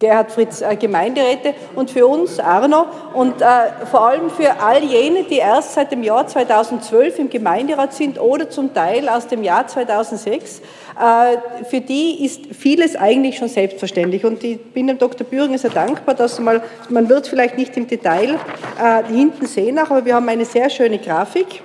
Gerhard 0.00 0.32
Fritz 0.32 0.62
äh, 0.62 0.76
Gemeinderäte 0.76 1.52
und 1.76 1.90
für 1.90 2.06
uns 2.06 2.40
Arno 2.40 2.86
und 3.12 3.42
äh, 3.42 3.46
vor 3.90 4.08
allem 4.08 4.30
für 4.30 4.58
all 4.58 4.82
jene, 4.82 5.24
die 5.24 5.36
erst 5.36 5.74
seit 5.74 5.92
dem 5.92 6.02
Jahr 6.02 6.26
2012 6.26 7.18
im 7.18 7.28
Gemeinderat 7.28 7.92
sind 7.92 8.18
oder 8.18 8.48
zum 8.48 8.72
Teil 8.72 9.10
aus 9.10 9.26
dem 9.26 9.42
Jahr 9.42 9.66
2006. 9.66 10.62
Äh, 10.98 11.64
für 11.66 11.82
die 11.82 12.24
ist 12.24 12.46
vieles 12.46 12.96
eigentlich 12.96 13.36
schon 13.36 13.48
selbstverständlich 13.48 14.24
und 14.24 14.42
ich 14.42 14.58
bin 14.72 14.86
dem 14.86 14.96
Dr. 14.96 15.26
Büringer 15.26 15.58
sehr 15.58 15.68
dankbar, 15.68 16.14
dass 16.14 16.40
mal, 16.40 16.62
man 16.88 17.10
wird 17.10 17.28
vielleicht 17.28 17.58
nicht 17.58 17.76
im 17.76 17.86
Detail 17.86 18.38
äh, 18.82 19.04
hinten 19.12 19.44
sehen, 19.44 19.78
aber 19.78 20.06
wir 20.06 20.14
haben 20.14 20.30
eine 20.30 20.46
sehr 20.46 20.70
schöne 20.70 20.98
Grafik 20.98 21.62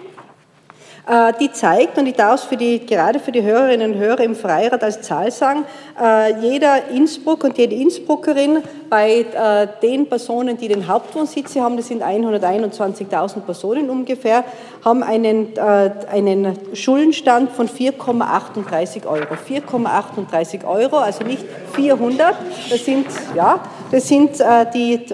die 1.40 1.52
zeigt, 1.52 1.98
und 2.00 2.08
ich 2.08 2.16
darf 2.16 2.42
es 2.42 2.44
für 2.46 2.58
die, 2.58 2.84
gerade 2.84 3.20
für 3.20 3.32
die 3.32 3.44
Hörerinnen 3.44 3.94
und 3.94 4.00
Hörer 4.00 4.22
im 4.22 4.36
Freirat 4.36 4.84
als 4.84 5.02
Zahl 5.04 5.30
sagen, 5.30 5.66
äh, 6.02 6.40
jeder 6.40 6.90
Innsbruck 6.90 7.44
und 7.44 7.58
jede 7.58 7.76
Innsbruckerin 7.76 8.64
bei 8.90 9.20
äh, 9.20 9.68
den 9.84 10.08
Personen, 10.08 10.58
die 10.58 10.68
den 10.68 10.88
Hauptwohnsitz 10.88 11.56
haben, 11.58 11.78
das 11.78 11.90
sind 11.90 12.04
121.000 12.04 13.42
Personen 13.42 13.90
ungefähr, 13.90 14.44
haben 14.84 15.04
einen, 15.04 15.58
einen 15.58 16.58
Schuldenstand 16.74 17.52
von 17.52 17.68
4,38 17.70 19.06
Euro. 19.06 19.36
4,38 19.36 20.66
Euro, 20.66 20.98
also 20.98 21.24
nicht 21.24 21.44
400, 21.74 22.36
das 22.70 22.86
sind, 22.86 23.06
ja, 23.36 23.60
das 23.96 24.10
sind 24.10 24.44
die, 24.74 25.06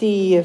die 0.00 0.42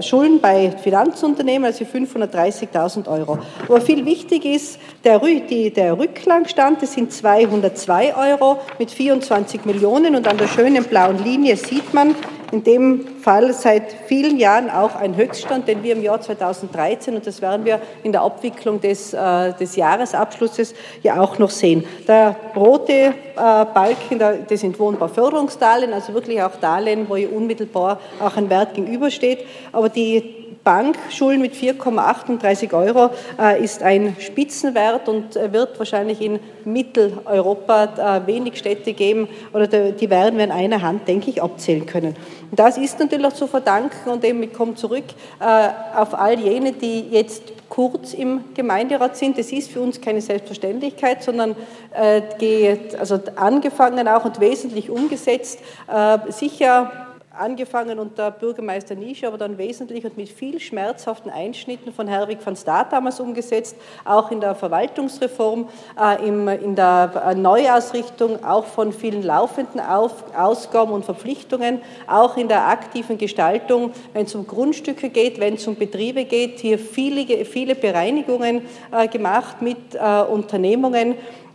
Schulden 0.00 0.40
bei 0.40 0.70
Finanzunternehmen, 0.70 1.64
also 1.64 1.84
530.000 1.84 3.08
Euro. 3.08 3.40
Aber 3.66 3.80
viel 3.80 4.06
wichtig 4.06 4.44
ist, 4.44 4.78
der, 5.02 5.18
die, 5.18 5.72
der 5.72 5.98
Rücklangstand, 5.98 6.80
das 6.80 6.92
sind 6.92 7.12
202 7.12 8.14
Euro 8.14 8.60
mit 8.78 8.92
24 8.92 9.64
Millionen 9.64 10.14
und 10.14 10.28
an 10.28 10.38
der 10.38 10.46
schönen 10.46 10.84
blauen 10.84 11.18
Linie 11.24 11.56
sieht 11.56 11.92
man 11.92 12.14
in 12.50 12.64
dem 12.64 13.06
Fall 13.20 13.52
seit 13.52 13.92
vielen 14.06 14.38
Jahren 14.38 14.70
auch 14.70 14.94
ein 14.96 15.16
Höchststand, 15.16 15.68
den 15.68 15.82
wir 15.82 15.94
im 15.94 16.02
Jahr 16.02 16.20
2013, 16.20 17.14
und 17.14 17.26
das 17.26 17.42
werden 17.42 17.64
wir 17.64 17.80
in 18.02 18.12
der 18.12 18.22
Abwicklung 18.22 18.80
des, 18.80 19.12
äh, 19.12 19.52
des 19.54 19.76
Jahresabschlusses 19.76 20.74
ja 21.02 21.20
auch 21.20 21.38
noch 21.38 21.50
sehen. 21.50 21.84
Der 22.06 22.36
rote 22.56 22.92
äh, 22.92 23.12
Balken, 23.36 24.18
das 24.18 24.60
sind 24.60 24.78
Wohnbauförderungsdarlehen, 24.78 25.92
also 25.92 26.14
wirklich 26.14 26.42
auch 26.42 26.56
Darlehen, 26.56 27.06
wo 27.08 27.16
ihr 27.16 27.32
unmittelbar 27.32 28.00
auch 28.20 28.36
ein 28.36 28.48
Wert 28.48 28.74
gegenübersteht. 28.74 29.44
Aber 29.72 29.88
die 29.88 30.37
Bankschulden 30.68 31.40
mit 31.40 31.54
4,38 31.54 32.74
Euro 32.74 33.08
äh, 33.40 33.64
ist 33.64 33.82
ein 33.82 34.14
Spitzenwert 34.20 35.08
und 35.08 35.34
äh, 35.34 35.50
wird 35.50 35.78
wahrscheinlich 35.78 36.20
in 36.20 36.40
Mitteleuropa 36.66 38.18
äh, 38.18 38.26
wenig 38.26 38.58
Städte 38.58 38.92
geben 38.92 39.28
oder 39.54 39.66
die 39.66 40.10
werden 40.10 40.36
wir 40.36 40.44
in 40.44 40.50
einer 40.50 40.82
Hand, 40.82 41.08
denke 41.08 41.30
ich, 41.30 41.42
abzählen 41.42 41.86
können. 41.86 42.14
Und 42.50 42.58
das 42.58 42.76
ist 42.76 42.98
natürlich 42.98 43.24
auch 43.24 43.32
zu 43.32 43.46
verdanken 43.46 44.10
und 44.10 44.22
eben 44.26 44.42
ich 44.42 44.52
komme 44.52 44.74
zurück 44.74 45.04
auf 45.38 46.14
all 46.14 46.38
jene, 46.38 46.72
die 46.72 47.00
jetzt 47.10 47.42
kurz 47.68 48.12
im 48.12 48.44
Gemeinderat 48.54 49.16
sind. 49.16 49.38
Das 49.38 49.52
ist 49.52 49.70
für 49.70 49.80
uns 49.80 50.00
keine 50.00 50.20
Selbstverständlichkeit, 50.20 51.22
sondern 51.22 51.54
geht, 52.38 52.98
also 52.98 53.20
angefangen 53.36 54.08
auch 54.08 54.24
und 54.24 54.40
wesentlich 54.40 54.88
umgesetzt. 54.88 55.58
Sicher 56.30 57.07
angefangen 57.38 57.98
unter 57.98 58.30
Bürgermeister 58.30 58.94
Nische, 58.94 59.26
aber 59.26 59.38
dann 59.38 59.58
wesentlich 59.58 60.04
und 60.04 60.16
mit 60.16 60.28
viel 60.28 60.60
schmerzhaften 60.60 61.30
Einschnitten 61.30 61.92
von 61.92 62.08
Herwig 62.08 62.38
van 62.44 62.56
Staat 62.56 62.92
damals 62.92 63.20
umgesetzt, 63.20 63.76
auch 64.04 64.30
in 64.30 64.40
der 64.40 64.54
Verwaltungsreform, 64.54 65.68
äh, 66.00 66.26
in 66.26 66.74
der 66.74 67.34
Neuausrichtung, 67.36 68.44
auch 68.44 68.66
von 68.66 68.92
vielen 68.92 69.22
laufenden 69.22 69.80
Auf, 69.80 70.24
Ausgaben 70.36 70.92
und 70.92 71.04
Verpflichtungen, 71.04 71.80
auch 72.06 72.36
in 72.36 72.48
der 72.48 72.66
aktiven 72.68 73.18
Gestaltung, 73.18 73.92
wenn 74.12 74.26
es 74.26 74.34
um 74.34 74.46
Grundstücke 74.46 75.10
geht, 75.10 75.40
wenn 75.40 75.54
es 75.54 75.66
um 75.66 75.76
Betriebe 75.76 76.24
geht, 76.24 76.58
hier 76.60 76.78
viele, 76.78 77.44
viele 77.44 77.74
Bereinigungen 77.74 78.62
äh, 78.90 79.08
gemacht 79.08 79.62
mit 79.62 79.94
äh, 79.94 80.22
Unternehmungen. 80.22 81.12
äh, 81.12 81.47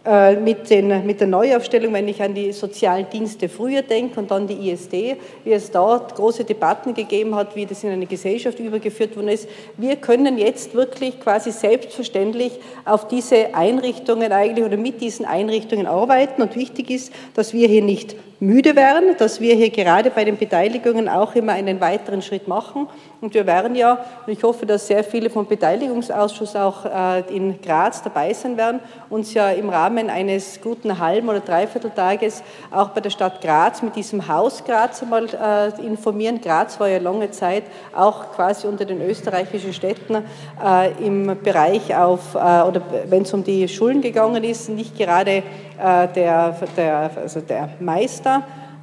mit, 0.44 0.70
den, 0.70 1.06
mit 1.06 1.22
der 1.22 1.28
Neuaufstellung, 1.28 1.94
wenn 1.94 2.10
ich 2.10 2.22
an 2.22 2.34
die 2.34 2.52
sozialen 2.52 3.10
Dienste 3.10 3.48
früher 3.48 3.84
denke 3.84 4.20
und 4.20 4.32
dann 4.32 4.48
die 4.48 4.70
ISD, 4.70 5.16
wie 5.46 5.54
es 5.54 5.72
dort 5.72 6.16
große 6.16 6.44
Debatten 6.44 6.94
gegeben 6.94 7.36
hat, 7.36 7.56
wie 7.56 7.66
das 7.66 7.86
in 7.86 7.92
eine 7.92 8.06
Gesellschaft 8.06 8.60
übergeführt 8.60 9.16
worden 9.16 9.30
ist. 9.30 9.48
Wir 9.78 9.96
können 9.96 10.38
jetzt 10.38 10.74
wirklich 10.74 11.22
quasi 11.22 11.52
selbstverständlich 11.52 12.52
auf 12.84 13.08
diese 13.08 13.56
Einrichtungen 13.56 14.34
eigentlich 14.34 14.66
oder 14.66 14.76
mit 14.76 15.00
diesen 15.00 15.26
Einrichtungen 15.26 15.88
arbeiten 15.88 16.42
und 16.42 16.58
wichtig 16.58 16.90
ist, 16.90 17.14
dass 17.34 17.54
wir 17.54 17.70
hier 17.70 17.82
nicht 17.82 18.18
müde 18.44 18.76
werden, 18.76 19.16
dass 19.18 19.40
wir 19.40 19.56
hier 19.56 19.70
gerade 19.70 20.10
bei 20.10 20.26
den 20.26 20.38
Beteiligungen 20.38 21.08
auch 21.08 21.34
immer 21.34 21.54
einen 21.54 21.80
weiteren 21.80 22.22
Schritt 22.22 22.48
machen. 22.48 22.88
Und 23.22 23.34
wir 23.34 23.48
werden 23.48 23.74
ja, 23.74 24.06
und 24.26 24.34
ich 24.34 24.44
hoffe, 24.44 24.66
dass 24.66 24.86
sehr 24.86 25.02
viele 25.02 25.30
vom 25.30 25.46
Beteiligungsausschuss 25.46 26.58
auch 26.58 26.84
äh, 26.84 27.22
in 27.34 27.62
Graz 27.62 28.04
dabei 28.04 28.34
sein 28.34 28.58
werden, 28.58 28.82
uns 29.10 29.34
ja 29.34 29.50
im 29.52 29.70
Rahmen 29.70 30.10
eines 30.10 30.60
guten 30.62 31.00
halben 31.00 31.30
oder 31.30 31.40
Dreivierteltages 31.40 32.44
auch 32.70 32.90
bei 32.90 33.00
der 33.00 33.12
Stadt 33.12 33.40
Graz 33.40 33.82
mit 33.82 33.96
diesem 33.96 34.28
Haus 34.28 34.62
Graz 34.66 35.02
einmal 35.02 35.26
äh, 35.26 35.86
informieren. 35.86 36.42
Graz 36.42 36.78
war 36.82 36.90
ja 36.90 36.98
lange 36.98 37.32
Zeit 37.32 37.64
auch 37.96 38.34
quasi 38.34 38.68
unter 38.68 38.84
den 38.84 39.02
österreichischen 39.02 39.72
Städten 39.72 40.16
äh, 40.62 40.92
im 41.06 41.38
Bereich 41.42 41.96
auf, 41.96 42.36
oder 42.36 42.82
wenn 43.08 43.22
es 43.24 43.34
um 43.34 43.44
die 43.44 43.68
Schulen 43.68 44.02
gegangen 44.02 44.44
ist, 44.44 44.70
nicht 44.70 44.98
gerade 44.98 45.44
der, 45.78 46.56
der, 46.78 47.12
also 47.16 47.42
der 47.42 47.70
Meister, 47.80 48.33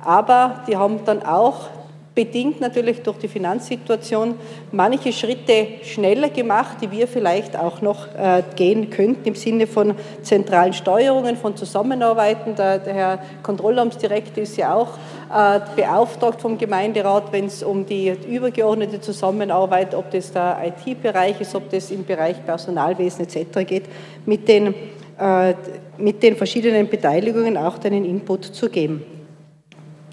aber 0.05 0.65
die 0.67 0.77
haben 0.77 1.05
dann 1.05 1.23
auch 1.25 1.69
bedingt 2.15 2.61
natürlich 2.61 3.03
durch 3.03 3.19
die 3.19 3.29
Finanzsituation 3.29 4.35
manche 4.73 5.13
Schritte 5.13 5.67
schneller 5.85 6.29
gemacht, 6.29 6.79
die 6.83 6.91
wir 6.91 7.07
vielleicht 7.07 7.57
auch 7.57 7.81
noch 7.83 8.09
äh, 8.09 8.43
gehen 8.57 8.91
könnten 8.91 9.29
im 9.29 9.35
Sinne 9.35 9.67
von 9.67 9.95
zentralen 10.23 10.73
Steuerungen, 10.73 11.37
von 11.37 11.57
Zusammenarbeiten. 11.57 12.57
Der, 12.57 12.79
der 12.79 12.95
Herr 12.95 13.19
Kontrollamtsdirektor 13.43 14.43
ist 14.43 14.57
ja 14.57 14.75
auch 14.75 14.99
äh, 15.33 15.61
beauftragt 15.77 16.41
vom 16.43 16.59
Gemeinderat, 16.59 17.33
wenn 17.33 17.47
es 17.47 17.63
um 17.63 17.87
die 17.87 18.13
übergeordnete 18.29 19.01
Zusammenarbeit, 19.01 19.95
ob 19.95 20.11
das 20.11 20.33
der 20.33 20.59
IT-Bereich 20.67 21.41
ist, 21.41 21.55
ob 21.55 21.71
das 21.71 21.91
im 21.91 22.05
Bereich 22.05 22.45
Personalwesen 22.45 23.25
etc. 23.25 23.65
geht, 23.67 23.85
mit 24.27 24.49
den, 24.49 24.75
äh, 25.19 25.55
mit 25.97 26.23
den 26.23 26.37
verschiedenen 26.37 26.89
Beteiligungen 26.89 27.57
auch 27.57 27.79
einen 27.85 28.05
Input 28.05 28.45
zu 28.45 28.69
geben. 28.69 29.20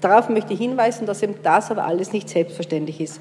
Darauf 0.00 0.28
möchte 0.28 0.52
ich 0.52 0.60
hinweisen, 0.60 1.06
dass 1.06 1.22
eben 1.22 1.34
das 1.42 1.70
aber 1.70 1.84
alles 1.84 2.12
nicht 2.12 2.28
selbstverständlich 2.28 3.00
ist. 3.00 3.20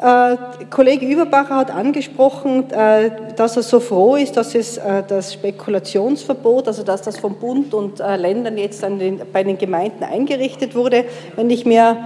Äh, 0.00 0.36
Kollege 0.70 1.04
Überbacher 1.04 1.56
hat 1.56 1.70
angesprochen, 1.70 2.70
äh, 2.70 3.10
dass 3.36 3.58
er 3.58 3.62
so 3.62 3.80
froh 3.80 4.16
ist, 4.16 4.34
dass 4.34 4.54
es 4.54 4.78
äh, 4.78 5.02
das 5.06 5.34
Spekulationsverbot, 5.34 6.68
also 6.68 6.82
dass 6.82 7.02
das 7.02 7.18
vom 7.18 7.34
Bund 7.34 7.74
und 7.74 7.98
Ländern 7.98 8.56
jetzt 8.56 8.82
den, 8.82 9.20
bei 9.30 9.44
den 9.44 9.58
Gemeinden 9.58 10.04
eingerichtet 10.04 10.74
wurde. 10.74 11.04
Wenn 11.36 11.50
ich 11.50 11.66
mir 11.66 11.96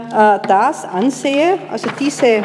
das 0.49 0.85
ansehe, 0.85 1.59
also 1.71 1.89
diese 2.01 2.43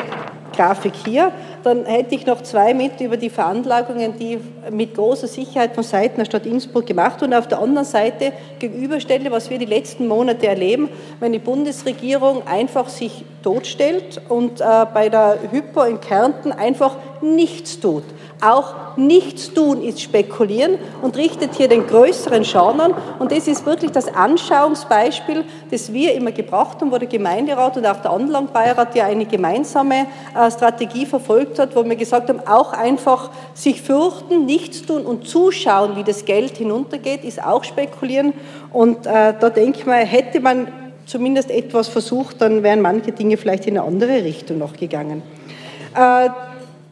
Grafik 0.56 0.94
hier, 1.06 1.32
dann 1.64 1.86
hätte 1.86 2.16
ich 2.16 2.26
noch 2.26 2.42
zwei 2.42 2.74
mit 2.74 3.00
über 3.02 3.18
die 3.18 3.30
Veranlagungen, 3.30 4.18
die 4.18 4.40
mit 4.72 4.96
großer 4.96 5.28
Sicherheit 5.28 5.76
von 5.76 5.84
Seiten 5.84 6.18
der 6.18 6.26
Stadt 6.26 6.46
Innsbruck 6.46 6.86
gemacht 6.86 7.22
wurden. 7.22 7.34
Auf 7.34 7.48
der 7.48 7.60
anderen 7.60 7.86
Seite 7.86 8.34
gegenüberstelle, 8.60 9.32
was 9.32 9.50
wir 9.50 9.58
die 9.58 9.66
letzten 9.66 10.08
Monate 10.08 10.48
erleben, 10.48 10.90
wenn 11.20 11.34
die 11.34 11.40
Bundesregierung 11.40 12.48
einfach 12.48 12.90
sich 12.90 13.24
totstellt 13.44 14.22
und 14.30 14.62
äh, 14.62 14.64
bei 14.94 15.10
der 15.10 15.38
Hypo 15.52 15.84
in 15.84 16.00
Kärnten 16.02 16.52
einfach 16.52 16.96
nichts 17.22 17.80
tut. 17.80 18.04
Auch 18.42 18.96
nichts 18.96 19.54
tun 19.54 19.82
ist 19.82 20.02
spekulieren 20.02 20.78
und 21.02 21.18
richtet 21.18 21.56
hier 21.56 21.68
den 21.68 21.86
größeren 21.86 22.46
Schaden 22.46 22.80
an. 22.80 22.94
Und 23.20 23.34
das 23.34 23.48
ist 23.48 23.66
wirklich 23.66 23.92
das 23.92 24.14
Anschauungsbeispiel, 24.14 25.44
das 25.72 25.92
wir 25.92 26.14
immer 26.14 26.32
gebracht 26.32 26.80
haben, 26.80 26.92
wo 26.92 26.98
der 26.98 27.10
Gemeinderat 27.10 27.76
und 27.76 27.86
auch 27.86 28.02
der 28.02 28.12
Anlandbeirat 28.12 28.96
ja 28.96 29.06
eine 29.06 29.26
gemeinsame 29.26 30.08
äh, 30.38 30.50
Strategie 30.52 31.06
verfolgt 31.06 31.60
hat, 31.60 31.76
wo 31.76 31.84
wir 31.84 31.98
gesagt 31.98 32.30
haben, 32.30 32.40
auch 32.48 32.72
einfach 32.72 33.30
sich 33.54 33.82
fürchten, 33.82 34.46
nichts 34.46 34.84
tun 34.84 35.06
und 35.06 35.28
zuschauen, 35.28 35.98
wie 35.98 36.04
das 36.04 36.24
Geld 36.24 36.56
hinuntergeht, 36.58 37.26
ist 37.26 37.44
auch 37.44 37.66
spekulieren. 37.66 38.34
Und 38.72 39.06
äh, 39.06 39.34
da 39.38 39.50
denke 39.50 39.80
ich 39.80 39.86
mal, 39.86 40.06
hätte 40.06 40.40
man 40.40 40.68
zumindest 41.06 41.52
etwas 41.52 41.90
versucht, 41.90 42.42
dann 42.42 42.64
wären 42.64 42.82
manche 42.82 43.12
Dinge 43.12 43.36
vielleicht 43.36 43.66
in 43.66 43.78
eine 43.78 43.86
andere 43.86 44.24
Richtung 44.24 44.60
noch 44.60 44.78
gegangen. 44.78 45.24
Äh, 45.96 46.30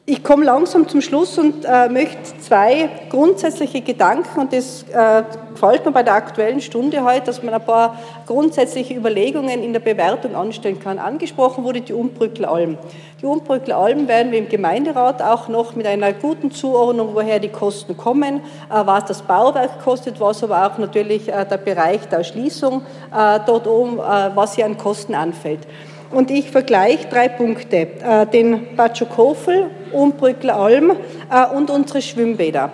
ich 0.09 0.23
komme 0.23 0.45
langsam 0.45 0.87
zum 0.87 1.01
Schluss 1.01 1.37
und 1.37 1.65
äh, 1.65 1.89
möchte 1.89 2.39
zwei 2.39 2.89
grundsätzliche 3.09 3.81
Gedanken, 3.81 4.39
und 4.39 4.53
das 4.53 4.83
äh, 4.83 5.23
gefällt 5.51 5.85
mir 5.85 5.91
bei 5.91 6.01
der 6.01 6.13
aktuellen 6.13 6.61
Stunde 6.61 7.03
heute, 7.03 7.25
dass 7.25 7.43
man 7.43 7.53
ein 7.53 7.65
paar 7.65 7.99
grundsätzliche 8.25 8.93
Überlegungen 8.93 9.61
in 9.61 9.73
der 9.73 9.81
Bewertung 9.81 10.33
anstellen 10.33 10.79
kann. 10.79 10.97
Angesprochen 10.97 11.65
wurde 11.65 11.81
die 11.81 11.91
Umbrückler 11.91 12.49
Alm. 12.49 12.77
Die 13.21 13.25
Umbrückler 13.25 13.75
Alm 13.75 14.07
werden 14.07 14.31
wir 14.31 14.39
im 14.39 14.47
Gemeinderat 14.47 15.21
auch 15.21 15.49
noch 15.49 15.75
mit 15.75 15.85
einer 15.85 16.13
guten 16.13 16.51
Zuordnung, 16.51 17.09
woher 17.13 17.39
die 17.39 17.49
Kosten 17.49 17.97
kommen, 17.97 18.37
äh, 18.37 18.39
was 18.69 19.03
das 19.03 19.21
Bauwerk 19.23 19.83
kostet, 19.83 20.21
was 20.21 20.41
aber 20.41 20.67
auch 20.67 20.77
natürlich 20.77 21.27
äh, 21.27 21.45
der 21.45 21.57
Bereich 21.57 22.07
der 22.07 22.19
Erschließung 22.19 22.81
äh, 23.13 23.41
dort 23.45 23.67
oben, 23.67 23.99
äh, 23.99 24.31
was 24.33 24.55
hier 24.55 24.67
an 24.67 24.77
Kosten 24.77 25.15
anfällt. 25.15 25.67
Und 26.11 26.31
ich 26.31 26.49
vergleiche 26.51 27.07
drei 27.07 27.27
Punkte, 27.27 27.87
äh, 28.01 28.25
den 28.27 28.75
Batschokofel, 28.75 29.69
Umbrückler 29.91 30.55
Alm 30.55 30.91
äh, 30.91 31.55
und 31.55 31.69
unsere 31.69 32.01
Schwimmbäder. 32.01 32.71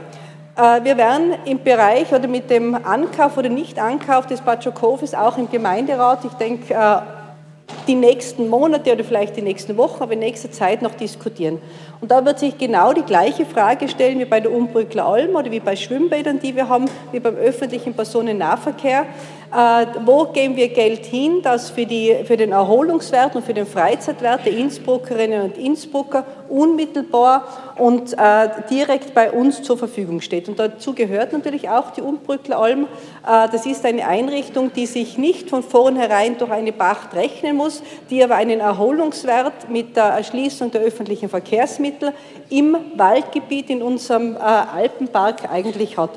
Äh, 0.55 0.84
wir 0.84 0.97
werden 0.97 1.34
im 1.45 1.63
Bereich 1.63 2.13
oder 2.13 2.27
mit 2.27 2.49
dem 2.49 2.75
Ankauf 2.75 3.38
oder 3.38 3.49
Nicht-Ankauf 3.49 4.27
des 4.27 4.41
Batschokofels 4.41 5.15
auch 5.15 5.38
im 5.38 5.49
Gemeinderat, 5.49 6.25
ich 6.25 6.34
denke, 6.34 6.75
die 7.88 7.95
nächsten 7.95 8.49
Monate 8.49 8.93
oder 8.93 9.03
vielleicht 9.03 9.36
die 9.36 9.41
nächsten 9.41 9.77
Wochen, 9.77 10.03
aber 10.03 10.13
in 10.13 10.19
nächster 10.19 10.51
Zeit 10.51 10.81
noch 10.81 10.93
diskutieren. 10.95 11.59
Und 12.01 12.11
da 12.11 12.23
wird 12.25 12.39
sich 12.39 12.57
genau 12.57 12.93
die 12.93 13.01
gleiche 13.01 13.45
Frage 13.45 13.88
stellen 13.88 14.19
wie 14.19 14.25
bei 14.25 14.39
der 14.39 14.51
Umbrückler 14.51 15.05
Alm 15.05 15.36
oder 15.36 15.51
wie 15.51 15.59
bei 15.59 15.75
Schwimmbädern, 15.75 16.39
die 16.39 16.55
wir 16.55 16.69
haben, 16.69 16.86
wie 17.11 17.19
beim 17.19 17.36
öffentlichen 17.36 17.93
Personennahverkehr. 17.93 19.05
Äh, 19.53 19.85
wo 20.05 20.25
geben 20.25 20.55
wir 20.55 20.69
Geld 20.69 21.05
hin, 21.05 21.41
das 21.43 21.69
für, 21.69 21.85
die, 21.85 22.15
für 22.25 22.37
den 22.37 22.53
Erholungswert 22.53 23.35
und 23.35 23.45
für 23.45 23.53
den 23.53 23.67
Freizeitwert 23.67 24.47
der 24.47 24.53
Innsbruckerinnen 24.53 25.43
und 25.43 25.59
Innsbrucker 25.59 26.25
unmittelbar 26.49 27.47
und 27.77 28.13
äh, 28.13 28.49
direkt 28.71 29.13
bei 29.13 29.31
uns 29.31 29.61
zur 29.61 29.77
Verfügung 29.77 30.21
steht. 30.21 30.49
Und 30.49 30.57
dazu 30.57 30.93
gehört 30.93 31.33
natürlich 31.33 31.69
auch 31.69 31.91
die 31.91 32.01
Umbrückler 32.01 32.57
Alm. 32.57 32.85
Äh, 33.27 33.47
das 33.51 33.67
ist 33.67 33.85
eine 33.85 34.07
Einrichtung, 34.07 34.71
die 34.73 34.87
sich 34.87 35.19
nicht 35.19 35.51
von 35.51 35.61
vornherein 35.61 36.39
durch 36.39 36.49
eine 36.49 36.71
Pacht 36.71 37.13
rechnen 37.13 37.55
muss, 37.55 37.83
die 38.09 38.23
aber 38.23 38.35
einen 38.35 38.59
Erholungswert 38.59 39.69
mit 39.69 39.95
der 39.95 40.05
Erschließung 40.05 40.71
der 40.71 40.81
öffentlichen 40.81 41.29
Verkehrsmittel 41.29 42.13
im 42.49 42.75
Waldgebiet 42.95 43.69
in 43.69 43.83
unserem 43.83 44.35
äh, 44.35 44.39
Alpenpark 44.39 45.51
eigentlich 45.51 45.95
hat. 45.97 46.11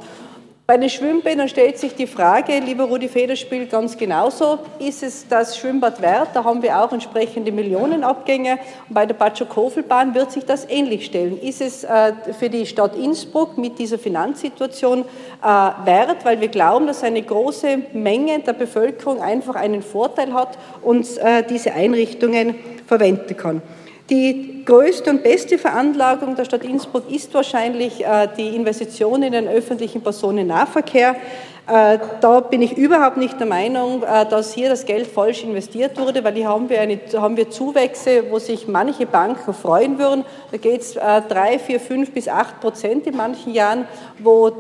Bei 0.69 0.77
den 0.77 0.91
Schwimmbädern 0.91 1.49
stellt 1.49 1.79
sich 1.79 1.95
die 1.95 2.09
Frage, 2.09 2.59
lieber 2.59 2.87
Rudi 2.87 3.07
Federspiel, 3.07 3.67
ganz 3.67 3.97
genauso. 3.97 4.59
Ist 4.81 5.05
es 5.05 5.29
das 5.29 5.57
Schwimmbad 5.57 6.03
wert? 6.03 6.31
Da 6.35 6.43
haben 6.43 6.61
wir 6.61 6.81
auch 6.81 6.91
entsprechende 6.93 7.53
Millionenabgänge. 7.53 8.59
Bei 8.89 9.07
der 9.07 9.14
Batschokofelbahn 9.14 10.12
wird 10.17 10.33
sich 10.33 10.45
das 10.45 10.69
ähnlich 10.69 11.07
stellen. 11.07 11.41
Ist 11.41 11.61
es 11.61 11.85
äh, 11.85 12.14
für 12.37 12.51
die 12.51 12.67
Stadt 12.67 12.97
Innsbruck 12.97 13.57
mit 13.57 13.79
dieser 13.79 13.97
Finanzsituation 13.97 15.03
äh, 15.03 15.47
wert? 15.47 16.25
Weil 16.25 16.41
wir 16.41 16.49
glauben, 16.49 16.89
dass 16.89 17.05
eine 17.05 17.23
große 17.23 17.83
Menge 17.93 18.41
der 18.41 18.55
Bevölkerung 18.55 19.23
einfach 19.23 19.55
einen 19.55 19.83
Vorteil 19.83 20.35
hat 20.35 20.59
und 20.83 21.07
äh, 21.19 21.45
diese 21.49 21.75
Einrichtungen 21.75 22.57
verwenden 22.89 23.37
kann. 23.37 23.62
Die 24.09 24.63
größte 24.65 25.11
und 25.11 25.25
beste 25.25 25.59
Veranlagung 25.59 26.37
der 26.37 26.45
Stadt 26.45 26.63
Innsbruck 26.63 27.11
ist 27.11 27.35
wahrscheinlich 27.35 28.05
äh, 28.05 28.29
die 28.37 28.55
Investition 28.55 29.23
in 29.25 29.33
den 29.33 29.49
öffentlichen 29.49 30.01
Personennahverkehr. 30.01 31.17
Äh, 31.69 31.99
da 32.21 32.39
bin 32.39 32.62
ich 32.62 32.77
überhaupt 32.77 33.17
nicht 33.17 33.41
der 33.41 33.47
Meinung, 33.47 34.05
äh, 34.05 34.25
dass 34.25 34.55
hier 34.55 34.69
das 34.69 34.87
Geld 34.87 35.09
falsch 35.09 35.43
investiert 35.43 35.99
wurde, 35.99 36.23
weil 36.23 36.35
hier 36.35 36.49
haben 36.49 36.69
wir, 36.69 36.81
eine, 36.81 37.01
haben 37.14 37.37
wir 37.37 37.51
Zuwächse, 37.51 38.31
wo 38.31 38.39
sich 38.39 38.69
manche 38.69 39.05
Banken 39.05 39.53
freuen 39.53 39.99
würden. 39.99 40.25
Da 40.53 40.59
geht 40.59 40.83
es 40.83 40.95
äh, 40.95 41.23
drei, 41.29 41.59
vier, 41.59 41.81
fünf 41.81 42.12
bis 42.12 42.29
acht 42.29 42.61
Prozent 42.61 43.09
in 43.09 43.17
manchen 43.17 43.53
Jahren, 43.53 43.87
wo 44.19 44.51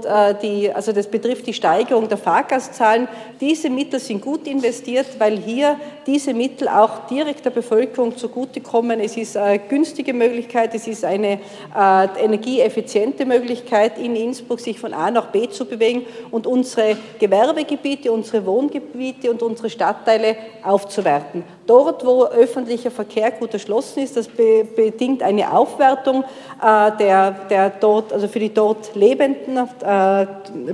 die, 0.42 0.70
also 0.72 0.92
das 0.92 1.06
betrifft 1.06 1.46
die 1.46 1.52
Steigerung 1.52 2.08
der 2.08 2.18
Fahrgastzahlen. 2.18 3.08
Diese 3.40 3.70
Mittel 3.70 4.00
sind 4.00 4.20
gut 4.20 4.46
investiert, 4.46 5.06
weil 5.18 5.38
hier 5.38 5.76
diese 6.06 6.34
Mittel 6.34 6.68
auch 6.68 7.06
direkt 7.06 7.44
der 7.44 7.50
Bevölkerung 7.50 8.16
zugutekommen. 8.16 9.00
Es 9.00 9.16
ist 9.16 9.36
eine 9.36 9.58
günstige 9.58 10.12
Möglichkeit, 10.12 10.74
es 10.74 10.86
ist 10.86 11.04
eine 11.04 11.38
energieeffiziente 11.74 13.24
Möglichkeit, 13.24 13.98
in 13.98 14.14
Innsbruck 14.14 14.60
sich 14.60 14.78
von 14.78 14.92
A 14.92 15.10
nach 15.10 15.26
B 15.26 15.48
zu 15.48 15.64
bewegen 15.64 16.04
und 16.30 16.46
unsere 16.46 16.95
Gewerbegebiete, 17.18 18.12
unsere 18.12 18.44
Wohngebiete 18.44 19.30
und 19.30 19.42
unsere 19.42 19.70
Stadtteile 19.70 20.36
aufzuwerten. 20.62 21.44
Dort, 21.66 22.06
wo 22.06 22.24
öffentlicher 22.24 22.92
Verkehr 22.92 23.32
gut 23.32 23.52
erschlossen 23.52 24.00
ist, 24.00 24.16
das 24.16 24.28
bedingt 24.28 25.22
eine 25.22 25.52
Aufwertung 25.52 26.22
äh, 26.62 26.92
der, 26.96 27.32
der 27.50 27.70
dort, 27.70 28.12
also 28.12 28.28
für 28.28 28.38
die 28.38 28.54
dort 28.54 28.94
lebenden 28.94 29.58
äh, 29.84 30.26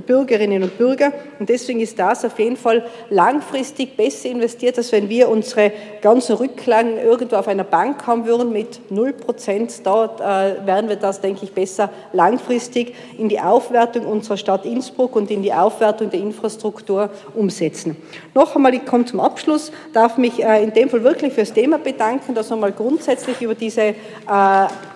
Bürgerinnen 0.05 0.61
und 0.61 0.77
Bürger. 0.77 1.11
Und 1.39 1.49
deswegen 1.49 1.79
ist 1.79 1.97
das 1.97 2.23
auf 2.23 2.37
jeden 2.37 2.57
Fall 2.57 2.85
langfristig 3.09 3.97
besser 3.97 4.29
investiert, 4.29 4.77
als 4.77 4.91
wenn 4.91 5.09
wir 5.09 5.29
unsere 5.29 5.71
ganzen 6.01 6.35
Rücklagen 6.35 6.99
irgendwo 6.99 7.37
auf 7.37 7.47
einer 7.47 7.63
Bank 7.63 8.05
haben 8.05 8.27
würden 8.27 8.51
mit 8.51 8.91
0 8.91 9.13
Prozent. 9.13 9.73
Dort 9.83 10.21
äh, 10.21 10.65
werden 10.65 10.89
wir 10.89 10.95
das, 10.95 11.21
denke 11.21 11.43
ich, 11.43 11.53
besser 11.53 11.89
langfristig 12.11 12.93
in 13.17 13.29
die 13.29 13.39
Aufwertung 13.39 14.05
unserer 14.05 14.37
Stadt 14.37 14.63
Innsbruck 14.63 15.15
und 15.15 15.31
in 15.31 15.41
die 15.41 15.53
Aufwertung 15.53 16.11
der 16.11 16.19
Infrastruktur 16.19 17.09
umsetzen. 17.33 17.97
Noch 18.35 18.55
einmal, 18.55 18.75
ich 18.75 18.85
komme 18.85 19.05
zum 19.05 19.19
Abschluss, 19.19 19.71
darf 19.91 20.17
mich 20.17 20.39
in 20.39 20.73
dem 20.73 20.82
Fall 20.89 21.03
wirklich 21.03 21.33
fürs 21.33 21.53
Thema 21.53 21.77
bedanken, 21.77 22.33
dass 22.33 22.49
wir 22.49 22.57
mal 22.57 22.71
grundsätzlich 22.71 23.41
über 23.41 23.55
diese 23.55 23.81
äh, 23.81 23.95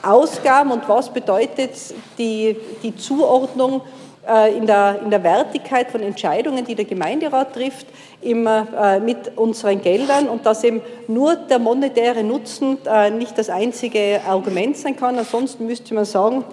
Ausgaben 0.04 0.72
und 0.72 0.88
was 0.88 1.12
bedeutet 1.12 1.72
die, 2.18 2.56
die 2.84 2.96
Zuordnung 2.96 3.82
äh, 4.28 4.58
in, 4.58 4.66
der, 4.66 5.00
in 5.04 5.10
der 5.10 5.24
Wertigkeit 5.24 5.90
von 5.92 6.02
Entscheidungen, 6.02 6.66
die 6.66 6.76
der 6.76 6.86
Gemeinderat 6.86 7.54
trifft, 7.54 7.88
immer 8.22 8.68
äh, 8.80 9.00
mit 9.00 9.38
unseren 9.38 9.82
Geldern 9.82 10.28
und 10.30 10.46
dass 10.46 10.64
eben 10.64 10.82
nur 11.08 11.36
der 11.36 11.60
monetäre 11.60 12.24
Nutzen 12.24 12.78
nicht 13.18 13.38
das 13.38 13.50
einzige 13.50 14.22
Argument 14.28 14.76
sein 14.78 14.96
kann. 14.96 15.18
Ansonsten 15.18 15.66
müsste 15.68 15.94
man 15.94 16.06
sagen, 16.06 16.44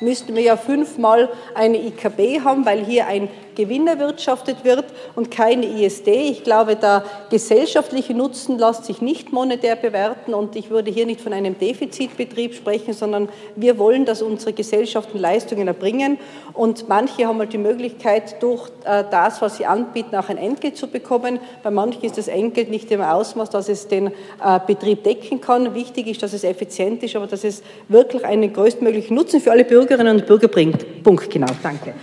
müssten 0.00 0.34
wir 0.34 0.42
ja 0.42 0.56
fünfmal 0.56 1.28
eine 1.54 1.78
IKB 1.78 2.40
haben, 2.44 2.64
weil 2.64 2.84
hier 2.84 3.06
ein 3.06 3.28
Gewinn 3.54 3.86
erwirtschaftet 3.86 4.64
wird 4.64 4.84
und 5.14 5.30
keine 5.30 5.66
ISD. 5.66 6.08
Ich 6.08 6.44
glaube, 6.44 6.76
der 6.76 7.04
gesellschaftliche 7.30 8.14
Nutzen 8.14 8.58
lässt 8.58 8.84
sich 8.84 9.00
nicht 9.00 9.32
monetär 9.32 9.76
bewerten 9.76 10.34
und 10.34 10.56
ich 10.56 10.70
würde 10.70 10.90
hier 10.90 11.06
nicht 11.06 11.20
von 11.20 11.32
einem 11.32 11.58
Defizitbetrieb 11.58 12.54
sprechen, 12.54 12.94
sondern 12.94 13.28
wir 13.56 13.78
wollen, 13.78 14.04
dass 14.04 14.22
unsere 14.22 14.52
Gesellschaften 14.52 15.18
Leistungen 15.18 15.68
erbringen 15.68 16.18
und 16.52 16.88
manche 16.88 17.26
haben 17.26 17.38
halt 17.38 17.52
die 17.52 17.58
Möglichkeit, 17.58 18.42
durch 18.42 18.68
äh, 18.84 19.04
das, 19.10 19.40
was 19.42 19.56
sie 19.56 19.66
anbieten, 19.66 20.16
auch 20.16 20.28
ein 20.28 20.38
Entgelt 20.38 20.76
zu 20.76 20.88
bekommen. 20.88 21.38
Bei 21.62 21.70
manchen 21.70 22.02
ist 22.04 22.18
das 22.18 22.28
Entgelt 22.28 22.70
nicht 22.70 22.90
im 22.90 23.00
Ausmaß, 23.00 23.50
dass 23.50 23.68
es 23.68 23.88
den 23.88 24.08
äh, 24.08 24.60
Betrieb 24.66 25.04
decken 25.04 25.40
kann. 25.40 25.74
Wichtig 25.74 26.06
ist, 26.06 26.22
dass 26.22 26.32
es 26.32 26.44
effizient 26.44 27.02
ist, 27.02 27.16
aber 27.16 27.26
dass 27.26 27.44
es 27.44 27.62
wirklich 27.88 28.24
einen 28.24 28.52
größtmöglichen 28.52 29.16
Nutzen 29.16 29.40
für 29.40 29.52
alle 29.52 29.64
Bürgerinnen 29.64 30.18
und 30.18 30.26
Bürger 30.26 30.48
bringt. 30.48 31.02
Punkt, 31.02 31.30
genau. 31.30 31.48
Danke. 31.62 31.94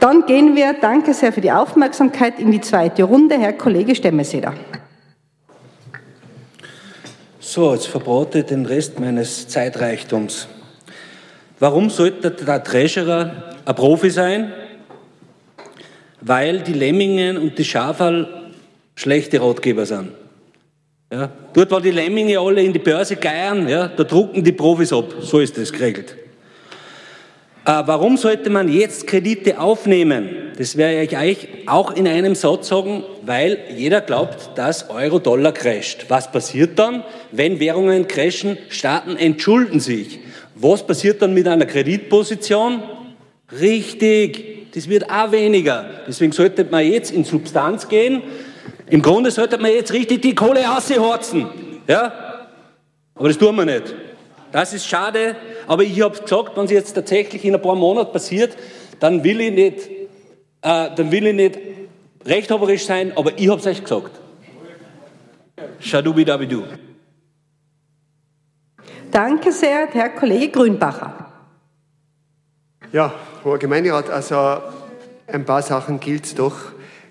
Dann 0.00 0.26
gehen 0.26 0.54
wir, 0.54 0.74
danke 0.80 1.12
sehr 1.12 1.32
für 1.32 1.40
die 1.40 1.50
Aufmerksamkeit, 1.50 2.38
in 2.38 2.52
die 2.52 2.60
zweite 2.60 3.02
Runde. 3.02 3.36
Herr 3.38 3.52
Kollege 3.52 3.94
Stemmeseder. 3.94 4.54
So, 7.40 7.72
jetzt 7.72 7.88
verbrate 7.88 8.40
ich 8.40 8.44
den 8.44 8.66
Rest 8.66 9.00
meines 9.00 9.48
Zeitreichtums. 9.48 10.46
Warum 11.58 11.90
sollte 11.90 12.30
der 12.30 12.62
Treasurer 12.62 13.56
ein 13.64 13.74
Profi 13.74 14.10
sein? 14.10 14.52
Weil 16.20 16.60
die 16.60 16.74
Lemmingen 16.74 17.36
und 17.36 17.58
die 17.58 17.64
Schafal 17.64 18.52
schlechte 18.94 19.40
Ratgeber 19.40 19.86
sind. 19.86 20.12
Ja, 21.10 21.30
dort, 21.54 21.70
wo 21.72 21.80
die 21.80 21.90
Lemminge 21.90 22.38
alle 22.38 22.62
in 22.62 22.72
die 22.72 22.78
Börse 22.78 23.16
geiern, 23.16 23.66
ja, 23.66 23.88
da 23.88 24.04
drucken 24.04 24.44
die 24.44 24.52
Profis 24.52 24.92
ab. 24.92 25.14
So 25.20 25.40
ist 25.40 25.56
das 25.56 25.72
geregelt. 25.72 26.16
Äh, 27.64 27.82
warum 27.86 28.16
sollte 28.16 28.50
man 28.50 28.72
jetzt 28.72 29.06
Kredite 29.06 29.60
aufnehmen? 29.60 30.28
Das 30.56 30.76
werde 30.76 31.02
ich 31.02 31.16
euch 31.16 31.48
auch 31.66 31.94
in 31.94 32.08
einem 32.08 32.34
Satz 32.34 32.68
sagen, 32.68 33.04
weil 33.24 33.58
jeder 33.76 34.00
glaubt, 34.00 34.50
dass 34.56 34.90
Euro-Dollar 34.90 35.52
crasht. 35.52 36.06
Was 36.08 36.32
passiert 36.32 36.78
dann, 36.78 37.04
wenn 37.30 37.60
Währungen 37.60 38.08
crashen? 38.08 38.58
Staaten 38.68 39.16
entschulden 39.16 39.80
sich. 39.80 40.18
Was 40.54 40.86
passiert 40.86 41.22
dann 41.22 41.34
mit 41.34 41.46
einer 41.46 41.66
Kreditposition? 41.66 42.82
Richtig, 43.60 44.72
das 44.74 44.88
wird 44.88 45.08
auch 45.10 45.30
weniger. 45.30 45.88
Deswegen 46.06 46.32
sollte 46.32 46.64
man 46.64 46.84
jetzt 46.84 47.12
in 47.12 47.24
Substanz 47.24 47.88
gehen. 47.88 48.22
Im 48.90 49.02
Grunde 49.02 49.30
sollte 49.30 49.58
man 49.58 49.70
jetzt 49.70 49.92
richtig 49.92 50.22
die 50.22 50.34
Kohle 50.34 50.60
aushorzen. 50.76 51.46
Ja? 51.86 52.12
Aber 53.14 53.28
das 53.28 53.38
tun 53.38 53.54
wir 53.56 53.64
nicht. 53.64 53.94
Das 54.52 54.72
ist 54.72 54.86
schade, 54.86 55.36
aber 55.66 55.82
ich 55.82 56.00
habe 56.00 56.18
gesagt, 56.18 56.56
wenn 56.56 56.64
es 56.64 56.70
jetzt 56.70 56.92
tatsächlich 56.94 57.44
in 57.44 57.54
ein 57.54 57.62
paar 57.62 57.74
Monaten 57.74 58.12
passiert, 58.12 58.56
dann 59.00 59.22
will 59.22 59.40
ich 59.40 59.52
nicht, 59.52 59.88
äh, 60.62 60.90
dann 60.94 61.10
will 61.10 61.26
ich 61.26 61.34
nicht 61.34 61.58
rechthaberisch 62.24 62.86
sein, 62.86 63.12
aber 63.16 63.38
ich 63.38 63.48
habe 63.48 63.60
es 63.60 63.66
euch 63.66 63.82
gesagt. 63.82 64.12
Schadubidabidu. 65.80 66.64
Danke 69.10 69.52
sehr, 69.52 69.88
Herr 69.88 70.10
Kollege 70.10 70.50
Grünbacher. 70.50 71.26
Ja, 72.92 73.14
hoher 73.44 73.58
Gemeinderat, 73.58 74.10
also 74.10 74.62
ein 75.26 75.44
paar 75.44 75.62
Sachen 75.62 76.00
gilt 76.00 76.24
es 76.24 76.34
doch 76.34 76.56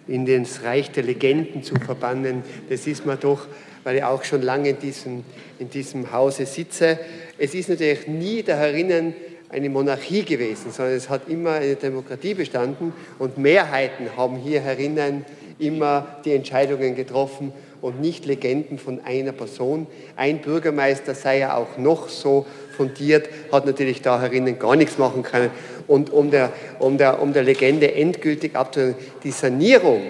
in 0.07 0.25
das 0.25 0.63
Reich 0.63 0.91
der 0.91 1.03
Legenden 1.03 1.63
zu 1.63 1.75
verbannen. 1.75 2.43
Das 2.69 2.87
ist 2.87 3.05
mir 3.05 3.17
doch, 3.17 3.45
weil 3.83 3.97
ich 3.97 4.03
auch 4.03 4.23
schon 4.23 4.41
lange 4.41 4.69
in 4.69 4.79
diesem, 4.79 5.23
in 5.59 5.69
diesem 5.69 6.11
Hause 6.11 6.45
sitze. 6.45 6.99
Es 7.37 7.53
ist 7.53 7.69
natürlich 7.69 8.07
nie 8.07 8.41
da 8.41 8.55
herinnen 8.57 9.13
eine 9.49 9.69
Monarchie 9.69 10.23
gewesen, 10.23 10.71
sondern 10.71 10.95
es 10.95 11.09
hat 11.09 11.29
immer 11.29 11.51
eine 11.53 11.75
Demokratie 11.75 12.33
bestanden 12.33 12.93
und 13.19 13.37
Mehrheiten 13.37 14.17
haben 14.17 14.37
hier 14.37 14.59
herinnen 14.61 15.25
immer 15.59 16.19
die 16.25 16.33
Entscheidungen 16.33 16.95
getroffen 16.95 17.53
und 17.81 18.01
nicht 18.01 18.25
Legenden 18.25 18.79
von 18.79 19.01
einer 19.03 19.31
Person. 19.31 19.87
Ein 20.15 20.39
Bürgermeister 20.39 21.15
sei 21.15 21.39
ja 21.39 21.55
auch 21.55 21.77
noch 21.77 22.09
so 22.09 22.45
fundiert, 22.75 23.29
hat 23.51 23.65
natürlich 23.65 24.01
da 24.01 24.19
herinnen 24.19 24.59
gar 24.59 24.75
nichts 24.75 24.97
machen 24.97 25.23
können. 25.23 25.51
Und 25.87 26.11
um 26.11 26.31
der, 26.31 26.51
um 26.79 26.97
der, 26.97 27.21
um 27.21 27.33
der 27.33 27.43
Legende 27.43 27.93
endgültig 27.93 28.55
abzuhören, 28.55 28.95
die 29.23 29.31
Sanierung 29.31 30.01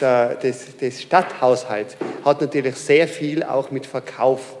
der, 0.00 0.36
des, 0.36 0.76
des 0.76 1.02
Stadthaushalts 1.02 1.96
hat 2.24 2.40
natürlich 2.40 2.76
sehr 2.76 3.08
viel 3.08 3.42
auch 3.42 3.70
mit 3.70 3.84
Verkauf 3.86 4.56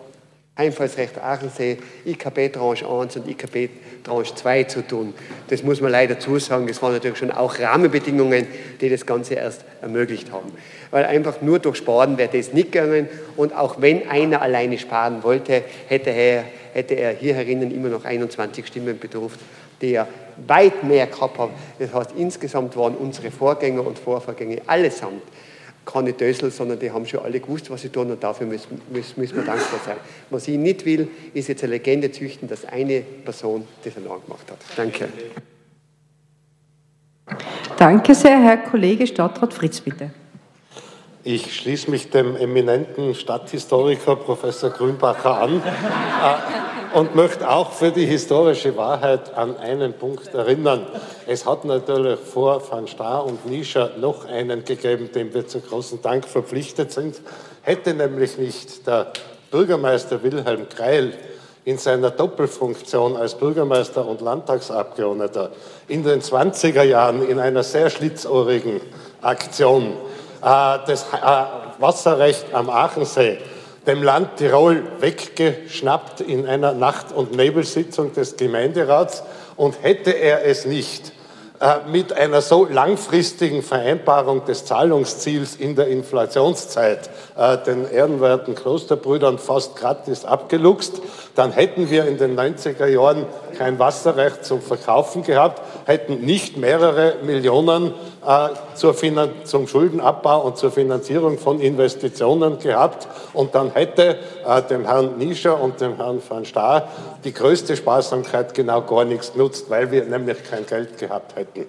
Einfallsrecht 0.58 1.18
Aachensee, 1.18 1.76
IKB 2.06 2.50
Tranche 2.50 2.88
1 2.88 3.16
und 3.16 3.28
IKB 3.28 3.68
Tranche 4.02 4.34
2 4.34 4.64
zu 4.64 4.80
tun. 4.86 5.12
Das 5.48 5.62
muss 5.62 5.82
man 5.82 5.92
leider 5.92 6.18
zusagen. 6.18 6.66
Das 6.66 6.80
waren 6.80 6.94
natürlich 6.94 7.18
schon 7.18 7.30
auch 7.30 7.58
Rahmenbedingungen, 7.58 8.46
die 8.80 8.88
das 8.88 9.04
Ganze 9.04 9.34
erst 9.34 9.66
ermöglicht 9.82 10.32
haben. 10.32 10.50
Weil 10.90 11.04
einfach 11.04 11.42
nur 11.42 11.58
durch 11.58 11.76
Sparen 11.76 12.16
wäre 12.16 12.34
das 12.34 12.54
nicht 12.54 12.72
gegangen. 12.72 13.06
Und 13.36 13.54
auch 13.54 13.82
wenn 13.82 14.08
einer 14.08 14.40
alleine 14.40 14.78
sparen 14.78 15.22
wollte, 15.22 15.62
hätte 15.88 16.08
er, 16.08 16.44
hätte 16.72 16.94
er 16.94 17.12
hier 17.12 17.34
herinnen 17.34 17.70
immer 17.70 17.90
noch 17.90 18.06
21 18.06 18.66
Stimmen 18.66 18.98
bedurft, 18.98 19.38
die 19.82 19.92
er 19.92 20.08
weit 20.46 20.84
mehr 20.84 21.06
gehabt 21.06 21.38
hat. 21.38 21.50
Das 21.78 21.92
heißt, 21.92 22.12
insgesamt 22.16 22.74
waren 22.78 22.94
unsere 22.94 23.30
Vorgänger 23.30 23.86
und 23.86 23.98
Vorvorgänger 23.98 24.62
allesamt 24.66 25.22
keine 25.86 26.12
Dösel, 26.12 26.50
sondern 26.50 26.78
die 26.78 26.90
haben 26.90 27.06
schon 27.06 27.20
alle 27.20 27.40
gewusst, 27.40 27.70
was 27.70 27.80
sie 27.80 27.88
tun 27.88 28.10
und 28.10 28.22
dafür 28.22 28.46
müssen, 28.46 28.80
müssen, 28.90 29.18
müssen 29.18 29.36
wir 29.36 29.44
dankbar 29.44 29.80
sein. 29.84 29.96
Was 30.28 30.48
ich 30.48 30.58
nicht 30.58 30.84
will, 30.84 31.08
ist 31.32 31.48
jetzt 31.48 31.62
eine 31.62 31.74
Legende 31.74 32.10
züchten, 32.10 32.48
dass 32.48 32.64
eine 32.64 33.00
Person 33.00 33.66
das 33.84 33.96
allein 33.96 34.20
gemacht 34.24 34.50
hat. 34.50 34.58
Danke. 34.76 35.08
Danke 37.78 38.14
sehr, 38.14 38.40
Herr 38.42 38.58
Kollege 38.58 39.06
Stadtrat 39.06 39.54
Fritz, 39.54 39.80
bitte. 39.80 40.10
Ich 41.24 41.56
schließe 41.56 41.90
mich 41.90 42.10
dem 42.10 42.36
eminenten 42.36 43.14
Stadthistoriker 43.14 44.16
Professor 44.16 44.70
Grünbacher 44.70 45.40
an 45.40 45.62
und 46.96 47.14
möchte 47.14 47.50
auch 47.50 47.72
für 47.72 47.90
die 47.90 48.06
historische 48.06 48.74
Wahrheit 48.78 49.34
an 49.34 49.58
einen 49.58 49.92
Punkt 49.92 50.32
erinnern. 50.32 50.86
Es 51.26 51.44
hat 51.44 51.66
natürlich 51.66 52.18
vor 52.18 52.62
Van 52.70 52.88
Staar 52.88 53.26
und 53.26 53.44
Nischer 53.44 53.90
noch 53.98 54.24
einen 54.24 54.64
gegeben, 54.64 55.12
dem 55.12 55.34
wir 55.34 55.46
zu 55.46 55.60
großem 55.60 56.00
Dank 56.00 56.26
verpflichtet 56.26 56.92
sind. 56.92 57.20
Hätte 57.60 57.92
nämlich 57.92 58.38
nicht 58.38 58.86
der 58.86 59.12
Bürgermeister 59.50 60.22
Wilhelm 60.22 60.70
Kreil 60.70 61.12
in 61.66 61.76
seiner 61.76 62.08
Doppelfunktion 62.08 63.14
als 63.14 63.34
Bürgermeister 63.34 64.06
und 64.06 64.22
Landtagsabgeordneter 64.22 65.50
in 65.88 66.02
den 66.02 66.22
20er 66.22 66.82
Jahren 66.82 67.28
in 67.28 67.38
einer 67.38 67.62
sehr 67.62 67.90
schlitzohrigen 67.90 68.80
Aktion 69.20 69.88
äh, 70.40 70.78
das 70.86 71.02
äh, 71.12 71.44
Wasserrecht 71.78 72.54
am 72.54 72.70
Aachensee 72.70 73.36
dem 73.86 74.02
Land 74.02 74.36
Tirol 74.36 74.82
weggeschnappt 75.00 76.20
in 76.20 76.46
einer 76.46 76.72
Nacht- 76.72 77.12
und 77.12 77.36
Nebelsitzung 77.36 78.12
des 78.12 78.36
Gemeinderats. 78.36 79.22
Und 79.56 79.82
hätte 79.82 80.10
er 80.10 80.44
es 80.44 80.66
nicht 80.66 81.12
äh, 81.58 81.88
mit 81.90 82.12
einer 82.12 82.42
so 82.42 82.66
langfristigen 82.66 83.62
Vereinbarung 83.62 84.44
des 84.44 84.66
Zahlungsziels 84.66 85.56
in 85.56 85.74
der 85.74 85.86
Inflationszeit 85.86 87.08
äh, 87.34 87.56
den 87.58 87.90
ehrenwerten 87.90 88.54
Klosterbrüdern 88.54 89.38
fast 89.38 89.76
gratis 89.76 90.26
abgeluchst, 90.26 91.00
dann 91.34 91.52
hätten 91.52 91.88
wir 91.88 92.06
in 92.06 92.18
den 92.18 92.38
90er 92.38 92.86
Jahren 92.86 93.24
kein 93.56 93.78
Wasserrecht 93.78 94.44
zum 94.44 94.60
Verkaufen 94.60 95.22
gehabt, 95.22 95.62
hätten 95.86 96.20
nicht 96.20 96.58
mehrere 96.58 97.14
Millionen 97.22 97.94
äh, 98.26 98.48
zur 98.74 98.94
zum 99.44 99.68
Schuldenabbau 99.68 100.42
und 100.42 100.56
zur 100.56 100.72
Finanzierung 100.72 101.38
von 101.38 101.60
Investitionen 101.60 102.58
gehabt 102.58 103.06
und 103.32 103.54
dann 103.54 103.70
hätte 103.72 104.18
dem 104.68 104.84
Herrn 104.84 105.16
Nischer 105.18 105.60
und 105.60 105.80
dem 105.80 105.96
Herrn 105.96 106.20
van 106.28 106.44
Staar 106.44 106.88
die 107.24 107.32
größte 107.32 107.76
Sparsamkeit 107.76 108.52
genau 108.54 108.82
gar 108.82 109.04
nichts 109.04 109.32
genutzt, 109.32 109.66
weil 109.68 109.90
wir 109.90 110.04
nämlich 110.04 110.38
kein 110.42 110.66
Geld 110.66 110.98
gehabt 110.98 111.36
hätten. 111.36 111.66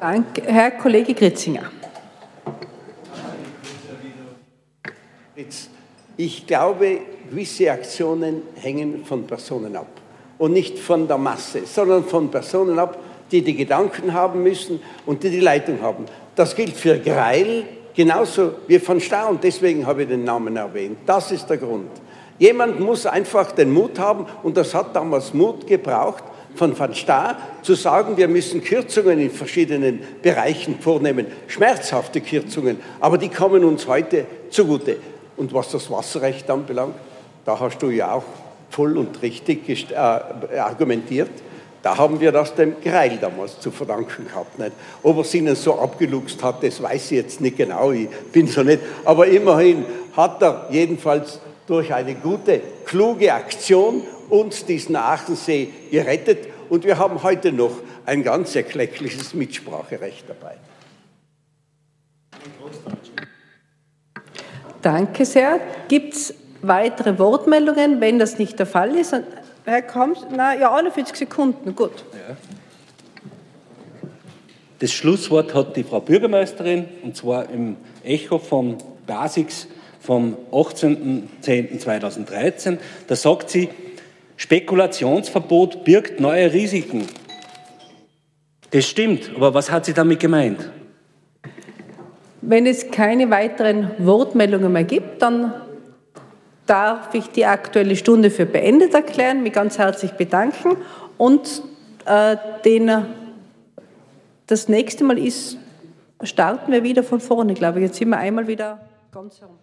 Danke. 0.00 0.42
Herr 0.46 0.70
Kollege 0.72 1.14
Gritzinger. 1.14 1.70
Ich 6.16 6.46
glaube, 6.46 7.00
gewisse 7.28 7.70
Aktionen 7.70 8.42
hängen 8.56 9.04
von 9.04 9.26
Personen 9.26 9.76
ab. 9.76 9.95
Und 10.38 10.52
nicht 10.52 10.78
von 10.78 11.08
der 11.08 11.18
Masse, 11.18 11.62
sondern 11.64 12.04
von 12.04 12.30
Personen 12.30 12.78
ab, 12.78 12.98
die 13.30 13.42
die 13.42 13.56
Gedanken 13.56 14.12
haben 14.12 14.42
müssen 14.42 14.80
und 15.06 15.22
die 15.22 15.30
die 15.30 15.40
Leitung 15.40 15.80
haben. 15.80 16.04
Das 16.34 16.54
gilt 16.54 16.76
für 16.76 16.98
Greil, 16.98 17.64
Genauso 17.96 18.56
wie 18.66 18.78
von 18.78 19.00
und 19.30 19.42
deswegen 19.42 19.86
habe 19.86 20.02
ich 20.02 20.08
den 20.08 20.22
Namen 20.22 20.54
erwähnt. 20.54 20.98
Das 21.06 21.32
ist 21.32 21.48
der 21.48 21.56
Grund. 21.56 21.90
Jemand 22.38 22.78
muss 22.78 23.06
einfach 23.06 23.52
den 23.52 23.72
Mut 23.72 23.98
haben 23.98 24.26
und 24.42 24.54
das 24.54 24.74
hat 24.74 24.94
damals 24.94 25.32
Mut 25.32 25.66
gebraucht, 25.66 26.22
von 26.54 26.78
Van 26.78 26.94
Staar 26.94 27.38
zu 27.62 27.74
sagen, 27.74 28.18
wir 28.18 28.28
müssen 28.28 28.62
Kürzungen 28.62 29.18
in 29.18 29.30
verschiedenen 29.30 30.00
Bereichen 30.20 30.78
vornehmen, 30.78 31.26
schmerzhafte 31.46 32.20
Kürzungen, 32.20 32.80
aber 33.00 33.16
die 33.16 33.30
kommen 33.30 33.64
uns 33.64 33.86
heute 33.86 34.26
zugute. 34.50 34.98
Und 35.38 35.54
was 35.54 35.70
das 35.70 35.90
Wasserrecht 35.90 36.50
anbelangt, 36.50 36.96
da 37.46 37.58
hast 37.58 37.78
du 37.78 37.88
ja 37.88 38.12
auch 38.12 38.24
voll 38.70 38.98
und 38.98 39.22
richtig 39.22 39.68
äh, 39.90 39.94
argumentiert, 39.94 41.30
da 41.82 41.96
haben 41.96 42.20
wir 42.20 42.32
das 42.32 42.54
dem 42.54 42.80
Greil 42.80 43.16
damals 43.20 43.60
zu 43.60 43.70
verdanken 43.70 44.26
gehabt. 44.26 44.58
Nicht? 44.58 44.72
Ob 45.04 45.18
er 45.18 45.20
es 45.22 45.32
ihnen 45.34 45.54
so 45.54 45.78
abgeluchst 45.78 46.42
hat, 46.42 46.62
das 46.64 46.82
weiß 46.82 47.12
ich 47.12 47.18
jetzt 47.18 47.40
nicht 47.40 47.56
genau, 47.56 47.92
ich 47.92 48.08
bin 48.32 48.48
so 48.48 48.64
nicht. 48.64 48.80
Aber 49.04 49.28
immerhin 49.28 49.84
hat 50.16 50.42
er 50.42 50.66
jedenfalls 50.70 51.38
durch 51.66 51.94
eine 51.94 52.14
gute, 52.16 52.60
kluge 52.84 53.32
Aktion 53.32 54.02
uns 54.28 54.64
diesen 54.64 54.96
Aachensee 54.96 55.68
gerettet 55.90 56.48
und 56.68 56.84
wir 56.84 56.98
haben 56.98 57.22
heute 57.22 57.52
noch 57.52 57.72
ein 58.04 58.24
ganz 58.24 58.56
erkleckliches 58.56 59.34
Mitspracherecht 59.34 60.24
dabei. 60.28 60.56
Danke 64.82 65.24
sehr. 65.24 65.60
Gibt 65.88 66.14
es 66.14 66.34
weitere 66.62 67.18
Wortmeldungen? 67.18 68.00
Wenn 68.00 68.18
das 68.18 68.38
nicht 68.38 68.58
der 68.58 68.66
Fall 68.66 68.94
ist, 68.94 69.14
Herr 69.64 69.82
Kamps, 69.82 70.20
na 70.34 70.54
ja, 70.54 70.74
41 70.74 71.16
Sekunden, 71.16 71.74
gut. 71.74 72.04
Ja. 72.12 72.36
Das 74.78 74.92
Schlusswort 74.92 75.54
hat 75.54 75.74
die 75.76 75.84
Frau 75.84 76.00
Bürgermeisterin, 76.00 76.86
und 77.02 77.16
zwar 77.16 77.48
im 77.50 77.76
Echo 78.04 78.38
vom 78.38 78.76
Basics 79.06 79.68
vom 80.00 80.36
18.10.2013. 80.52 82.76
Da 83.08 83.16
sagt 83.16 83.48
sie, 83.50 83.70
Spekulationsverbot 84.36 85.84
birgt 85.84 86.20
neue 86.20 86.52
Risiken. 86.52 87.06
Das 88.70 88.86
stimmt, 88.86 89.30
aber 89.34 89.54
was 89.54 89.70
hat 89.70 89.86
sie 89.86 89.94
damit 89.94 90.20
gemeint? 90.20 90.70
Wenn 92.42 92.66
es 92.66 92.90
keine 92.90 93.30
weiteren 93.30 93.92
Wortmeldungen 93.98 94.70
mehr 94.72 94.84
gibt, 94.84 95.22
dann 95.22 95.54
darf 96.66 97.14
ich 97.14 97.28
die 97.28 97.46
Aktuelle 97.46 97.96
Stunde 97.96 98.30
für 98.30 98.46
beendet 98.46 98.94
erklären, 98.94 99.42
mich 99.42 99.52
ganz 99.52 99.78
herzlich 99.78 100.12
bedanken 100.12 100.76
und 101.18 101.62
äh, 102.04 102.36
den, 102.64 102.90
das 104.46 104.68
nächste 104.68 105.04
Mal 105.04 105.18
ist, 105.18 105.58
starten 106.22 106.72
wir 106.72 106.82
wieder 106.82 107.02
von 107.02 107.20
vorne, 107.20 107.54
glaube 107.54 107.78
ich. 107.78 107.86
Jetzt 107.86 107.98
sind 107.98 108.08
wir 108.08 108.18
einmal 108.18 108.46
wieder 108.46 108.80
ganz 109.12 109.40
herum. 109.40 109.56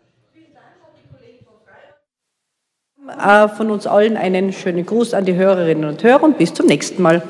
Äh, 3.08 3.50
von 3.50 3.70
uns 3.70 3.86
allen 3.86 4.16
einen 4.16 4.54
schönen 4.54 4.86
Gruß 4.86 5.14
an 5.14 5.26
die 5.26 5.36
Hörerinnen 5.36 5.90
und 5.90 6.04
Hörer 6.04 6.24
und 6.24 6.38
bis 6.38 6.54
zum 6.54 6.68
nächsten 6.68 7.02
Mal. 7.02 7.22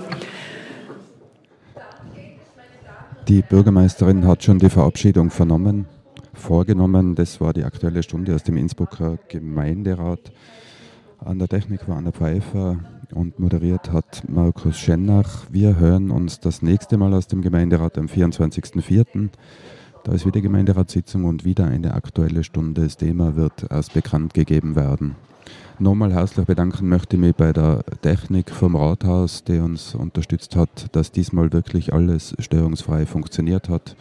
Die 3.27 3.41
Bürgermeisterin 3.41 4.27
hat 4.27 4.43
schon 4.43 4.59
die 4.59 4.69
Verabschiedung 4.69 5.29
vernommen, 5.29 5.87
vorgenommen. 6.43 7.15
Das 7.15 7.39
war 7.41 7.53
die 7.53 7.63
aktuelle 7.63 8.03
Stunde 8.03 8.35
aus 8.35 8.43
dem 8.43 8.57
Innsbrucker 8.57 9.17
Gemeinderat. 9.29 10.31
An 11.19 11.39
der 11.39 11.47
Technik 11.47 11.87
war 11.87 11.97
Anna 11.97 12.11
Pfeiffer 12.11 12.79
und 13.15 13.39
moderiert 13.39 13.91
hat 13.91 14.23
Markus 14.27 14.77
Schennach. 14.77 15.45
Wir 15.49 15.79
hören 15.79 16.11
uns 16.11 16.41
das 16.41 16.61
nächste 16.61 16.97
Mal 16.97 17.13
aus 17.13 17.27
dem 17.27 17.41
Gemeinderat 17.41 17.97
am 17.97 18.07
24.04. 18.07 19.29
Da 20.03 20.11
ist 20.11 20.25
wieder 20.25 20.41
Gemeinderatssitzung 20.41 21.23
und 21.23 21.45
wieder 21.45 21.65
eine 21.65 21.93
aktuelle 21.93 22.43
Stunde. 22.43 22.81
Das 22.81 22.97
Thema 22.97 23.37
wird 23.37 23.65
erst 23.71 23.93
bekannt 23.93 24.33
gegeben 24.33 24.75
werden. 24.75 25.15
Nochmal 25.79 26.13
herzlich 26.13 26.45
bedanken 26.45 26.89
möchte 26.89 27.15
ich 27.15 27.21
mich 27.21 27.35
bei 27.35 27.53
der 27.53 27.83
Technik 28.01 28.51
vom 28.51 28.75
Rathaus, 28.75 29.45
die 29.45 29.59
uns 29.59 29.95
unterstützt 29.95 30.57
hat, 30.57 30.93
dass 30.93 31.11
diesmal 31.11 31.53
wirklich 31.53 31.93
alles 31.93 32.35
störungsfrei 32.39 33.05
funktioniert 33.05 33.69
hat. 33.69 33.95